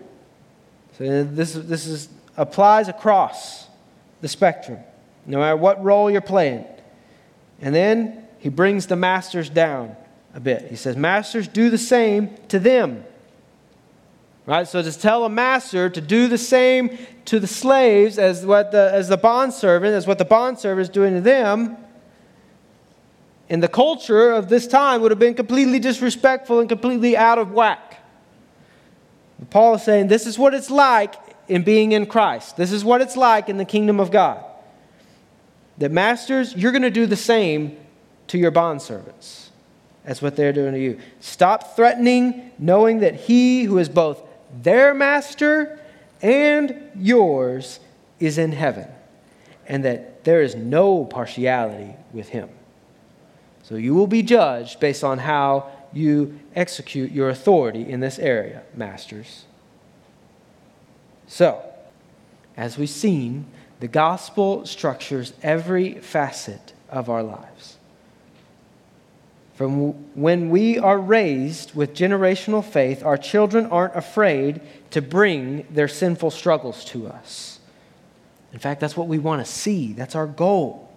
So 0.97 1.03
uh, 1.03 1.25
this, 1.27 1.53
this 1.53 1.85
is, 1.85 2.07
applies 2.37 2.87
across 2.87 3.67
the 4.21 4.29
spectrum, 4.29 4.79
no 5.25 5.39
matter 5.39 5.57
what 5.57 5.83
role 5.83 6.09
you're 6.09 6.21
playing. 6.21 6.65
And 7.59 7.75
then 7.75 8.25
he 8.39 8.47
brings 8.47 8.87
the 8.87 8.95
masters 8.95 9.49
down 9.49 9.97
a 10.37 10.39
bit. 10.39 10.69
He 10.69 10.75
says, 10.75 10.95
Masters, 10.95 11.47
do 11.47 11.71
the 11.71 11.79
same 11.79 12.29
to 12.49 12.59
them. 12.59 13.03
Right? 14.45 14.67
So 14.67 14.81
to 14.81 14.97
tell 14.97 15.25
a 15.25 15.29
master 15.29 15.89
to 15.89 15.99
do 15.99 16.27
the 16.27 16.37
same 16.37 16.97
to 17.25 17.39
the 17.39 17.47
slaves 17.47 18.17
as 18.17 18.45
what 18.45 18.71
the, 18.71 18.89
as 18.93 19.09
the 19.09 19.17
bondservant, 19.17 19.93
as 19.93 20.07
what 20.07 20.19
the 20.19 20.25
bondservant 20.25 20.83
is 20.83 20.89
doing 20.89 21.15
to 21.15 21.21
them, 21.21 21.75
in 23.49 23.61
the 23.61 23.67
culture 23.67 24.31
of 24.31 24.47
this 24.47 24.67
time 24.67 25.01
would 25.01 25.11
have 25.11 25.19
been 25.19 25.33
completely 25.33 25.79
disrespectful 25.79 26.59
and 26.59 26.69
completely 26.69 27.17
out 27.17 27.39
of 27.39 27.51
whack. 27.51 27.99
Paul 29.49 29.75
is 29.75 29.83
saying 29.83 30.07
this 30.07 30.27
is 30.27 30.37
what 30.37 30.53
it's 30.53 30.69
like 30.69 31.15
in 31.47 31.63
being 31.63 31.93
in 31.93 32.05
Christ. 32.05 32.57
This 32.57 32.71
is 32.71 32.85
what 32.85 33.01
it's 33.01 33.17
like 33.17 33.49
in 33.49 33.57
the 33.57 33.65
kingdom 33.65 33.99
of 33.99 34.11
God. 34.11 34.43
That 35.79 35.91
masters, 35.91 36.55
you're 36.55 36.71
going 36.71 36.83
to 36.83 36.91
do 36.91 37.07
the 37.07 37.15
same 37.15 37.77
to 38.27 38.37
your 38.37 38.51
bondservants. 38.51 39.46
That's 40.07 40.21
what 40.21 40.37
they're 40.37 40.53
doing 40.53 40.71
to 40.71 40.79
you. 40.79 40.99
Stop 41.19 41.75
threatening, 41.75 42.51
knowing 42.57 42.99
that 42.99 43.15
he 43.15 43.65
who 43.65 43.77
is 43.77 43.89
both 43.89 44.21
their 44.63 44.93
master 44.93 45.81
and 46.21 46.89
yours 46.95 47.81
is 48.17 48.37
in 48.37 48.53
heaven, 48.53 48.87
and 49.67 49.83
that 49.83 50.23
there 50.23 50.41
is 50.41 50.55
no 50.55 51.03
partiality 51.03 51.93
with 52.13 52.29
him. 52.29 52.49
So 53.63 53.75
you 53.75 53.93
will 53.95 54.07
be 54.07 54.23
judged 54.23 54.79
based 54.79 55.03
on 55.03 55.17
how 55.17 55.69
you 55.91 56.39
execute 56.55 57.11
your 57.11 57.29
authority 57.29 57.87
in 57.89 57.99
this 57.99 58.17
area, 58.17 58.63
masters. 58.73 59.43
So, 61.27 61.61
as 62.55 62.77
we've 62.77 62.89
seen, 62.89 63.45
the 63.81 63.89
gospel 63.89 64.65
structures 64.65 65.33
every 65.43 65.95
facet 65.95 66.71
of 66.89 67.09
our 67.09 67.23
lives. 67.23 67.76
From 69.57 69.93
when 70.13 70.51
we 70.51 70.77
are 70.77 70.99
raised 70.99 71.73
with 71.73 71.95
generational 71.95 72.63
faith, 72.63 73.03
our 73.03 73.17
children 73.17 73.65
aren't 73.65 73.95
afraid 73.95 74.61
to 74.91 75.01
bring 75.01 75.65
their 75.71 75.87
sinful 75.87 76.29
struggles 76.29 76.85
to 76.85 77.07
us. 77.07 77.57
In 78.53 78.59
fact, 78.59 78.79
that's 78.79 78.95
what 78.95 79.07
we 79.07 79.17
want 79.17 79.43
to 79.43 79.51
see. 79.51 79.93
That's 79.93 80.13
our 80.13 80.27
goal. 80.27 80.93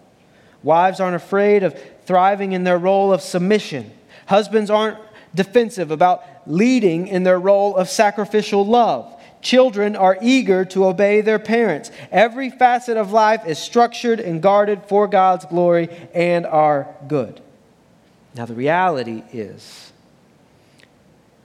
Wives 0.62 1.00
aren't 1.00 1.16
afraid 1.16 1.62
of 1.62 1.74
thriving 2.04 2.52
in 2.52 2.64
their 2.64 2.76
role 2.76 3.14
of 3.14 3.22
submission. 3.22 3.90
Husbands 4.26 4.68
aren't 4.68 4.98
defensive 5.34 5.90
about 5.90 6.22
leading 6.46 7.08
in 7.08 7.22
their 7.22 7.40
role 7.40 7.74
of 7.74 7.88
sacrificial 7.88 8.66
love. 8.66 9.18
Children 9.40 9.96
are 9.96 10.18
eager 10.20 10.66
to 10.66 10.84
obey 10.84 11.22
their 11.22 11.38
parents. 11.38 11.90
Every 12.12 12.50
facet 12.50 12.98
of 12.98 13.11
life 13.11 13.46
is 13.46 13.58
structured 13.58 14.20
and 14.20 14.42
guarded 14.42 14.82
for 14.84 15.08
God's 15.08 15.46
glory 15.46 15.88
and 16.12 16.44
our 16.44 16.94
good. 17.08 17.40
Now, 18.34 18.46
the 18.46 18.54
reality 18.54 19.22
is 19.32 19.92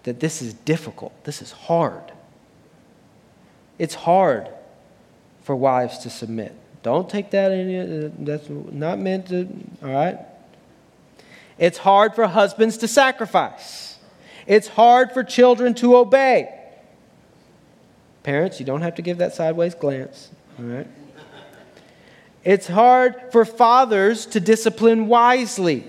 that 0.03 0.19
this 0.19 0.41
is 0.41 0.53
difficult, 0.53 1.11
this 1.23 1.41
is 1.41 1.51
hard. 1.51 2.11
It's 3.79 3.95
hard 3.95 4.47
for 5.43 5.55
wives 5.55 5.97
to 5.99 6.09
submit. 6.09 6.53
Don't 6.83 7.09
take 7.09 7.31
that 7.31 7.51
in, 7.51 8.13
that's 8.23 8.47
not 8.49 8.99
meant 8.99 9.27
to, 9.29 9.47
all 9.81 9.89
right? 9.89 10.19
It's 11.57 11.79
hard 11.79 12.13
for 12.13 12.27
husbands 12.27 12.77
to 12.77 12.87
sacrifice. 12.87 13.97
It's 14.45 14.67
hard 14.67 15.11
for 15.11 15.23
children 15.23 15.73
to 15.75 15.95
obey. 15.95 16.53
Parents, 18.21 18.59
you 18.59 18.65
don't 18.65 18.81
have 18.81 18.95
to 18.95 19.01
give 19.01 19.17
that 19.17 19.33
sideways 19.33 19.73
glance, 19.73 20.29
all 20.59 20.65
right? 20.65 20.87
It's 22.43 22.67
hard 22.67 23.15
for 23.31 23.43
fathers 23.45 24.27
to 24.27 24.39
discipline 24.39 25.07
wisely. 25.07 25.85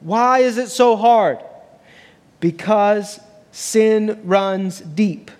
Why 0.00 0.40
is 0.40 0.58
it 0.58 0.68
so 0.68 0.96
hard? 0.96 1.38
Because 2.40 3.20
sin 3.52 4.20
runs 4.24 4.80
deep. 4.80 5.30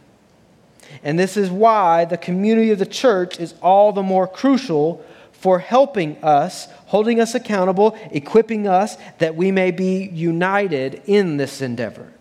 And 1.03 1.19
this 1.19 1.37
is 1.37 1.51
why 1.51 2.05
the 2.05 2.17
community 2.17 2.71
of 2.71 2.79
the 2.79 2.87
church 2.87 3.39
is 3.39 3.55
all 3.63 3.93
the 3.93 4.03
more 4.03 4.27
crucial 4.27 5.05
for 5.33 5.61
helping 5.61 6.23
us, 6.25 6.67
holding 6.87 7.21
us 7.21 7.35
accountable, 7.35 7.97
equipping 8.11 8.67
us 8.67 8.97
that 9.19 9.37
we 9.37 9.53
may 9.53 9.71
be 9.71 10.09
united 10.13 11.03
in 11.07 11.37
this 11.37 11.61
endeavor. 11.61 12.13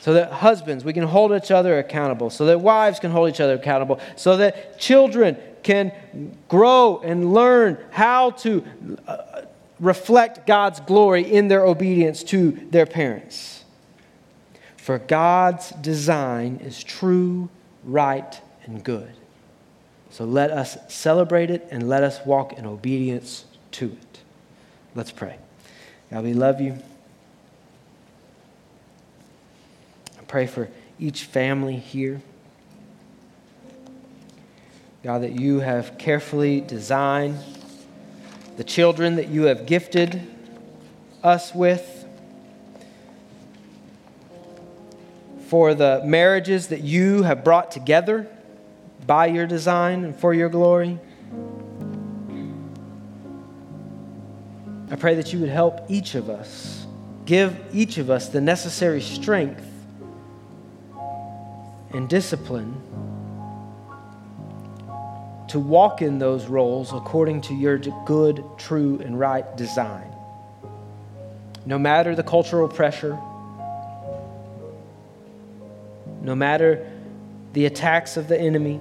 So 0.00 0.14
that 0.14 0.32
husbands, 0.32 0.84
we 0.84 0.92
can 0.92 1.04
hold 1.04 1.32
each 1.32 1.50
other 1.50 1.78
accountable. 1.78 2.30
So 2.30 2.46
that 2.46 2.60
wives 2.60 3.00
can 3.00 3.10
hold 3.10 3.28
each 3.28 3.40
other 3.40 3.54
accountable. 3.54 4.00
So 4.16 4.38
that 4.38 4.78
children 4.78 5.36
can 5.62 5.92
grow 6.48 7.00
and 7.02 7.32
learn 7.32 7.78
how 7.90 8.30
to 8.30 8.64
uh, 9.06 9.33
reflect 9.80 10.46
God's 10.46 10.80
glory 10.80 11.22
in 11.22 11.48
their 11.48 11.64
obedience 11.64 12.22
to 12.24 12.52
their 12.70 12.86
parents. 12.86 13.64
For 14.76 14.98
God's 14.98 15.70
design 15.70 16.60
is 16.62 16.82
true, 16.84 17.48
right, 17.84 18.40
and 18.64 18.84
good. 18.84 19.12
So 20.10 20.24
let 20.24 20.50
us 20.50 20.76
celebrate 20.88 21.50
it 21.50 21.66
and 21.70 21.88
let 21.88 22.04
us 22.04 22.20
walk 22.24 22.52
in 22.52 22.66
obedience 22.66 23.46
to 23.72 23.86
it. 23.86 24.20
Let's 24.94 25.10
pray. 25.10 25.38
God, 26.10 26.22
we 26.22 26.34
love 26.34 26.60
you. 26.60 26.78
I 30.18 30.22
pray 30.28 30.46
for 30.46 30.68
each 30.98 31.24
family 31.24 31.76
here. 31.76 32.20
God, 35.02 35.22
that 35.22 35.32
you 35.32 35.60
have 35.60 35.98
carefully 35.98 36.60
designed 36.60 37.38
the 38.56 38.64
children 38.64 39.16
that 39.16 39.28
you 39.28 39.44
have 39.44 39.66
gifted 39.66 40.22
us 41.22 41.54
with, 41.54 41.90
for 45.48 45.74
the 45.74 46.02
marriages 46.04 46.68
that 46.68 46.80
you 46.80 47.22
have 47.22 47.44
brought 47.44 47.70
together 47.70 48.26
by 49.06 49.26
your 49.26 49.46
design 49.46 50.04
and 50.04 50.16
for 50.16 50.32
your 50.34 50.48
glory. 50.48 50.98
I 54.90 54.96
pray 54.96 55.14
that 55.16 55.32
you 55.32 55.40
would 55.40 55.48
help 55.48 55.80
each 55.88 56.14
of 56.14 56.30
us, 56.30 56.86
give 57.24 57.56
each 57.72 57.98
of 57.98 58.10
us 58.10 58.28
the 58.28 58.40
necessary 58.40 59.00
strength 59.00 59.66
and 61.90 62.08
discipline 62.08 62.80
to 65.54 65.60
walk 65.60 66.02
in 66.02 66.18
those 66.18 66.46
roles 66.46 66.92
according 66.92 67.40
to 67.40 67.54
your 67.54 67.78
good, 67.78 68.44
true, 68.58 69.00
and 69.04 69.16
right 69.16 69.56
design. 69.56 70.12
No 71.64 71.78
matter 71.78 72.16
the 72.16 72.24
cultural 72.24 72.66
pressure, 72.66 73.16
no 76.22 76.34
matter 76.34 76.90
the 77.52 77.66
attacks 77.66 78.16
of 78.16 78.26
the 78.26 78.36
enemy, 78.36 78.80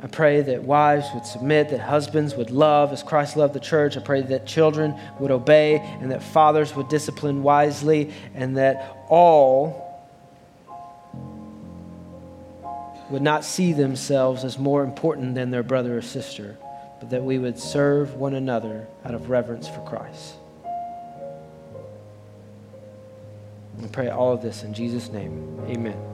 I 0.00 0.06
pray 0.06 0.42
that 0.42 0.62
wives 0.62 1.08
would 1.12 1.26
submit, 1.26 1.70
that 1.70 1.80
husbands 1.80 2.36
would 2.36 2.52
love 2.52 2.92
as 2.92 3.02
Christ 3.02 3.36
loved 3.36 3.54
the 3.54 3.58
church. 3.58 3.96
I 3.96 4.00
pray 4.00 4.22
that 4.22 4.46
children 4.46 4.94
would 5.18 5.32
obey, 5.32 5.80
and 6.00 6.12
that 6.12 6.22
fathers 6.22 6.76
would 6.76 6.88
discipline 6.88 7.42
wisely, 7.42 8.12
and 8.36 8.56
that 8.58 8.96
all 9.08 9.88
would 13.12 13.22
not 13.22 13.44
see 13.44 13.74
themselves 13.74 14.42
as 14.42 14.58
more 14.58 14.82
important 14.82 15.34
than 15.34 15.50
their 15.50 15.62
brother 15.62 15.98
or 15.98 16.02
sister, 16.02 16.56
but 16.98 17.10
that 17.10 17.22
we 17.22 17.38
would 17.38 17.58
serve 17.58 18.14
one 18.14 18.34
another 18.34 18.86
out 19.04 19.14
of 19.14 19.28
reverence 19.28 19.68
for 19.68 19.80
Christ. 19.80 20.34
We 23.78 23.88
pray 23.88 24.08
all 24.08 24.32
of 24.32 24.40
this 24.40 24.62
in 24.62 24.72
Jesus' 24.72 25.10
name. 25.10 25.60
Amen. 25.66 26.11